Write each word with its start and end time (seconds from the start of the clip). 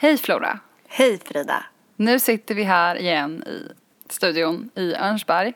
Hej 0.00 0.18
Flora! 0.18 0.58
Hej 0.88 1.18
Frida! 1.24 1.64
Nu 1.96 2.18
sitter 2.18 2.54
vi 2.54 2.62
här 2.62 2.96
igen 2.96 3.44
i 3.46 3.72
studion 4.12 4.70
i 4.74 4.94
Örnsberg. 4.94 5.52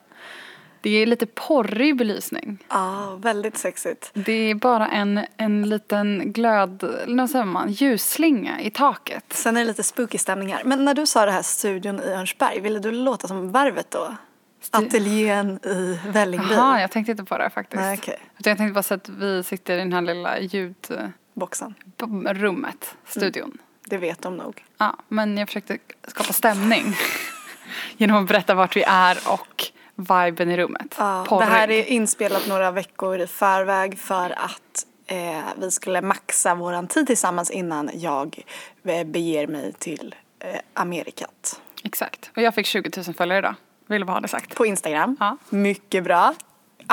Det 0.80 0.90
är 0.90 1.06
lite 1.06 1.26
porrig 1.26 1.96
belysning. 1.96 2.58
Ja, 2.68 3.18
väldigt 3.20 3.58
sexigt. 3.58 4.10
Det 4.14 4.32
är 4.32 4.54
bara 4.54 4.88
en, 4.88 5.26
en 5.36 5.68
liten 5.68 6.32
glöd, 6.32 7.04
vad 7.06 7.30
säger 7.30 7.44
man, 7.44 7.72
ljusslinga 7.72 8.60
i 8.60 8.70
taket. 8.70 9.24
Sen 9.32 9.56
är 9.56 9.60
det 9.60 9.66
lite 9.66 9.82
spooky 9.82 10.18
stämning 10.18 10.52
här. 10.52 10.64
Men 10.64 10.84
när 10.84 10.94
du 10.94 11.06
sa 11.06 11.26
det 11.26 11.32
här 11.32 11.42
studion 11.42 12.00
i 12.00 12.06
Örnsberg, 12.06 12.60
ville 12.60 12.78
du 12.78 12.90
låta 12.90 13.28
som 13.28 13.52
varvet 13.52 13.90
då? 13.90 14.16
Ateljén 14.70 15.60
i 15.64 15.98
Vällingby? 16.08 16.54
Jaha, 16.54 16.80
jag 16.80 16.90
tänkte 16.90 17.10
inte 17.12 17.24
på 17.24 17.38
det 17.38 17.50
faktiskt. 17.50 17.80
Nej. 17.80 17.98
Utan 18.02 18.14
Jag 18.50 18.58
tänkte 18.58 18.72
bara 18.72 18.82
så 18.82 18.94
att 18.94 19.08
vi 19.08 19.42
sitter 19.42 19.74
i 19.74 19.78
den 19.78 19.92
här 19.92 20.00
lilla 20.02 20.40
ljudrummet, 20.40 21.14
Boxen. 21.34 21.74
studion. 23.06 23.58
Det 23.84 23.98
vet 23.98 24.22
de 24.22 24.36
nog. 24.36 24.64
Ja, 24.78 24.96
men 25.08 25.38
jag 25.38 25.48
försökte 25.48 25.78
skapa 26.08 26.32
stämning 26.32 26.96
genom 27.96 28.22
att 28.22 28.28
berätta 28.28 28.54
vart 28.54 28.76
vi 28.76 28.82
är 28.86 29.18
och 29.26 29.64
viben 29.94 30.50
i 30.50 30.56
rummet. 30.56 30.94
Ja, 30.98 31.26
det 31.30 31.44
här 31.44 31.70
är 31.70 31.84
inspelat 31.84 32.46
några 32.46 32.70
veckor 32.70 33.20
i 33.20 33.26
förväg 33.26 33.98
för 33.98 34.30
att 34.30 34.86
eh, 35.06 35.44
vi 35.56 35.70
skulle 35.70 36.02
maxa 36.02 36.54
våran 36.54 36.86
tid 36.86 37.06
tillsammans 37.06 37.50
innan 37.50 37.90
jag 37.94 38.38
eh, 38.84 39.04
beger 39.04 39.46
mig 39.46 39.72
till 39.72 40.14
eh, 40.38 40.60
Amerikat. 40.74 41.60
Exakt. 41.84 42.30
Och 42.36 42.42
jag 42.42 42.54
fick 42.54 42.66
20 42.66 42.90
000 43.06 43.14
följare 43.14 43.38
idag. 43.38 43.54
Vill 43.86 44.04
bara 44.04 44.12
ha 44.12 44.20
det 44.20 44.28
sagt. 44.28 44.54
På 44.54 44.66
Instagram. 44.66 45.16
Ja. 45.20 45.36
Mycket 45.48 46.04
bra. 46.04 46.34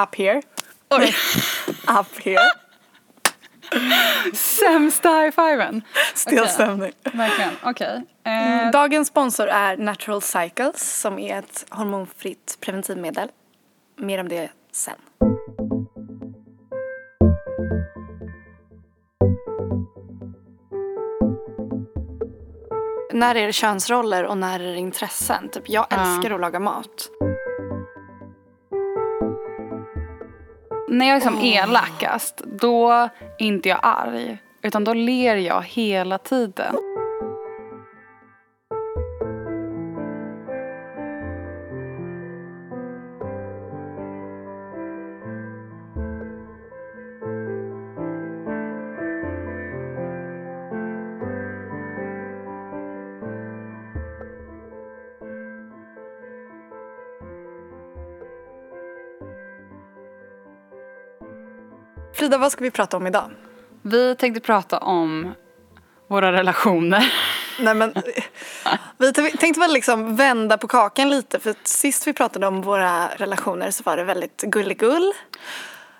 Up 0.01 0.15
here. 0.15 0.41
Oj. 0.89 1.15
Up 1.99 2.19
here. 2.23 2.68
Sämsta 4.33 5.09
high-fiven. 5.09 5.81
Stel 6.15 6.39
Okej. 6.39 6.49
stämning. 6.53 6.91
Verkligen. 7.13 7.51
Okej. 7.63 8.01
Eh, 8.25 8.31
Mm, 8.59 8.71
Dagens 8.71 9.07
sponsor 9.07 9.47
är 9.47 9.77
Natural 9.77 10.21
Cycles 10.21 10.99
som 11.01 11.19
är 11.19 11.39
ett 11.39 11.65
hormonfritt 11.69 12.57
preventivmedel. 12.61 13.29
Mer 13.97 14.19
om 14.19 14.29
det 14.29 14.49
sen. 14.71 14.95
När 23.13 23.35
är 23.35 23.47
det 23.47 23.53
könsroller 23.53 24.23
och 24.25 24.37
när 24.37 24.59
är 24.59 24.71
det 24.73 24.77
intressen? 24.77 25.49
Typ, 25.49 25.63
jag 25.69 25.85
Ja. 25.89 25.97
älskar 25.97 26.31
att 26.35 26.41
laga 26.41 26.59
mat. 26.59 27.09
När 30.89 31.07
jag 31.07 31.15
är 31.15 31.19
som 31.19 31.41
elakast, 31.41 32.41
då 32.45 32.91
är 32.91 33.09
inte 33.37 33.69
jag 33.69 33.79
arg. 33.81 34.37
Utan 34.61 34.83
då 34.83 34.93
ler 34.93 35.35
jag 35.35 35.61
hela 35.61 36.17
tiden. 36.17 36.75
Frida, 62.19 62.37
vad 62.37 62.51
ska 62.51 62.63
vi 62.63 62.71
prata 62.71 62.97
om 62.97 63.07
idag? 63.07 63.31
Vi 63.81 64.15
tänkte 64.15 64.41
prata 64.41 64.77
om 64.77 65.33
våra 66.07 66.31
relationer. 66.31 67.13
Nej 67.59 67.75
men, 67.75 67.93
vi 68.97 69.13
tänkte 69.13 69.59
väl 69.59 69.73
liksom 69.73 70.15
vända 70.15 70.57
på 70.57 70.67
kakan 70.67 71.09
lite 71.09 71.39
för 71.39 71.55
sist 71.63 72.07
vi 72.07 72.13
pratade 72.13 72.47
om 72.47 72.61
våra 72.61 73.07
relationer 73.07 73.71
så 73.71 73.83
var 73.83 73.97
det 73.97 74.03
väldigt 74.03 74.41
gulligull. 74.41 75.13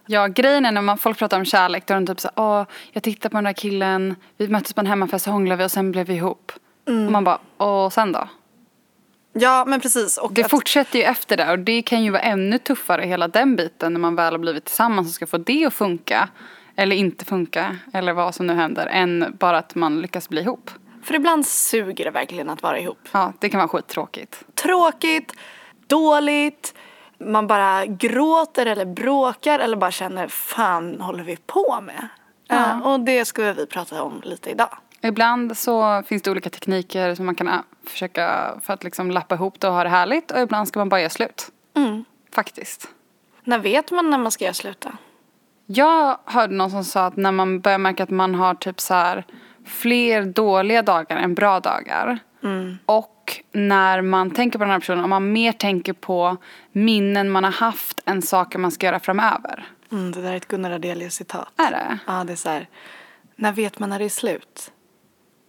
Ja, 0.05 0.27
grejen 0.27 0.65
är 0.65 0.71
när 0.71 0.81
man, 0.81 0.97
folk 0.97 1.17
pratar 1.17 1.37
om 1.37 1.45
kärlek, 1.45 1.87
då 1.87 1.93
är 1.93 1.99
de 1.99 2.07
typ 2.07 2.19
så 2.19 2.29
åh, 2.35 2.63
jag 2.91 3.03
tittade 3.03 3.31
på 3.31 3.37
den 3.37 3.43
där 3.43 3.53
killen, 3.53 4.15
vi 4.37 4.47
möttes 4.47 4.73
på 4.73 4.81
en 4.81 4.87
hemmafest 4.87 5.27
och 5.27 5.33
hånglade 5.33 5.57
vi 5.57 5.65
och 5.65 5.71
sen 5.71 5.91
blev 5.91 6.07
vi 6.07 6.13
ihop. 6.13 6.51
Och 6.85 6.93
man 6.93 7.23
bara, 7.23 7.39
och 7.57 7.93
sen 7.93 8.11
då? 8.11 8.27
Ja 9.39 9.65
men 9.67 9.81
precis. 9.81 10.17
Och 10.17 10.33
Det 10.33 10.43
att- 10.43 10.51
fortsätter 10.51 10.99
ju 10.99 11.05
efter 11.05 11.37
det 11.37 11.51
och 11.51 11.59
det 11.59 11.81
kan 11.81 12.03
ju 12.03 12.11
vara 12.11 12.21
ännu 12.21 12.57
tuffare 12.57 13.05
hela 13.05 13.27
den 13.27 13.55
biten 13.55 13.93
när 13.93 13.99
man 13.99 14.15
väl 14.15 14.33
har 14.33 14.39
blivit 14.39 14.65
tillsammans 14.65 15.07
och 15.07 15.13
ska 15.13 15.27
få 15.27 15.37
det 15.37 15.65
att 15.65 15.73
funka. 15.73 16.29
Eller 16.75 16.95
inte 16.95 17.25
funka, 17.25 17.75
eller 17.93 18.13
vad 18.13 18.35
som 18.35 18.47
nu 18.47 18.53
händer, 18.53 18.87
än 18.87 19.35
bara 19.39 19.57
att 19.57 19.75
man 19.75 20.01
lyckas 20.01 20.29
bli 20.29 20.41
ihop. 20.41 20.71
För 21.03 21.13
ibland 21.15 21.45
suger 21.47 22.05
det 22.05 22.11
verkligen 22.11 22.49
att 22.49 22.63
vara 22.63 22.79
ihop. 22.79 22.99
Ja, 23.11 23.33
det 23.39 23.49
kan 23.49 23.57
vara 23.57 23.67
skittråkigt. 23.67 24.43
Tråkigt, 24.55 25.33
dåligt, 25.87 26.73
man 27.17 27.47
bara 27.47 27.85
gråter 27.85 28.65
eller 28.65 28.85
bråkar 28.85 29.59
eller 29.59 29.77
bara 29.77 29.91
känner 29.91 30.27
fan 30.27 31.01
håller 31.01 31.23
vi 31.23 31.37
på 31.45 31.79
med? 31.81 32.07
Eh, 32.51 32.87
och 32.87 32.99
det 32.99 33.25
ska 33.25 33.53
vi 33.53 33.65
prata 33.65 34.03
om 34.03 34.21
lite 34.25 34.49
idag. 34.49 34.77
Ibland 35.01 35.57
så 35.57 36.03
finns 36.03 36.21
det 36.21 36.31
olika 36.31 36.49
tekniker 36.49 37.15
som 37.15 37.25
man 37.25 37.35
kan 37.35 37.47
äh, 37.47 37.59
försöka 37.87 38.53
för 38.61 38.73
att 38.73 38.83
liksom 38.83 39.11
lappa 39.11 39.35
ihop 39.35 39.59
det 39.59 39.67
och 39.67 39.73
ha 39.73 39.83
det 39.83 39.89
härligt 39.89 40.31
och 40.31 40.39
ibland 40.39 40.67
ska 40.67 40.79
man 40.79 40.89
bara 40.89 40.99
göra 40.99 41.09
slut. 41.09 41.51
Mm. 41.75 42.03
Faktiskt. 42.33 42.87
När 43.43 43.59
vet 43.59 43.91
man 43.91 44.09
när 44.09 44.17
man 44.17 44.31
ska 44.31 44.43
göra 44.45 44.53
slut 44.53 44.81
då? 44.81 44.89
Jag 45.65 46.17
hörde 46.25 46.53
någon 46.53 46.71
som 46.71 46.83
sa 46.83 47.05
att 47.05 47.17
när 47.17 47.31
man 47.31 47.59
börjar 47.59 47.77
märka 47.77 48.03
att 48.03 48.09
man 48.09 48.35
har 48.35 48.55
typ 48.55 48.79
så 48.79 48.93
här 48.93 49.25
fler 49.65 50.23
dåliga 50.23 50.81
dagar 50.81 51.17
än 51.17 51.35
bra 51.35 51.59
dagar. 51.59 52.19
Och 52.85 53.41
när 53.51 54.01
man 54.01 54.31
tänker 54.31 54.59
på 54.59 54.63
den 54.63 54.71
här 54.71 54.79
personen, 54.79 55.03
om 55.03 55.09
man 55.09 55.31
mer 55.31 55.51
tänker 55.51 55.93
på 55.93 56.37
minnen 56.71 57.29
man 57.29 57.43
har 57.43 57.51
haft 57.51 58.01
än 58.05 58.21
saker 58.21 58.59
man 58.59 58.71
ska 58.71 58.85
göra 58.85 58.99
framöver. 58.99 59.67
Mm, 59.91 60.11
det 60.11 60.21
där 60.21 60.31
är 60.31 60.35
ett 60.35 60.47
Gunnar 60.47 60.71
Adelius 60.71 61.13
citat. 61.13 61.47
Är 61.57 61.71
det? 61.71 61.99
Ja, 62.07 62.23
det 62.23 62.33
är 62.33 62.37
så 62.37 62.49
här. 62.49 62.67
När 63.35 63.51
vet 63.51 63.79
man 63.79 63.89
när 63.89 63.99
det 63.99 64.05
är 64.05 64.09
slut? 64.09 64.71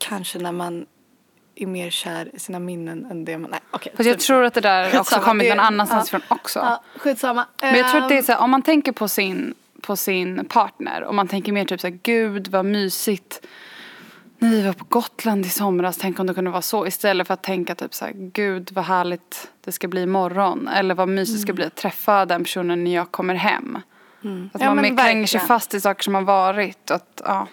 Kanske 0.09 0.39
när 0.39 0.53
man 0.53 0.87
är 1.55 1.67
mer 1.67 1.91
kär 1.91 2.31
i 2.35 2.39
sina 2.39 2.59
minnen 2.59 3.07
än 3.11 3.25
det 3.25 3.39
man... 3.39 3.51
Nej, 3.51 3.61
okej. 3.71 3.93
Fast 3.97 4.09
jag 4.09 4.19
tror 4.19 4.45
att 4.45 4.55
det 4.55 4.61
där 4.61 4.87
också 4.87 4.99
Skitsamma, 4.99 5.25
kommit 5.25 5.47
det- 5.49 5.55
någon 5.55 5.65
annanstans 5.67 6.13
ja. 6.13 6.19
ifrån 6.19 6.37
också. 6.39 6.59
Ja, 6.59 6.83
skitsamma. 6.97 7.47
Men 7.61 7.75
jag 7.75 7.91
tror 7.91 8.03
att 8.03 8.09
det 8.09 8.15
är 8.15 8.19
Ehm, 8.19 8.25
så 8.25 8.33
här, 8.33 8.41
om 8.41 8.51
man 8.51 8.63
tänker 8.63 8.93
på 8.93 9.09
sin, 9.09 9.55
på 9.81 9.97
sin 9.97 10.45
partner 10.45 11.03
och 11.03 11.15
man 11.15 11.29
tänker 11.29 11.53
mer 11.53 11.65
typ 11.65 11.81
så 11.81 11.87
här, 11.87 11.99
gud 12.03 12.49
vad 12.49 12.65
mysigt. 12.65 13.47
När 14.39 14.51
vi 14.51 14.63
var 14.63 14.73
på 14.73 14.85
Gotland 14.89 15.47
i 15.47 15.49
somras, 15.49 15.97
tänk 15.97 16.19
om 16.21 16.27
det 16.27 16.35
kunde 16.35 16.51
vara 16.51 16.63
så. 16.63 16.87
Istället 16.87 17.27
för 17.27 17.35
att 17.35 17.43
tänka 17.43 17.75
typ 17.75 17.95
så 17.95 18.05
här, 18.05 18.13
gud 18.17 18.71
vad 18.73 18.85
härligt 18.85 19.51
det 19.65 19.73
ska 19.73 19.89
bli 19.89 20.03
imorgon. 20.03 20.69
Eller 20.69 20.95
vad 20.95 21.09
mysigt 21.09 21.39
det 21.39 21.43
ska 21.43 21.53
bli 21.53 21.65
att 21.65 21.75
träffa 21.75 22.27
den 22.27 22.43
personen 22.43 22.85
när 22.85 22.95
jag 22.95 23.11
kommer 23.11 23.35
hem. 23.35 23.77
Att 23.77 23.85
Mm. 24.25 24.51
Ja, 24.53 24.75
man 24.75 24.83
mer 24.83 24.97
klänger 24.97 25.27
sig 25.27 25.41
fast 25.41 25.75
i 25.75 25.81
saker 25.81 26.03
som 26.03 26.15
har 26.15 26.23
varit. 26.23 26.91
Och 26.91 26.97
att, 26.97 27.21
ja. 27.25 27.47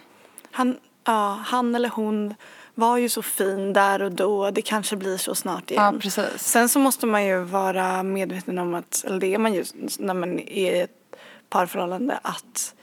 Han, 0.52 0.78
ja, 1.08 1.40
han 1.46 1.76
eller 1.76 1.90
hon 1.90 2.34
var 2.76 2.98
ju 2.98 3.10
så 3.10 3.22
fin 3.22 3.74
där 3.74 4.02
och 4.02 4.12
då. 4.12 4.52
Det 4.52 4.62
kanske 4.62 4.96
blir 4.96 5.18
så 5.18 5.36
snart 5.36 5.72
igen. 5.72 5.84
ja, 5.84 6.00
precis. 6.00 6.44
Sen 6.44 6.70
så 6.70 6.80
måste 6.80 7.06
man 7.06 7.26
ju 7.26 7.44
vara 7.44 8.04
medveten 8.04 8.58
om 8.58 8.76
att, 8.76 9.04
eller 9.08 9.20
det 9.20 9.34
är 9.34 9.38
man 9.38 9.54
ju 9.54 9.66
när 10.00 10.14
man 10.14 10.40
är 10.40 10.74
i 10.74 10.80
ett 10.80 11.16
parförhållande, 11.50 12.20
att 12.22 12.76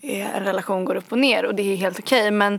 eh, 0.00 0.36
en 0.36 0.44
relation 0.44 0.84
går 0.84 0.94
upp 0.94 1.12
och 1.12 1.18
ner 1.18 1.44
och 1.44 1.54
det 1.54 1.62
är 1.62 1.76
helt 1.76 1.98
okej. 1.98 2.30
Men, 2.30 2.58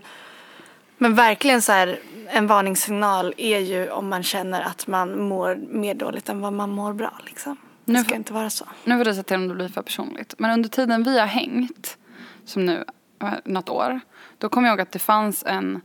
men 0.98 1.16
verkligen 1.16 1.62
så 1.62 1.72
här, 1.72 2.00
en 2.28 2.48
varningssignal 2.48 3.34
är 3.38 3.60
ju 3.60 3.90
om 3.90 4.10
man 4.10 4.24
känner 4.24 4.62
att 4.62 4.88
man 4.88 5.22
mår 5.22 5.56
mer 5.56 5.94
dåligt 5.94 6.30
än 6.30 6.42
vad 6.42 6.54
man 6.54 6.70
mår 6.70 6.94
bra 6.94 7.14
liksom. 7.26 7.58
Det 7.86 7.94
Nu 7.94 8.04
ska 8.04 8.16
inte 8.16 8.34
vara 8.34 8.50
så. 8.50 8.66
Nu 8.84 8.98
får 8.98 9.06
du 9.06 9.14
säga 9.14 9.24
till 9.24 9.36
om 9.36 9.48
det 9.48 9.56
blir 9.56 9.68
för 9.68 9.82
personligt. 9.82 10.34
Men 10.38 10.52
under 10.52 10.70
tiden 10.70 11.04
vi 11.04 11.20
har 11.20 11.28
hängt, 11.28 11.98
som 12.46 12.66
nu 12.66 12.86
något 13.46 13.70
år, 13.70 14.00
då 14.38 14.50
kommer 14.50 14.68
jag 14.68 14.74
ihåg 14.74 14.82
att 14.82 14.92
det 14.92 15.00
fanns 15.00 15.44
en, 15.48 15.82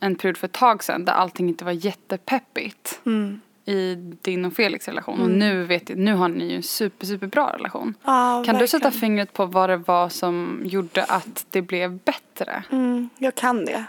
en 0.00 0.16
period 0.16 0.36
för 0.36 0.46
ett 0.46 0.52
tag 0.52 0.84
sedan 0.84 1.04
där 1.04 1.12
allting 1.12 1.48
inte 1.48 1.64
var 1.64 1.72
jättepeppigt 1.72 3.00
Mm. 3.06 3.40
i 3.64 3.94
din 4.22 4.44
och 4.44 4.52
Felix 4.54 4.88
relation. 4.88 5.20
Och 5.22 5.30
nu 5.30 5.64
vet 5.64 5.88
jag, 5.88 5.98
nu 5.98 6.14
har 6.14 6.28
ni 6.28 6.44
ju 6.50 6.56
en 6.56 6.62
super, 6.62 7.06
super 7.06 7.26
bra 7.26 7.52
relation. 7.54 7.94
Ja, 8.04 8.42
kan 8.46 8.56
du 8.58 8.66
sätta 8.66 8.84
verkligen. 8.84 9.00
fingret 9.00 9.32
på 9.32 9.46
vad 9.46 9.70
det 9.70 9.76
var 9.76 10.08
som 10.08 10.62
gjorde 10.64 11.04
att 11.04 11.46
det 11.50 11.62
blev 11.62 11.98
bättre? 11.98 12.62
Mm, 12.72 13.08
jag 13.18 13.34
kan 13.34 13.64
det. 13.64 13.84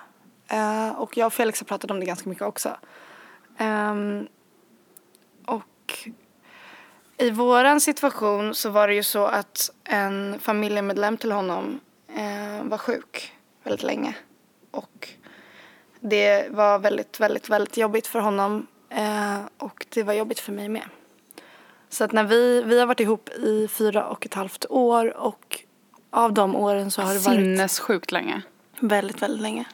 Eh, 0.48 0.90
och 0.90 1.18
jag 1.18 1.26
och 1.26 1.34
Felix 1.34 1.60
har 1.60 1.66
pratat 1.66 1.92
om 1.92 2.00
det 2.00 2.06
ganska 2.06 2.30
mycket 2.30 2.44
också. 2.46 2.70
Ehm, 3.58 4.28
och 5.46 6.10
i 7.18 7.30
våran 7.30 7.82
situation 7.82 8.56
så 8.56 8.70
var 8.70 8.88
det 8.88 8.94
ju 8.94 9.04
så 9.04 9.26
att 9.26 9.70
en 9.84 10.40
familjemedlem 10.40 11.18
till 11.18 11.32
honom 11.32 11.80
eh, 12.16 12.64
var 12.64 12.78
sjuk 12.78 13.34
väldigt 13.64 13.84
länge. 13.84 14.16
Och 14.72 15.10
det 16.00 16.48
var 16.52 16.80
väldigt, 16.80 17.20
väldigt, 17.20 17.50
väldigt 17.50 17.78
jobbigt 17.78 18.08
för 18.08 18.20
honom. 18.20 18.68
Eh, 18.90 19.40
och 19.58 19.86
det 19.90 20.04
var 20.04 20.14
jobbigt 20.14 20.40
för 20.40 20.52
mig 20.52 20.70
med. 20.70 20.84
Så 21.90 22.04
att 22.04 22.12
när 22.12 22.24
vi, 22.24 22.62
vi 22.62 22.80
har 22.80 22.86
varit 22.86 23.00
ihop 23.00 23.30
i 23.30 23.68
fyra 23.68 24.08
och 24.08 24.26
ett 24.26 24.34
halvt 24.34 24.66
år 24.70 25.18
och 25.18 25.60
av 26.10 26.34
de 26.34 26.56
åren 26.56 26.92
så 26.92 27.02
har 27.02 27.14
det 27.14 27.20
varit 27.20 27.38
Sinnessjukt 27.38 28.12
länge. 28.12 28.42
väldigt, 28.80 29.22
väldigt 29.22 29.42
länge. 29.42 29.66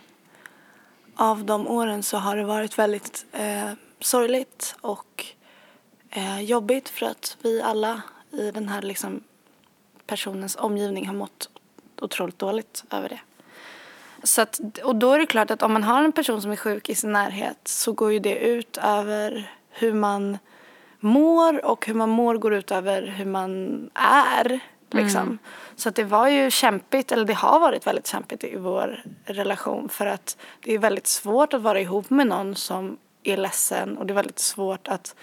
av 1.15 1.45
de 1.45 1.67
åren 1.67 2.03
så 2.03 2.17
har 2.17 2.37
det 2.37 2.43
varit 2.43 2.79
väldigt 2.79 3.25
eh, 3.31 3.71
sorgligt 3.99 4.75
och 4.81 5.25
eh, 6.09 6.41
jobbigt 6.41 6.89
för 6.89 7.05
att 7.05 7.37
vi 7.41 7.61
alla 7.61 8.01
i 8.31 8.51
den 8.51 8.69
här 8.69 8.81
liksom, 8.81 9.23
personens 10.07 10.55
omgivning 10.55 11.07
har 11.07 11.13
mått 11.13 11.49
otroligt 12.01 12.39
dåligt 12.39 12.83
över 12.91 13.09
det. 13.09 13.19
Så 14.23 14.41
att, 14.41 14.59
och 14.83 14.95
då 14.95 15.13
är 15.13 15.19
det 15.19 15.25
klart 15.25 15.51
att 15.51 15.63
om 15.63 15.73
man 15.73 15.83
har 15.83 16.03
en 16.03 16.11
person 16.11 16.41
som 16.41 16.51
är 16.51 16.55
sjuk 16.55 16.89
i 16.89 16.95
sin 16.95 17.11
närhet 17.11 17.59
så 17.63 17.91
går 17.91 18.13
ju 18.13 18.19
det 18.19 18.35
ut 18.35 18.77
över 18.77 19.51
hur 19.69 19.93
man 19.93 20.37
mår 20.99 21.65
och 21.65 21.85
hur 21.85 21.93
man 21.93 22.09
mår 22.09 22.35
går 22.35 22.53
ut 22.53 22.71
över 22.71 23.07
hur 23.07 23.25
man 23.25 23.89
är. 23.93 24.59
Liksom. 24.91 25.21
Mm. 25.21 25.37
Så 25.75 25.89
att 25.89 25.95
det 25.95 26.03
var 26.03 26.27
ju 26.27 26.51
kämpigt, 26.51 27.11
eller 27.11 27.25
det 27.25 27.33
har 27.33 27.59
varit 27.59 27.87
väldigt 27.87 28.07
kämpigt 28.07 28.43
i 28.43 28.57
vår 28.57 29.03
relation 29.25 29.89
för 29.89 30.05
att 30.05 30.37
det 30.59 30.73
är 30.73 30.79
väldigt 30.79 31.07
svårt 31.07 31.53
att 31.53 31.61
vara 31.61 31.79
ihop 31.79 32.09
med 32.09 32.27
någon 32.27 32.55
som 32.55 32.97
är 33.23 33.37
ledsen 33.37 33.97
och 33.97 34.05
det 34.05 34.13
är 34.13 34.15
väldigt 34.15 34.39
svårt 34.39 34.87
att 34.87 35.15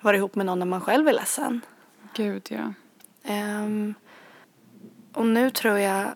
vara 0.00 0.16
ihop 0.16 0.34
med 0.34 0.46
någon 0.46 0.58
när 0.58 0.66
man 0.66 0.80
själv 0.80 1.08
är 1.08 1.12
ledsen. 1.12 1.60
Gud, 2.14 2.48
ja. 2.50 2.72
Um, 3.34 3.94
och 5.16 5.26
nu 5.26 5.50
tror 5.50 5.78
jag 5.78 6.14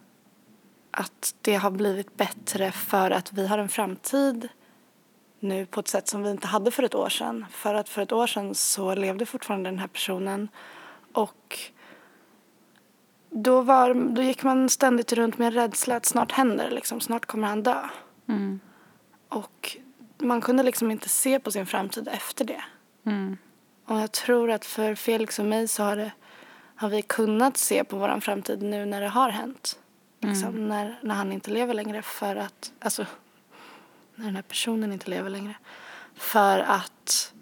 att 0.91 1.35
det 1.41 1.55
har 1.55 1.71
blivit 1.71 2.17
bättre 2.17 2.73
för 2.73 3.11
att 3.11 3.33
vi 3.33 3.47
har 3.47 3.59
en 3.59 3.69
framtid 3.69 4.49
nu 5.41 5.67
på 5.67 5.81
ett 5.81 5.89
sätt 5.89 6.09
som 6.09 6.23
vi 6.23 6.31
inte 6.31 6.47
hade 6.47 6.71
för 6.71 6.83
ett 6.83 6.95
år 6.95 7.09
sedan. 7.09 7.47
För 7.51 7.75
att 7.75 7.89
för 7.89 8.03
ett 8.03 8.13
år 8.13 8.27
sedan 8.27 8.55
så 8.55 8.95
levde 8.95 9.27
fortfarande 9.27 9.71
den 9.71 9.79
här 9.79 9.87
personen 9.87 10.49
och 11.13 11.59
då, 13.31 13.61
var, 13.61 13.95
då 13.95 14.23
gick 14.23 14.43
man 14.43 14.69
ständigt 14.69 15.13
runt 15.13 15.39
med 15.39 15.47
en 15.47 15.53
rädsla 15.53 15.97
att 15.97 16.07
snart 16.07 16.33
händer 16.33 16.65
det, 16.65 16.75
liksom. 16.75 17.01
snart 17.01 17.27
kommer 17.27 17.49
han 17.49 17.63
dö. 17.63 17.89
Mm. 18.29 18.61
Och 19.29 19.77
man 20.19 20.41
kunde 20.41 20.63
liksom 20.63 20.91
inte 20.91 21.09
se 21.09 21.41
på 21.41 21.51
sin 21.51 21.67
framtid 21.67 22.09
efter 22.13 22.45
det. 22.45 22.65
Mm. 23.07 23.39
Och 23.87 24.01
jag 24.01 24.13
tror 24.13 24.51
att 24.51 24.65
för 24.65 24.95
Felix 24.95 25.39
och 25.39 25.45
mig 25.45 25.69
så 25.69 25.83
har, 25.83 25.97
det, 25.97 26.13
har 26.81 26.89
vi 26.89 27.03
kunnat 27.03 27.57
se 27.57 27.85
på 27.85 27.97
vår 27.97 28.21
framtid 28.21 28.63
nu 28.63 28.85
när 28.85 29.01
det 29.01 29.09
har 29.09 29.29
hänt. 29.29 29.79
Liksom, 30.21 30.49
mm. 30.49 30.69
när, 30.69 30.99
när 31.03 31.15
han 31.15 31.33
inte 31.33 31.51
lever 31.51 31.75
längre 31.75 32.03
för 32.03 32.37
att, 32.37 32.73
alltså 32.79 33.07
när 34.15 34.25
den 34.25 34.35
här 34.35 34.43
personen 34.43 34.93
inte 34.93 35.11
lever 35.11 35.31
längre. 35.31 35.55
För 36.15 36.59
att 36.59 37.33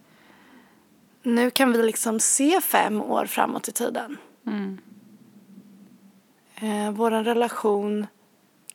nu 1.22 1.50
kan 1.50 1.72
vi 1.72 1.82
liksom 1.82 2.20
se 2.20 2.60
fem 2.60 3.02
år 3.02 3.26
framåt 3.26 3.68
i 3.68 3.72
tiden. 3.72 4.16
Mm. 4.46 4.78
Eh, 6.54 6.90
vår 6.90 7.10
relation 7.10 8.06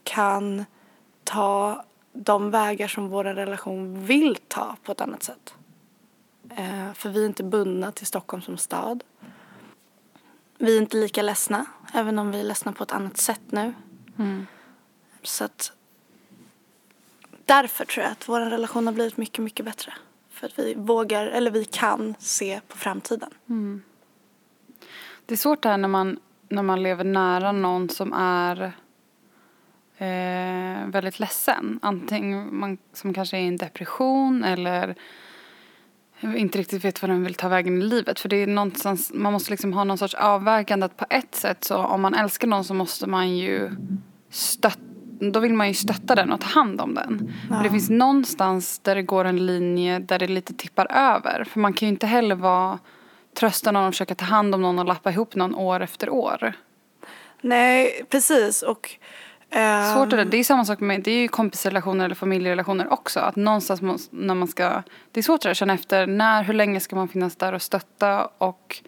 kan 0.04 0.66
ta 1.24 1.86
de 2.14 2.52
vägar 2.52 2.88
som 2.88 3.10
vår 3.10 3.24
relation 3.24 4.06
vill 4.06 4.38
ta 4.48 4.76
på 4.84 4.92
ett 4.92 5.02
annat 5.02 5.24
sätt. 5.24 5.54
Eh, 6.50 6.94
för 6.94 7.10
vi 7.10 7.22
är 7.22 7.26
inte 7.26 7.44
bundna 7.44 7.92
till 7.92 8.08
Stockholm 8.08 8.44
som 8.44 8.58
stad. 8.58 9.04
Vi 10.64 10.78
är 10.78 10.82
inte 10.82 10.98
lika 10.98 11.22
ledsna, 11.22 11.66
även 11.94 12.20
om 12.20 12.32
vi 12.32 12.40
är 12.40 12.44
ledsna 12.44 12.72
på 12.72 12.84
ett 12.84 12.92
annat 12.92 13.18
sätt 13.18 13.42
nu. 13.50 13.74
Mm. 14.20 14.48
Så 15.24 15.44
att 15.44 15.72
därför 17.46 17.86
tror 17.86 18.04
jag 18.04 18.12
att 18.12 18.30
vår 18.30 18.40
relation 18.40 18.88
har 18.88 18.94
blivit 18.94 19.18
mycket, 19.18 19.44
mycket 19.44 19.66
bättre. 19.66 19.94
För 20.30 20.48
att 20.48 20.60
vi 20.60 20.74
vågar, 20.78 21.28
eller 21.28 21.52
vi 21.52 21.66
kan 21.66 22.16
se 22.20 22.62
på 22.68 22.78
framtiden. 22.78 23.30
Mm. 23.50 23.84
Det 25.26 25.34
är 25.34 25.38
svårt 25.38 25.64
det 25.64 25.70
här 25.70 25.78
när 25.78 25.88
man, 25.88 26.20
när 26.50 26.64
man 26.64 26.84
lever 26.84 27.04
nära 27.04 27.52
någon 27.52 27.90
som 27.90 28.14
är 28.14 28.62
eh, 29.98 30.88
väldigt 30.88 31.20
ledsen. 31.20 31.80
Antingen 31.82 32.56
man, 32.56 32.78
som 32.94 33.14
kanske 33.14 33.38
är 33.38 33.42
i 33.42 33.48
en 33.48 33.58
depression 33.58 34.44
eller 34.44 34.96
inte 36.24 36.60
riktigt 36.60 36.86
vet 36.86 37.02
vad 37.02 37.12
den 37.12 37.24
vill 37.24 37.34
ta 37.34 37.48
vägen 37.48 37.82
i 37.82 37.86
livet. 37.86 38.20
För 38.20 38.30
det 38.30 38.36
är 38.36 38.48
någonstans, 38.48 39.12
man 39.14 39.34
måste 39.34 39.52
liksom 39.52 39.74
ha 39.74 39.84
någon 39.84 39.98
sorts 39.98 40.14
avvägande 40.14 40.86
att 40.86 40.98
på 40.98 41.06
ett 41.10 41.36
sätt 41.36 41.64
så 41.64 41.78
om 41.78 42.02
man 42.02 42.14
älskar 42.14 42.48
någon 42.48 42.64
så 42.64 42.74
måste 42.74 43.08
man 43.08 43.38
ju 43.38 43.72
stötta 44.30 44.80
då 45.32 45.40
vill 45.40 45.54
man 45.54 45.68
ju 45.68 45.74
stötta 45.74 46.16
den 46.16 46.32
och 46.32 46.42
ta 46.42 46.48
hand 46.48 46.82
om 46.82 46.94
den. 46.94 47.34
Ja. 47.50 47.56
Men 47.56 47.64
det 47.64 47.70
finns 47.70 47.90
någonstans 47.90 48.80
där 48.80 48.96
det 48.96 49.02
går 49.02 49.26
en 49.26 49.46
linje 49.46 50.00
där 50.00 50.20
det 50.20 50.28
lite 50.28 50.54
tippar 50.54 50.88
över. 50.92 51.44
För 51.44 51.60
man 51.60 51.74
kan 51.74 51.88
ju 51.88 51.94
inte 51.94 52.08
heller 52.08 52.36
vara 52.36 52.80
trösta 53.40 53.72
någon 53.72 53.84
och 53.84 53.94
försöka 53.94 54.16
ta 54.16 54.26
hand 54.26 54.56
om 54.56 54.62
någon 54.62 54.80
och 54.80 54.86
lappa 54.86 55.12
ihop 55.12 55.36
någon 55.36 55.56
år 55.56 55.80
efter 55.80 56.10
år. 56.10 56.54
Nej, 57.42 58.06
precis. 58.10 58.62
Och. 58.62 59.00
Svårt 59.94 60.14
är 60.14 60.26
det. 60.26 60.38
Är 60.38 60.44
samma 60.44 60.66
sak 60.66 60.80
med 60.80 61.02
det 61.02 61.12
är 61.12 61.22
ju 61.22 61.28
kompisrelationer 61.28 62.06
eller 62.06 62.16
familjerelationer 62.16 62.94
också. 62.94 63.20
Att 63.20 63.36
någonstans 63.36 64.10
när 64.12 64.36
man 64.36 64.48
ska, 64.48 64.84
det 65.12 65.20
är 65.20 65.22
svårt 65.22 65.46
att 65.46 65.58
känna 65.58 65.74
efter 65.74 66.08
när, 66.08 66.44
hur 66.44 66.54
länge 66.54 66.80
ska 66.80 66.96
man 66.96 67.08
finnas 67.08 67.36
där 67.36 67.54
och 67.54 67.62
stötta 67.62 68.30
och 68.38 68.82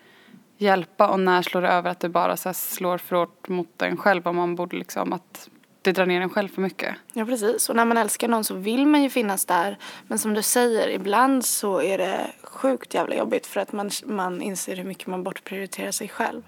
hjälpa 0.57 1.07
och 1.07 1.19
när 1.19 1.41
slår 1.41 1.61
det 1.61 1.67
över 1.67 1.89
att 1.89 1.99
det 1.99 2.09
bara 2.09 2.37
så 2.37 2.53
slår 2.53 2.97
för 2.97 3.15
hårt 3.15 3.49
mot 3.49 3.81
en 3.81 3.97
själv 3.97 4.27
och 4.27 4.35
man 4.35 4.55
borde 4.55 4.77
liksom 4.77 5.13
att 5.13 5.49
det 5.81 5.91
drar 5.91 6.05
ner 6.05 6.21
en 6.21 6.29
själv 6.29 6.49
för 6.49 6.61
mycket. 6.61 6.95
Ja 7.13 7.25
precis 7.25 7.69
och 7.69 7.75
när 7.75 7.85
man 7.85 7.97
älskar 7.97 8.27
någon 8.27 8.43
så 8.43 8.55
vill 8.55 8.87
man 8.87 9.03
ju 9.03 9.09
finnas 9.09 9.45
där 9.45 9.77
men 10.07 10.19
som 10.19 10.33
du 10.33 10.41
säger 10.41 10.89
ibland 10.89 11.45
så 11.45 11.81
är 11.81 11.97
det 11.97 12.31
sjukt 12.43 12.93
jävla 12.93 13.15
jobbigt 13.15 13.47
för 13.47 13.59
att 13.61 13.71
man, 13.71 13.89
man 14.05 14.41
inser 14.41 14.75
hur 14.75 14.83
mycket 14.83 15.07
man 15.07 15.23
bortprioriterar 15.23 15.91
sig 15.91 16.07
själv. 16.09 16.41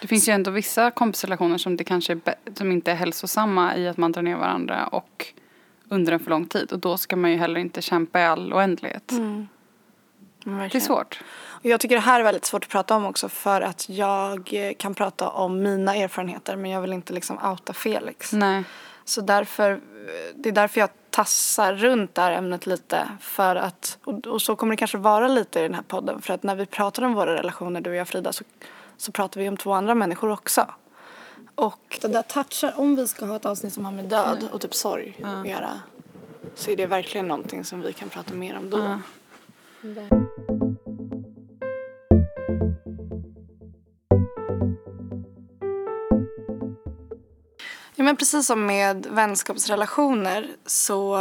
Det 0.00 0.08
finns 0.08 0.28
ju 0.28 0.32
ändå 0.32 0.50
vissa 0.50 0.90
kompisrelationer 0.90 1.58
som 1.58 1.76
det 1.76 1.84
kanske 1.84 2.12
är 2.12 2.20
som 2.54 2.72
inte 2.72 2.90
är 2.90 2.94
hälsosamma 2.94 3.76
i 3.76 3.88
att 3.88 3.96
man 3.96 4.12
drar 4.12 4.22
ner 4.22 4.36
varandra 4.36 4.86
och 4.86 5.26
under 5.88 6.12
en 6.12 6.20
för 6.20 6.30
lång 6.30 6.46
tid 6.46 6.72
och 6.72 6.78
då 6.78 6.96
ska 6.96 7.16
man 7.16 7.30
ju 7.30 7.36
heller 7.36 7.60
inte 7.60 7.82
kämpa 7.82 8.20
i 8.20 8.24
all 8.24 8.52
oändlighet. 8.52 9.10
Mm. 9.10 9.48
Det 10.44 10.74
är 10.74 10.80
svårt. 10.80 11.20
Och 11.46 11.66
jag 11.66 11.80
tycker 11.80 11.94
det 11.94 12.00
här 12.00 12.20
är 12.20 12.24
väldigt 12.24 12.44
svårt 12.44 12.64
att 12.64 12.70
prata 12.70 12.96
om 12.96 13.06
också 13.06 13.28
för 13.28 13.60
att 13.60 13.88
jag 13.88 14.52
kan 14.78 14.94
prata 14.94 15.28
om 15.28 15.62
mina 15.62 15.96
erfarenheter 15.96 16.56
men 16.56 16.70
jag 16.70 16.80
vill 16.80 16.92
inte 16.92 17.12
liksom 17.12 17.38
outa 17.38 17.72
Felix. 17.72 18.32
Nej. 18.32 18.64
Så 19.04 19.20
därför, 19.20 19.80
det 20.34 20.48
är 20.48 20.52
därför 20.52 20.80
jag 20.80 20.90
tassar 21.10 21.74
runt 21.74 22.14
det 22.14 22.22
här 22.22 22.32
ämnet 22.32 22.66
lite 22.66 23.08
för 23.20 23.56
att, 23.56 23.98
och, 24.04 24.26
och, 24.26 24.42
så 24.42 24.56
kommer 24.56 24.72
det 24.72 24.76
kanske 24.76 24.98
vara 24.98 25.28
lite 25.28 25.60
i 25.60 25.62
den 25.62 25.74
här 25.74 25.82
podden 25.82 26.22
för 26.22 26.34
att 26.34 26.42
när 26.42 26.54
vi 26.54 26.66
pratar 26.66 27.02
om 27.02 27.14
våra 27.14 27.34
relationer 27.34 27.80
du 27.80 27.90
och 27.90 27.96
jag 27.96 28.08
Frida 28.08 28.32
så, 28.32 28.44
så 28.96 29.12
pratar 29.12 29.40
vi 29.40 29.48
om 29.48 29.56
två 29.56 29.72
andra 29.72 29.94
människor 29.94 30.30
också. 30.30 30.66
Och 31.54 31.98
det 32.02 32.08
där 32.08 32.22
touchar, 32.22 32.74
om 32.76 32.96
vi 32.96 33.08
ska 33.08 33.26
ha 33.26 33.36
ett 33.36 33.46
avsnitt 33.46 33.72
som 33.72 33.84
har 33.84 33.92
med 33.92 34.04
död 34.04 34.48
och 34.52 34.60
typ 34.60 34.74
sorg 34.74 35.16
ja. 35.18 35.28
att 35.28 35.48
göra 35.48 35.80
så 36.54 36.70
är 36.70 36.76
det 36.76 36.86
verkligen 36.86 37.28
någonting 37.28 37.64
som 37.64 37.80
vi 37.80 37.92
kan 37.92 38.08
prata 38.08 38.34
mer 38.34 38.56
om 38.56 38.70
då. 38.70 38.78
Ja. 38.78 38.98
Ja, 47.96 48.04
men 48.04 48.16
precis 48.16 48.46
som 48.46 48.66
med 48.66 49.06
vänskapsrelationer 49.10 50.50
så 50.66 51.18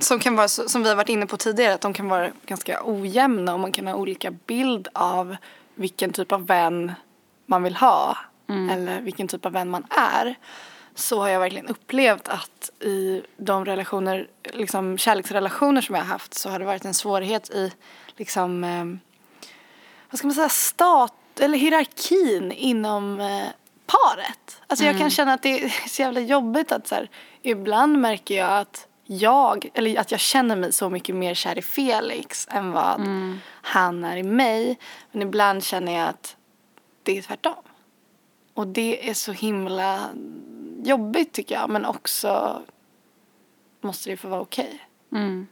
som, 0.00 0.18
kan 0.18 0.36
vara, 0.36 0.48
som 0.48 0.82
vi 0.82 0.88
har 0.88 0.96
varit 0.96 1.08
inne 1.08 1.26
på 1.26 1.36
tidigare, 1.36 1.74
att 1.74 1.80
de 1.80 1.92
kan 1.92 2.08
vara 2.08 2.30
ganska 2.46 2.80
ojämna 2.84 3.54
och 3.54 3.60
man 3.60 3.72
kan 3.72 3.86
ha 3.86 3.94
olika 3.94 4.30
bild 4.30 4.88
av 4.92 5.36
vilken 5.74 6.12
typ 6.12 6.32
av 6.32 6.46
vän 6.46 6.92
man 7.46 7.62
vill 7.62 7.76
ha 7.76 8.16
mm. 8.48 8.70
eller 8.70 9.00
vilken 9.00 9.28
typ 9.28 9.46
av 9.46 9.52
vän 9.52 9.70
man 9.70 9.86
är 9.90 10.34
så 10.94 11.20
har 11.20 11.28
jag 11.28 11.40
verkligen 11.40 11.66
upplevt 11.66 12.28
att 12.28 12.70
i 12.80 13.22
de 13.36 13.64
relationer, 13.64 14.28
liksom 14.52 14.98
kärleksrelationer 14.98 15.80
som 15.80 15.94
jag 15.94 16.02
har 16.02 16.08
haft 16.08 16.34
så 16.34 16.50
har 16.50 16.58
det 16.58 16.64
varit 16.64 16.84
en 16.84 16.94
svårighet 16.94 17.50
i 17.50 17.72
liksom, 18.16 18.64
eh, 18.64 18.84
vad 20.10 20.18
ska 20.18 20.26
man 20.26 20.34
säga, 20.34 20.48
stat 20.48 21.40
eller 21.40 21.58
hierarkin 21.58 22.52
inom 22.52 23.20
eh, 23.20 23.46
paret. 23.86 24.60
Alltså 24.66 24.84
mm. 24.84 24.86
jag 24.86 24.94
kan 24.94 25.00
mm. 25.00 25.10
känna 25.10 25.32
att 25.32 25.42
det 25.42 25.64
är 25.64 25.88
så 25.88 26.02
jävla 26.02 26.20
jobbigt 26.20 26.72
att 26.72 26.88
så 26.88 26.94
här, 26.94 27.10
ibland 27.42 27.98
märker 27.98 28.34
jag 28.36 28.58
att 28.58 28.86
jag, 29.06 29.70
eller 29.74 30.00
att 30.00 30.10
jag 30.10 30.20
känner 30.20 30.56
mig 30.56 30.72
så 30.72 30.90
mycket 30.90 31.14
mer 31.14 31.34
kär 31.34 31.58
i 31.58 31.62
Felix 31.62 32.48
än 32.50 32.72
vad 32.72 33.00
mm. 33.00 33.38
han 33.46 34.04
är 34.04 34.16
i 34.16 34.22
mig. 34.22 34.78
Men 35.12 35.22
ibland 35.22 35.64
känner 35.64 35.92
jag 35.92 36.08
att 36.08 36.36
det 37.02 37.18
är 37.18 37.22
tvärtom. 37.22 37.64
Och 38.54 38.66
det 38.66 39.10
är 39.10 39.14
så 39.14 39.32
himla 39.32 40.08
jobbigt 40.82 41.32
tycker 41.32 41.54
jag 41.54 41.70
men 41.70 41.84
också 41.84 42.62
måste 43.80 44.10
det 44.10 44.16
få 44.16 44.28
vara 44.28 44.40
okej. 44.40 44.80
Okay. 45.10 45.22
Mm. 45.22 45.46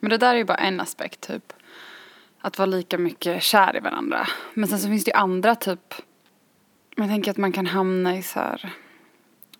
Men 0.00 0.10
det 0.10 0.18
där 0.18 0.34
är 0.34 0.38
ju 0.38 0.44
bara 0.44 0.58
en 0.58 0.80
aspekt 0.80 1.20
typ. 1.20 1.52
Att 2.40 2.58
vara 2.58 2.66
lika 2.66 2.98
mycket 2.98 3.42
kär 3.42 3.76
i 3.76 3.80
varandra. 3.80 4.26
Men 4.54 4.68
sen 4.68 4.78
så 4.78 4.88
finns 4.88 5.04
det 5.04 5.10
ju 5.10 5.16
andra 5.16 5.54
typ. 5.54 5.94
Jag 6.96 7.08
tänker 7.08 7.30
att 7.30 7.36
man 7.36 7.52
kan 7.52 7.66
hamna 7.66 8.16
i 8.16 8.22
så 8.22 8.40
här, 8.40 8.72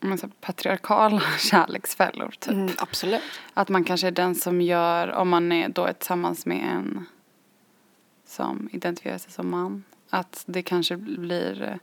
så 0.00 0.06
här 0.08 0.32
patriarkala 0.40 1.22
kärleksfällor 1.38 2.34
typ. 2.38 2.52
Mm, 2.52 2.72
absolut. 2.78 3.22
Att 3.54 3.68
man 3.68 3.84
kanske 3.84 4.06
är 4.06 4.10
den 4.10 4.34
som 4.34 4.60
gör, 4.60 5.12
om 5.12 5.28
man 5.28 5.52
är 5.52 5.68
då 5.68 5.92
tillsammans 5.92 6.46
med 6.46 6.68
en 6.72 7.06
som 8.26 8.68
identifierar 8.72 9.18
sig 9.18 9.32
som 9.32 9.50
man. 9.50 9.84
Att 10.10 10.44
det 10.46 10.62
kanske 10.62 10.96
blir 10.96 11.78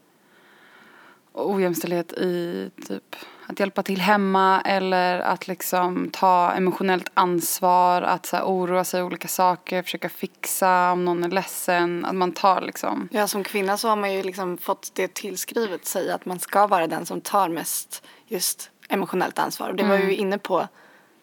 ojämställdhet 1.38 2.12
i 2.12 2.70
typ 2.88 3.16
att 3.46 3.60
hjälpa 3.60 3.82
till 3.82 4.00
hemma 4.00 4.60
eller 4.60 5.20
att 5.20 5.48
liksom 5.48 6.10
ta 6.12 6.52
emotionellt 6.52 7.10
ansvar, 7.14 8.02
att 8.02 8.26
så 8.26 8.36
här, 8.36 8.44
oroa 8.44 8.84
sig 8.84 9.02
olika 9.02 9.28
saker, 9.28 9.82
försöka 9.82 10.08
fixa 10.08 10.92
om 10.92 11.04
någon 11.04 11.24
är 11.24 11.28
ledsen, 11.28 12.04
att 12.04 12.14
man 12.14 12.32
tar 12.32 12.60
liksom. 12.60 13.08
Ja, 13.12 13.26
som 13.26 13.44
kvinna 13.44 13.76
så 13.76 13.88
har 13.88 13.96
man 13.96 14.12
ju 14.12 14.22
liksom 14.22 14.58
fått 14.58 14.90
det 14.94 15.14
tillskrivet 15.14 15.86
sig 15.86 16.10
att 16.10 16.26
man 16.26 16.38
ska 16.38 16.66
vara 16.66 16.86
den 16.86 17.06
som 17.06 17.20
tar 17.20 17.48
mest 17.48 18.02
just 18.26 18.70
emotionellt 18.88 19.38
ansvar. 19.38 19.72
Det 19.72 19.82
var 19.82 19.96
vi 19.96 20.04
ju 20.04 20.16
inne 20.16 20.38
på 20.38 20.54
Och 20.54 20.68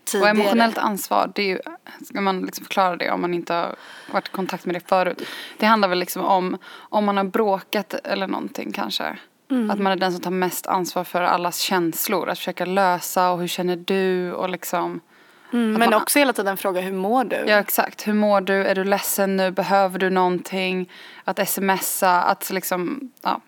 tidigare. 0.05 0.29
emotionellt 0.29 0.77
ansvar, 0.77 1.31
det 1.35 1.41
är 1.41 1.47
ju, 1.47 1.59
ska 2.05 2.21
man 2.21 2.41
liksom 2.41 2.65
förklara 2.65 2.95
det 2.95 3.11
om 3.11 3.21
man 3.21 3.33
inte 3.33 3.53
har 3.53 3.75
varit 4.11 4.27
i 4.27 4.31
kontakt 4.31 4.65
med 4.65 4.75
det 4.75 4.87
förut. 4.87 5.21
Det 5.57 5.65
handlar 5.65 5.87
väl 5.87 5.99
liksom 5.99 6.25
om, 6.25 6.57
om 6.77 7.05
man 7.05 7.17
har 7.17 7.23
bråkat 7.23 7.93
eller 7.93 8.27
någonting 8.27 8.71
kanske. 8.71 9.17
Att 9.71 9.79
man 9.79 9.91
är 9.91 9.95
den 9.95 10.11
som 10.11 10.21
tar 10.21 10.31
mest 10.31 10.67
ansvar 10.67 11.03
för 11.03 11.21
allas 11.21 11.57
känslor. 11.59 12.29
Att 12.29 12.37
försöka 12.37 12.65
lösa 12.65 13.31
och 13.31 13.39
hur 13.39 13.47
känner 13.47 13.75
du 13.75 14.33
och 14.33 14.49
liksom. 14.49 15.01
Mm, 15.53 15.73
men 15.73 15.93
också 15.93 16.19
hela 16.19 16.33
tiden 16.33 16.57
fråga 16.57 16.81
hur 16.81 16.93
mår 16.93 17.23
du? 17.23 17.35
Ja 17.35 17.57
exakt, 17.59 18.07
hur 18.07 18.13
mår 18.13 18.41
du? 18.41 18.53
Är 18.65 18.75
du 18.75 18.83
ledsen 18.83 19.37
nu? 19.37 19.51
Behöver 19.51 19.99
du 19.99 20.09
någonting? 20.09 20.91
Att 21.23 21.49
smsa, 21.49 22.21
att 22.23 22.49
liksom, 22.49 23.11
ja. 23.21 23.41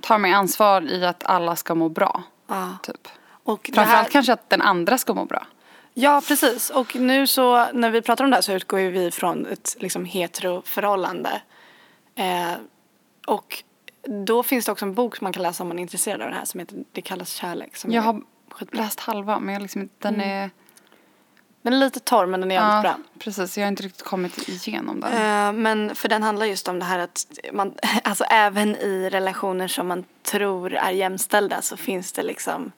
Ta 0.00 0.18
mig 0.18 0.32
ansvar 0.32 0.82
i 0.82 1.04
att 1.06 1.24
alla 1.24 1.56
ska 1.56 1.74
må 1.74 1.88
bra. 1.88 2.22
Ja. 2.46 2.78
Typ. 2.82 3.08
Och 3.44 3.70
Framförallt 3.74 4.02
här- 4.04 4.10
kanske 4.10 4.32
att 4.32 4.50
den 4.50 4.62
andra 4.62 4.98
ska 4.98 5.14
må 5.14 5.24
bra. 5.24 5.46
Ja, 5.94 6.22
precis. 6.28 6.70
Och 6.70 6.96
nu 6.96 7.26
så 7.26 7.66
när 7.72 7.90
vi 7.90 8.02
pratar 8.02 8.24
om 8.24 8.30
det 8.30 8.36
här 8.36 8.42
så 8.42 8.52
utgår 8.52 8.78
vi 8.78 9.10
från 9.10 9.46
ett 9.46 9.76
liksom 9.78 10.04
heteroförhållande. 10.04 11.42
Eh, 12.14 12.52
och 13.26 13.62
då 14.26 14.42
finns 14.42 14.64
det 14.66 14.72
också 14.72 14.84
en 14.84 14.94
bok 14.94 15.16
som 15.16 15.24
man 15.24 15.32
kan 15.32 15.42
läsa 15.42 15.62
om 15.62 15.68
man 15.68 15.78
är 15.78 15.82
intresserad 15.82 16.22
av 16.22 16.28
det 16.30 16.36
här 16.36 16.44
som 16.44 16.60
heter 16.60 16.76
Det 16.92 17.02
kallas 17.02 17.32
kärlek. 17.32 17.76
Som 17.76 17.90
Jag 17.92 18.02
har 18.02 18.22
skitbra. 18.50 18.80
läst 18.82 19.00
halva 19.00 19.40
men 19.40 19.52
jag 19.54 19.62
liksom, 19.62 19.88
den 19.98 20.20
är 20.20 20.50
Den 21.62 21.72
är 21.72 21.78
lite 21.78 22.00
torr 22.00 22.26
men 22.26 22.40
den 22.40 22.50
är 22.50 22.54
jävligt 22.54 22.82
bra. 22.82 22.98
precis. 23.18 23.58
Jag 23.58 23.64
har 23.64 23.68
inte 23.68 23.82
riktigt 23.82 24.02
kommit 24.04 24.48
igenom 24.48 25.00
den. 25.00 25.12
Eh, 25.12 25.52
men 25.52 25.94
för 25.94 26.08
den 26.08 26.22
handlar 26.22 26.46
just 26.46 26.68
om 26.68 26.78
det 26.78 26.84
här 26.84 26.98
att 26.98 27.26
man, 27.52 27.74
alltså 28.04 28.24
även 28.24 28.76
i 28.76 29.08
relationer 29.10 29.68
som 29.68 29.86
man 29.88 30.04
tror 30.22 30.74
är 30.74 30.90
jämställda 30.90 31.62
så 31.62 31.76
finns 31.76 32.12
det 32.12 32.22
liksom, 32.22 32.72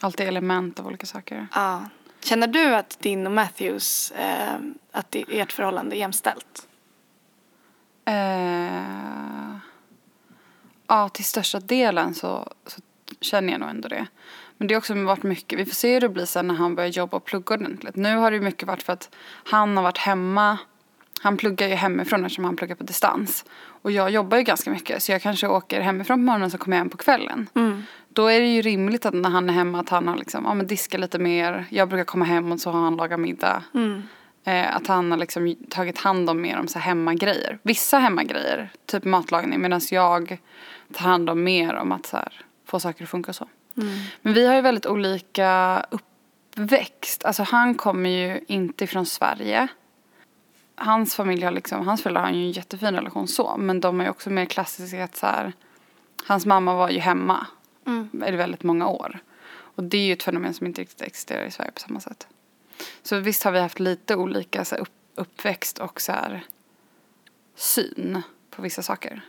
Alltid 0.00 0.28
element 0.28 0.80
av 0.80 0.86
olika 0.86 1.06
saker. 1.06 1.46
ja. 1.54 1.84
Känner 2.22 2.46
du 2.46 2.74
att 2.74 2.98
din 3.00 3.26
och 3.26 3.32
Matthews, 3.32 4.10
eh, 4.10 4.54
att 4.92 5.14
ert 5.14 5.52
förhållande 5.52 5.96
är 5.96 5.98
jämställt? 5.98 6.66
Ja, 10.90 11.08
till 11.08 11.24
största 11.24 11.60
delen 11.60 12.14
så, 12.14 12.52
så 12.66 12.80
känner 13.20 13.52
jag 13.52 13.60
nog 13.60 13.70
ändå 13.70 13.88
det. 13.88 14.06
Men 14.56 14.68
det 14.68 14.74
har 14.74 14.78
också 14.78 14.94
varit 14.94 15.22
mycket, 15.22 15.58
vi 15.58 15.64
får 15.64 15.74
se 15.74 15.94
hur 15.94 16.00
det 16.00 16.08
blir 16.08 16.24
sen 16.24 16.46
när 16.46 16.54
han 16.54 16.74
börjar 16.74 16.90
jobba 16.90 17.16
och 17.16 17.24
plugga 17.24 17.54
ordentligt. 17.54 17.96
Nu 17.96 18.16
har 18.16 18.30
det 18.30 18.40
mycket 18.40 18.68
varit 18.68 18.82
för 18.82 18.92
att 18.92 19.14
han 19.44 19.76
har 19.76 19.84
varit 19.84 19.98
hemma. 19.98 20.58
Han 21.20 21.36
pluggar 21.36 21.68
ju 21.68 21.74
hemifrån 21.74 22.24
eftersom 22.24 22.44
han 22.44 22.56
pluggar 22.56 22.74
på 22.74 22.84
distans. 22.84 23.44
Och 23.82 23.90
jag 23.90 24.10
jobbar 24.10 24.38
ju 24.38 24.42
ganska 24.42 24.70
mycket 24.70 25.02
så 25.02 25.12
jag 25.12 25.22
kanske 25.22 25.48
åker 25.48 25.80
hemifrån 25.80 26.18
på 26.18 26.22
morgonen 26.22 26.50
så 26.50 26.58
kommer 26.58 26.76
jag 26.76 26.80
hem 26.80 26.90
på 26.90 26.96
kvällen. 26.96 27.48
Då 28.08 28.26
är 28.26 28.40
det 28.40 28.46
ju 28.46 28.62
rimligt 28.62 29.06
att 29.06 29.14
när 29.14 29.30
han 29.30 29.50
är 29.50 29.54
hemma 29.54 29.80
att 29.80 29.88
han 29.88 30.08
har 30.08 30.16
liksom, 30.16 30.44
ja 30.44 30.54
men 30.54 30.66
diska 30.66 30.98
lite 30.98 31.18
mer. 31.18 31.66
Jag 31.70 31.88
brukar 31.88 32.04
komma 32.04 32.24
hem 32.24 32.52
och 32.52 32.60
så 32.60 32.70
har 32.70 32.80
han 32.80 32.96
lagat 32.96 33.20
middag. 33.20 33.62
Eh, 34.44 34.76
att 34.76 34.86
han 34.86 35.10
har 35.10 35.18
liksom 35.18 35.56
tagit 35.70 35.98
hand 35.98 36.30
om 36.30 36.40
mer 36.40 36.58
om 36.58 36.68
så 36.68 36.78
hemmagrejer. 36.78 37.58
Vissa 37.62 37.98
hemmagrejer, 37.98 38.70
typ 38.86 39.04
matlagning, 39.04 39.60
medan 39.60 39.80
jag 39.90 40.38
tar 40.92 41.04
hand 41.04 41.30
om 41.30 41.44
mer 41.44 41.74
om 41.74 41.92
att 41.92 42.06
så 42.06 42.16
här, 42.16 42.44
få 42.64 42.80
saker 42.80 43.04
att 43.04 43.10
funka 43.10 43.32
så. 43.32 43.48
Men 44.22 44.34
vi 44.34 44.46
har 44.46 44.54
ju 44.54 44.60
väldigt 44.60 44.86
olika 44.86 45.84
uppväxt. 45.90 47.24
Alltså 47.24 47.42
han 47.42 47.74
kommer 47.74 48.10
ju 48.10 48.40
inte 48.46 48.86
från 48.86 49.06
Sverige. 49.06 49.68
Hans 50.74 51.14
familj 51.14 51.44
har 51.44 51.50
liksom, 51.52 51.86
hans 51.86 52.02
föräldrar 52.02 52.22
har 52.22 52.30
ju 52.30 52.36
en 52.36 52.52
jättefin 52.52 52.94
relation 52.94 53.28
så. 53.28 53.56
Men 53.58 53.80
de 53.80 54.00
är 54.00 54.04
ju 54.04 54.10
också 54.10 54.30
mer 54.30 54.44
klassiska 54.44 55.04
att 55.04 55.16
så 55.16 55.26
här, 55.26 55.52
hans 56.26 56.46
mamma 56.46 56.74
var 56.74 56.90
ju 56.90 56.98
hemma 56.98 57.46
i 58.26 58.30
väldigt 58.30 58.62
många 58.62 58.88
år. 58.88 59.18
Och 59.52 59.84
det 59.84 59.98
är 59.98 60.06
ju 60.06 60.12
ett 60.12 60.22
fenomen 60.22 60.54
som 60.54 60.66
inte 60.66 60.80
riktigt 60.80 61.02
existerar 61.02 61.44
i 61.46 61.50
Sverige 61.50 61.70
på 61.72 61.80
samma 61.80 62.00
sätt. 62.00 62.26
Så 63.02 63.18
visst 63.18 63.42
har 63.42 63.52
vi 63.52 63.60
haft 63.60 63.80
lite 63.80 64.16
olika 64.16 64.64
så 64.64 64.74
här, 64.74 64.82
upp, 64.82 64.92
uppväxt 65.14 65.78
och 65.78 66.00
så 66.00 66.12
här, 66.12 66.44
syn 67.54 68.22
på 68.50 68.62
vissa 68.62 68.82
saker. 68.82 69.22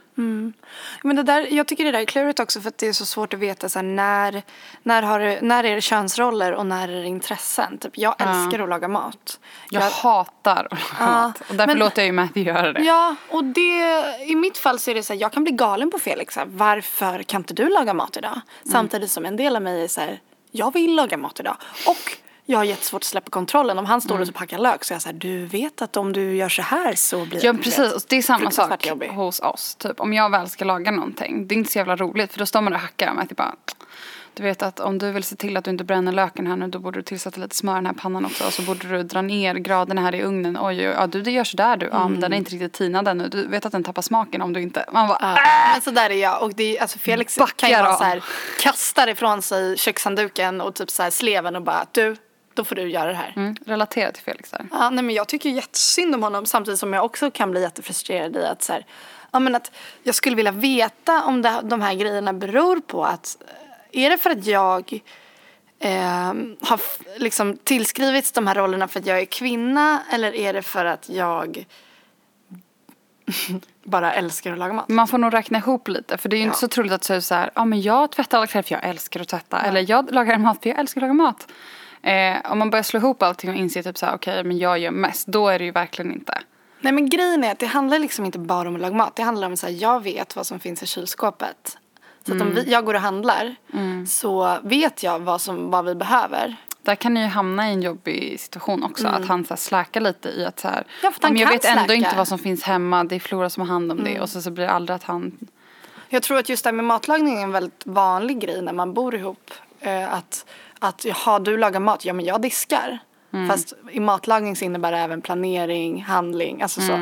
Men 1.03 1.15
det 1.15 1.23
där, 1.23 1.47
jag 1.53 1.67
tycker 1.67 1.85
det 1.85 1.91
där 1.91 1.99
är 1.99 2.05
klurigt 2.05 2.39
också 2.39 2.61
för 2.61 2.67
att 2.67 2.77
det 2.77 2.87
är 2.87 2.93
så 2.93 3.05
svårt 3.05 3.33
att 3.33 3.39
veta 3.39 3.69
så 3.69 3.79
här, 3.79 3.83
när, 3.83 4.43
när, 4.83 5.01
har 5.01 5.41
när 5.41 5.63
är 5.63 5.75
det 5.75 5.81
könsroller 5.81 6.53
och 6.53 6.65
när 6.65 6.87
är 6.87 7.01
det 7.01 7.07
intressen. 7.07 7.77
Typ, 7.77 7.97
jag 7.97 8.15
älskar 8.19 8.59
att 8.63 8.69
laga 8.69 8.87
mat. 8.87 9.39
Jag, 9.69 9.81
hatar 9.81 10.67
att 10.71 10.71
laga 10.71 10.81
Ja, 10.99 11.05
mat. 11.05 11.41
Och 11.49 11.55
därför 11.55 11.67
men- 11.67 11.77
låter 11.79 12.01
jag 12.01 12.05
ju 12.07 12.11
Matthew 12.11 12.51
göra 12.51 12.73
det. 12.73 12.81
Ja, 12.83 13.15
och 13.29 13.43
det, 13.43 14.03
i 14.27 14.35
mitt 14.35 14.57
fall 14.57 14.79
så 14.79 14.91
är 14.91 14.95
det 14.95 15.03
så 15.03 15.13
här, 15.13 15.21
jag 15.21 15.31
kan 15.31 15.43
bli 15.43 15.53
galen 15.53 15.91
på 15.91 15.99
Felix. 15.99 16.35
Här, 16.35 16.45
varför 16.47 17.23
kan 17.23 17.41
inte 17.41 17.53
du 17.53 17.69
laga 17.69 17.93
mat 17.93 18.17
idag? 18.17 18.31
Mm. 18.31 18.71
Samtidigt 18.71 19.11
som 19.11 19.25
en 19.25 19.35
del 19.37 19.55
av 19.55 19.61
mig 19.61 19.83
är 19.83 19.87
så 19.87 20.01
här, 20.01 20.19
jag 20.51 20.73
vill 20.73 20.95
laga 20.95 21.17
mat 21.17 21.39
idag. 21.39 21.57
Och 21.87 22.17
jag 22.45 22.57
har 22.57 22.63
jättesvårt 22.63 22.99
att 23.01 23.03
släppa 23.05 23.29
kontrollen. 23.29 23.79
Om 23.79 23.85
han 23.85 24.01
står 24.01 24.15
Mm. 24.15 24.27
och 24.29 24.35
packar 24.35 24.57
lök 24.57 24.83
så 24.83 24.93
är 24.93 24.95
jag 24.95 25.01
så 25.01 25.09
här, 25.09 25.13
du 25.13 25.45
vet 25.45 25.81
att 25.81 25.97
om 25.97 26.13
du 26.13 26.35
gör 26.35 26.49
så 26.49 26.61
här 26.61 26.95
så 26.95 27.25
blir 27.25 27.45
Ja 27.45 27.51
du 27.51 27.57
vet, 27.57 27.65
precis, 27.65 27.93
och 27.93 28.01
det 28.07 28.15
är 28.17 28.21
samma 28.21 28.51
sak 28.51 28.85
jobbig. 28.87 29.07
hos 29.09 29.39
oss. 29.39 29.75
Typ 29.75 29.99
om 29.99 30.13
jag 30.13 30.29
väl 30.31 30.49
ska 30.49 30.65
laga 30.65 30.91
någonting, 30.91 31.47
det 31.47 31.55
är 31.55 31.57
inte 31.57 31.71
så 31.71 31.77
jävla 31.77 31.95
roligt 31.95 32.31
för 32.31 32.39
då 32.39 32.45
står 32.45 32.61
man 32.61 32.73
och 32.73 32.79
hackar 32.79 33.13
med 33.13 33.23
att 33.23 33.37
bara 33.37 33.55
du 34.33 34.43
vet 34.43 34.61
att 34.63 34.79
om 34.79 34.97
du 34.97 35.11
vill 35.11 35.23
se 35.23 35.35
till 35.35 35.57
att 35.57 35.63
du 35.65 35.71
inte 35.71 35.83
bränner 35.83 36.11
löken 36.11 36.47
här 36.47 36.55
nu 36.55 36.67
då 36.67 36.79
borde 36.79 36.99
du 36.99 37.03
tillsätta 37.03 37.41
lite 37.41 37.55
smör 37.55 37.73
i 37.73 37.75
den 37.75 37.85
här 37.85 37.93
pannan 37.93 38.25
också 38.25 38.45
och 38.45 38.53
så 38.53 38.61
borde 38.61 38.87
du 38.87 39.03
dra 39.03 39.21
ner 39.21 39.55
graderna 39.55 40.01
här 40.01 40.15
i 40.15 40.23
ugnen. 40.23 40.57
Oj, 40.61 40.65
oj, 40.67 40.81
ja 40.83 41.07
du 41.07 41.21
det 41.21 41.31
gör 41.31 41.43
sådär 41.43 41.77
du. 41.77 41.89
Ja 41.91 42.07
men 42.07 42.19
den 42.19 42.33
är 42.33 42.37
inte 42.37 42.51
riktigt 42.51 42.73
tinad 42.73 43.07
ännu. 43.07 43.27
Du 43.27 43.47
vet 43.47 43.65
att 43.65 43.71
den 43.71 43.83
tappar 43.83 44.01
smaken 44.01 44.41
om 44.41 44.53
du 44.53 44.61
inte. 44.61 44.85
Man 44.91 45.07
bara, 45.07 45.17
Ja, 45.21 45.37
men 45.73 45.81
så 45.81 45.91
där 45.91 46.09
är 46.09 46.13
jag. 46.21 46.41
Och 46.43 46.55
det 46.55 46.77
är, 46.77 46.81
alltså 46.81 46.99
Felix 46.99 47.37
Backar 47.37 47.69
kan 47.69 47.69
ju 47.91 47.97
så 47.97 48.03
här, 48.03 48.23
kastar 48.61 49.07
ifrån 49.07 49.41
sig 49.41 49.77
kökshandduken 49.77 50.61
och 50.61 50.75
typ 50.75 50.89
så 50.89 51.03
här 51.03 51.09
sleven 51.09 51.55
och 51.55 51.61
bara 51.61 51.85
du, 51.91 52.15
då 52.53 52.63
får 52.63 52.75
du 52.75 52.89
göra 52.89 53.07
det 53.07 53.13
här. 53.15 53.33
mm, 53.35 53.55
relatera 53.65 54.11
till 54.11 54.23
Felix 54.23 54.51
där. 54.51 54.65
Ja, 54.71 54.89
nej 54.89 55.03
men 55.03 55.15
jag 55.15 55.27
tycker 55.27 55.49
jättesynd 55.49 56.15
om 56.15 56.23
honom 56.23 56.45
samtidigt 56.45 56.79
som 56.79 56.93
jag 56.93 57.05
också 57.05 57.31
kan 57.31 57.51
bli 57.51 57.61
jättefrustrerad 57.61 58.35
i 58.35 58.45
att 58.45 58.63
så 58.63 58.73
här, 58.73 58.85
ja 59.31 59.39
men 59.39 59.55
att 59.55 59.71
jag 60.03 60.15
skulle 60.15 60.35
vilja 60.35 60.51
veta 60.51 61.23
om 61.23 61.41
det, 61.41 61.59
de 61.63 61.81
här 61.81 61.93
grejerna 61.93 62.33
beror 62.33 62.79
på 62.79 63.05
att, 63.05 63.37
är 63.91 64.09
det 64.09 64.17
för 64.17 64.29
att 64.29 64.45
jag 64.45 64.99
eh, 65.79 66.33
har 66.61 66.81
liksom 67.19 67.57
tillskrivits 67.57 68.31
de 68.31 68.47
här 68.47 68.55
rollerna 68.55 68.87
för 68.87 68.99
att 68.99 69.05
jag 69.05 69.19
är 69.19 69.25
kvinna 69.25 70.01
eller 70.11 70.35
är 70.35 70.53
det 70.53 70.61
för 70.61 70.85
att 70.85 71.09
jag 71.09 71.65
bara 73.83 74.13
älskar 74.13 74.51
att 74.53 74.57
laga 74.59 74.73
mat? 74.73 74.89
Man 74.89 75.07
får 75.07 75.17
nog 75.17 75.33
räkna 75.33 75.57
ihop 75.57 75.87
lite 75.87 76.17
för 76.17 76.29
det 76.29 76.35
är 76.35 76.37
ju 76.37 76.43
inte 76.43 76.55
Ja. 76.55 76.59
så 76.59 76.67
troligt 76.67 76.91
att 76.93 77.03
säga 77.03 77.21
så 77.21 77.35
här, 77.35 77.51
ja 77.55 77.65
men 77.65 77.81
jag 77.81 78.11
tvättar 78.11 78.37
alla 78.37 78.47
kläder 78.47 78.67
för 78.67 78.75
jag 78.75 78.83
älskar 78.83 79.19
att 79.19 79.27
tvätta. 79.27 79.61
Eller 79.61 79.89
jag 79.89 80.11
lagar 80.13 80.37
mat 80.37 80.63
för 80.63 80.69
jag 80.69 80.79
älskar 80.79 81.01
att 81.01 81.03
laga 81.03 81.13
mat. 81.13 81.47
Eh, 82.03 82.51
om 82.51 82.59
man 82.59 82.69
börjar 82.69 82.83
slå 82.83 82.99
ihop 82.99 83.23
allting 83.23 83.49
och 83.49 83.55
inser 83.55 83.83
typ 83.83 83.97
så 83.97 84.05
här, 84.05 84.15
okej 84.15 84.43
men 84.43 84.57
jag 84.57 84.79
gör 84.79 84.91
mest, 84.91 85.27
då 85.27 85.47
är 85.47 85.59
det 85.59 85.65
ju 85.65 85.71
verkligen 85.71 86.13
inte. 86.13 86.41
Nej 86.81 86.93
men 86.93 87.09
grejen 87.09 87.43
är 87.43 87.51
att 87.51 87.59
det 87.59 87.65
handlar 87.65 87.99
liksom 87.99 88.25
inte 88.25 88.39
bara 88.39 88.69
om 88.69 88.75
att 88.75 88.81
laga 88.81 88.95
mat. 88.95 89.15
Det 89.15 89.23
handlar 89.23 89.47
om 89.47 89.53
att 89.53 89.71
jag 89.71 90.03
vet 90.03 90.35
vad 90.35 90.47
som 90.47 90.59
finns 90.59 90.83
i 90.83 90.85
kylskåpet. 90.85 91.77
Så 92.27 92.35
att 92.35 92.41
om 92.41 92.53
vi, 92.55 92.71
jag 92.71 92.85
går 92.85 92.93
och 92.93 93.01
handlar 93.01 93.55
så 94.07 94.57
vet 94.63 95.03
jag 95.03 95.19
vad, 95.19 95.41
som, 95.41 95.71
vad 95.71 95.85
vi 95.85 95.95
behöver. 95.95 96.55
Där 96.83 96.95
kan 96.95 97.13
ni 97.13 97.21
ju 97.21 97.27
hamna 97.27 97.69
i 97.69 97.73
en 97.73 97.81
jobbig 97.81 98.39
situation 98.39 98.83
också. 98.83 99.07
Att 99.07 99.27
han 99.27 99.45
så 99.45 99.49
här 99.49 99.57
släkar 99.57 100.01
lite 100.01 100.29
i 100.29 100.45
att 100.45 100.59
så 100.59 100.67
här, 100.67 100.87
Ja, 101.03 101.11
för 101.11 101.29
men 101.29 101.37
jag 101.37 101.49
vet 101.49 101.65
ändå 101.65 101.83
släka. 101.83 101.93
inte 101.93 102.17
vad 102.17 102.27
som 102.27 102.39
finns 102.39 102.63
hemma. 102.63 103.03
Det 103.03 103.15
är 103.15 103.19
Flora 103.19 103.49
som 103.49 103.61
har 103.61 103.67
hand 103.67 103.91
om 103.91 104.03
det. 104.03 104.19
Och 104.21 104.29
så, 104.29 104.41
så 104.41 104.51
blir 104.51 104.65
det 104.65 104.71
aldrig 104.71 104.95
att 104.95 105.03
han... 105.03 105.37
Jag 106.09 106.23
tror 106.23 106.37
att 106.37 106.49
just 106.49 106.63
det 106.63 106.67
här 106.67 106.75
med 106.75 106.85
matlagning 106.85 107.37
är 107.37 107.43
en 107.43 107.51
väldigt 107.51 107.81
vanlig 107.85 108.39
grej 108.39 108.61
när 108.61 108.73
man 108.73 108.93
bor 108.93 109.15
ihop. 109.15 109.51
Eh, 109.79 110.13
att, 110.13 110.45
att 110.81 111.05
jaha, 111.05 111.39
du 111.39 111.57
lagar 111.57 111.79
mat, 111.79 112.05
ja 112.05 112.13
men 112.13 112.25
jag 112.25 112.41
diskar. 112.41 112.99
Fast 113.49 113.73
i 113.91 113.99
matlagning 113.99 114.55
så 114.55 114.65
innebär 114.65 114.91
det 114.91 114.97
även 114.97 115.21
planering, 115.21 116.03
handling, 116.03 116.61
alltså 116.61 116.81
så. 116.81 116.93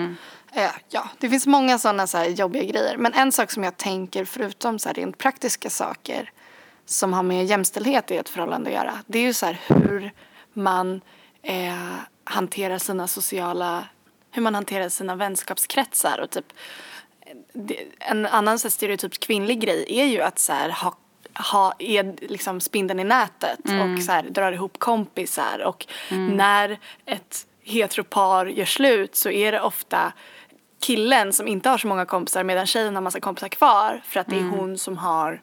Eh, 0.53 0.71
ja, 0.89 1.09
det 1.17 1.29
finns 1.29 1.47
många 1.47 1.77
sådana 1.77 2.07
så 2.07 2.23
jobbiga 2.23 2.63
grejer. 2.63 2.97
Men 2.97 3.13
en 3.13 3.31
sak 3.31 3.51
som 3.51 3.63
jag 3.63 3.77
tänker, 3.77 4.25
förutom 4.25 4.79
så 4.79 4.89
här 4.89 4.93
rent 4.93 5.17
praktiska 5.17 5.69
saker 5.69 6.31
som 6.85 7.13
har 7.13 7.23
med 7.23 7.45
jämställdhet 7.45 8.11
i 8.11 8.17
ett 8.17 8.29
förhållande 8.29 8.69
att 8.69 8.75
göra. 8.75 8.99
Det 9.07 9.19
är 9.19 9.23
ju 9.23 9.33
så 9.33 9.45
här 9.45 9.59
hur 9.67 10.11
man 10.53 11.01
eh, 11.41 11.73
hanterar 12.23 12.77
sina 12.77 13.07
sociala, 13.07 13.83
hur 14.31 14.41
man 14.41 14.55
hanterar 14.55 14.89
sina 14.89 15.15
vänskapskretsar 15.15 16.19
och 16.23 16.29
typ 16.29 16.53
en 17.99 18.25
annan 18.25 18.59
så 18.59 18.67
här, 18.67 18.71
stereotyp 18.71 19.19
kvinnlig 19.19 19.59
grej 19.59 19.85
är 19.87 20.05
ju 20.05 20.21
att 20.21 20.39
så 20.39 20.53
här, 20.53 20.69
ha, 20.69 20.97
ha 21.33 21.73
är 21.79 22.15
liksom 22.27 22.61
spindeln 22.61 22.99
i 22.99 23.03
nätet 23.03 23.59
och 23.59 24.03
så 24.03 24.11
här, 24.11 24.23
drar 24.23 24.51
ihop 24.51 24.79
kompisar 24.79 25.63
och 25.65 25.87
när 26.09 26.79
ett 27.05 27.47
heteropar 27.63 28.45
gör 28.45 28.65
slut 28.65 29.15
så 29.15 29.29
är 29.29 29.51
det 29.51 29.61
ofta 29.61 30.13
killen 30.79 31.33
som 31.33 31.47
inte 31.47 31.69
har 31.69 31.77
så 31.77 31.87
många 31.87 32.05
kompisar 32.05 32.43
medan 32.43 32.65
tjejen 32.65 32.95
har 32.95 33.01
massa 33.01 33.19
kompisar 33.19 33.47
kvar 33.47 34.01
för 34.05 34.19
att 34.19 34.27
det 34.27 34.35
är 34.35 34.49
hon 34.49 34.77
som 34.77 34.97
har 34.97 35.41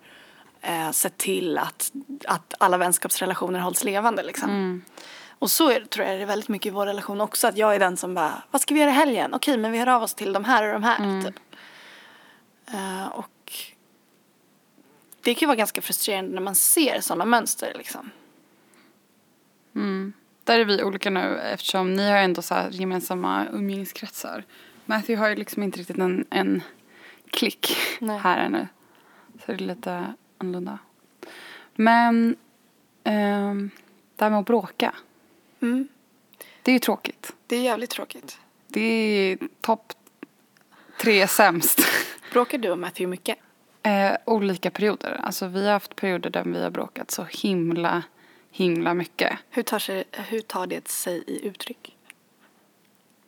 eh, 0.61 0.91
sett 0.91 1.19
till 1.19 1.59
att, 1.59 1.93
att 2.25 2.55
alla 2.59 2.77
vänskapsrelationer 2.77 3.61
hålls 3.61 3.85
levande 3.85 4.23
liksom. 4.23 4.83
Och 5.39 5.51
så 5.51 5.71
är, 5.71 5.81
tror 5.81 6.07
jag 6.07 6.19
det 6.19 6.23
är 6.23 6.27
väldigt 6.27 6.49
mycket 6.49 6.67
i 6.67 6.71
vår 6.71 6.87
relation 6.87 7.21
också. 7.21 7.49
Att 7.49 7.57
jag 7.57 7.75
är 7.75 7.79
den 7.79 7.97
som 7.97 8.15
bara, 8.15 8.43
vad 8.51 8.61
ska 8.61 8.75
vi 8.75 8.81
göra 8.81 8.91
i 8.91 8.95
helgen? 8.95 9.35
Okej, 9.35 9.57
men 9.57 9.73
vi 9.73 9.79
hör 9.79 9.87
av 9.87 10.03
oss 10.03 10.15
till 10.15 10.33
de 10.33 10.45
här 10.45 10.67
och 10.67 10.73
de 10.73 10.83
här. 10.83 11.23
Typ. 11.23 11.35
Eh, 12.73 13.07
och 13.07 13.27
det 15.27 15.35
kan 15.35 15.41
ju 15.41 15.47
vara 15.47 15.57
ganska 15.57 15.83
frustrerande 15.83 16.35
när 16.35 16.43
man 16.43 16.55
ser 16.55 17.01
sådana 17.01 17.25
mönster 17.25 17.73
liksom. 17.77 18.11
Där 20.45 20.61
är 20.61 20.65
vi 20.65 20.83
olika 20.83 21.11
nu 21.11 21.39
eftersom 21.39 21.95
ni 21.95 22.11
har 22.11 22.19
ändå 22.19 22.43
så 22.43 22.55
gemensamma 22.71 23.47
umgängeskretsar. 23.53 24.45
Matthew 24.85 25.17
har 25.17 25.29
ju 25.29 25.37
liksom 25.37 25.63
inte 25.63 25.79
riktigt 25.79 25.99
en, 25.99 26.27
en 26.31 26.63
klick 27.31 27.77
Nej. 28.01 28.19
här 28.19 28.39
ännu. 28.39 28.69
Så 29.33 29.45
det 29.47 29.53
är 29.53 29.59
lite 29.59 30.15
annorlunda. 30.39 30.79
Men 31.75 32.37
ehm, 33.05 33.71
det 34.17 34.25
här 34.25 34.31
med 34.31 34.41
att 34.41 34.47
bråka. 34.47 34.95
Mm. 35.61 35.89
Det 36.63 36.71
är 36.71 36.73
ju 36.73 36.79
tråkigt. 36.79 37.33
Det 37.47 37.57
är 37.57 37.63
jävligt 37.63 37.91
tråkigt. 37.91 38.39
Det 38.69 38.81
är 38.81 39.39
topp 39.61 39.93
tre 41.01 41.29
sämst. 41.29 41.81
Bråkar 42.33 42.59
du 42.59 42.71
och 42.71 42.79
Matthew 42.79 43.11
mycket? 43.11 43.39
Eh, 43.87 44.17
olika 44.25 44.71
perioder. 44.71 45.21
Alltså 45.23 45.47
vi 45.47 45.65
har 45.65 45.73
haft 45.73 45.97
perioder 45.97 46.31
där 46.31 46.45
vi 46.45 46.63
har 46.63 46.71
bråkat 46.71 47.11
så 47.11 47.27
himla, 47.31 48.03
himla 48.51 48.95
mycket. 48.95 49.39
Hur 49.51 49.63
tar, 49.63 49.79
sig, 49.79 50.05
hur 50.13 50.41
tar 50.41 50.67
det 50.67 50.89
sig 50.89 51.25
i 51.27 51.47
uttryck? 51.47 51.97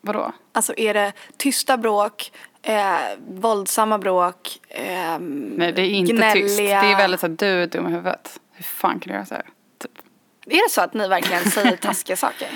Vadå? 0.00 0.32
Alltså 0.52 0.74
är 0.76 0.94
det 0.94 1.12
tysta 1.36 1.76
bråk, 1.76 2.32
eh, 2.62 2.96
våldsamma 3.28 3.98
bråk, 3.98 4.60
eh, 4.68 5.18
Nej 5.18 5.72
det 5.72 5.82
är 5.82 5.90
inte 5.90 6.12
gnälliga? 6.12 6.46
tyst. 6.46 6.58
Det 6.58 6.70
är 6.70 6.96
väldigt 6.96 7.20
såhär, 7.20 7.34
du 7.38 7.46
är 7.46 7.66
dum 7.66 7.86
i 7.86 7.90
huvudet. 7.90 8.40
Hur 8.52 8.64
fan 8.64 9.00
kan 9.00 9.10
du 9.10 9.14
göra 9.14 9.26
så 9.26 9.34
här? 9.34 9.46
Typ. 9.78 9.98
Är 10.46 10.68
det 10.68 10.70
så 10.70 10.80
att 10.80 10.94
ni 10.94 11.08
verkligen 11.08 11.44
säger 11.50 11.76
taskiga 11.86 12.16
saker? 12.16 12.48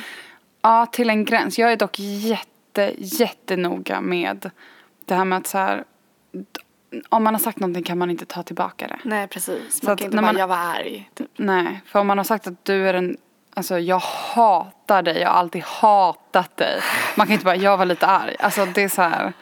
Ja, 0.63 0.87
till 0.87 1.11
en 1.11 1.25
gräns. 1.25 1.59
Jag 1.59 1.73
är 1.73 1.77
dock 1.77 1.99
jätte, 1.99 2.95
jättenoga 2.99 4.01
med 4.01 4.51
det 5.05 5.15
här 5.15 5.25
med 5.25 5.39
att 5.39 5.47
så 5.47 5.59
här, 5.59 5.85
om 7.09 7.25
man 7.25 7.35
har 7.35 7.39
sagt 7.41 7.61
någonting 7.61 7.83
kan 7.83 7.99
man 7.99 8.11
inte 8.11 8.25
ta 8.27 8.43
tillbaka 8.43 8.89
det. 8.89 8.99
Nej 9.05 9.27
precis, 9.29 9.81
Så 9.81 9.87
man 9.87 9.93
att 9.93 9.99
kan 9.99 10.05
inte 10.07 10.17
när 10.17 10.23
bara 10.23 10.33
man- 10.33 10.41
jag 10.41 10.49
var 10.49 10.57
arg. 10.57 11.11
Typ. 11.15 11.29
Nej, 11.37 11.81
för 11.87 11.99
om 12.01 12.07
man 12.07 12.19
har 12.19 12.25
sagt 12.25 12.47
att 12.47 12.65
du 12.65 12.89
är 12.89 12.95
en, 12.95 13.17
alltså 13.55 13.79
jag 13.79 13.99
hatar 13.99 15.03
dig, 15.03 15.19
jag 15.19 15.29
har 15.29 15.35
alltid 15.37 15.63
hatat 15.63 16.57
dig. 16.57 16.81
Man 17.17 17.27
kan 17.27 17.33
inte 17.35 17.45
bara, 17.45 17.57
jag 17.57 17.77
var 17.77 17.85
lite 17.87 18.07
arg. 18.07 18.37
Alltså 18.39 18.65
det 18.67 18.83
är 18.83 18.89
så 18.89 19.03
här, 19.03 19.33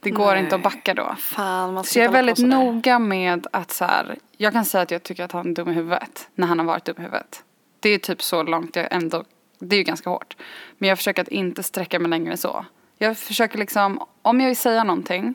det 0.00 0.10
går 0.10 0.32
Nej. 0.34 0.40
inte 0.44 0.54
att 0.56 0.62
backa 0.62 0.94
då. 0.94 1.14
Fan, 1.18 1.74
man 1.74 1.84
Så 1.84 1.98
jag 1.98 2.06
är 2.06 2.10
väldigt 2.12 2.38
noga 2.38 2.98
med 2.98 3.46
att 3.52 3.70
så 3.70 3.84
här, 3.84 4.16
jag 4.36 4.52
kan 4.52 4.64
säga 4.64 4.82
att 4.82 4.90
jag 4.90 5.02
tycker 5.02 5.24
att 5.24 5.32
han 5.32 5.50
är 5.50 5.54
dum 5.54 5.68
i 5.68 5.72
huvudet 5.72 6.28
när 6.34 6.46
han 6.46 6.58
har 6.58 6.66
varit 6.66 6.84
dum 6.84 6.94
i 6.98 7.02
huvudet. 7.02 7.42
Det 7.80 7.88
är 7.90 7.98
typ 7.98 8.22
så 8.22 8.42
långt 8.42 8.76
jag 8.76 8.88
ändå, 8.90 9.24
det 9.58 9.76
är 9.76 9.78
ju 9.78 9.84
ganska 9.84 10.10
hårt. 10.10 10.36
Men 10.78 10.88
jag 10.88 10.98
försöker 10.98 11.22
att 11.22 11.28
inte 11.28 11.62
sträcka 11.62 11.98
mig 11.98 12.10
längre 12.10 12.30
än 12.32 12.38
så. 12.38 12.64
Jag 12.98 13.18
försöker 13.18 13.58
liksom, 13.58 14.00
om 14.22 14.40
jag 14.40 14.48
vill 14.48 14.56
säga 14.56 14.84
någonting, 14.84 15.34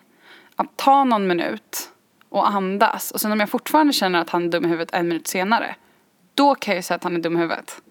att 0.59 0.77
ta 0.77 1.03
någon 1.03 1.27
minut 1.27 1.89
och 2.29 2.49
andas. 2.49 3.11
Och 3.11 3.21
sen 3.21 3.31
om 3.31 3.39
jag 3.39 3.49
fortfarande 3.49 3.93
känner 3.93 4.21
att 4.21 4.29
han 4.29 4.43
är 4.45 4.49
dum 4.49 4.65
i 4.65 4.67
huvudet 4.67 4.93
en 4.93 5.07
minut 5.07 5.27
senare, 5.27 5.75
då 6.35 6.55
kan 6.55 6.71
jag 6.71 6.77
ju 6.79 6.83
säga 6.83 6.95
att 6.95 7.03
han 7.03 7.15
är 7.15 7.19
dum 7.19 7.37
i 7.37 7.39
huvudet. 7.39 7.81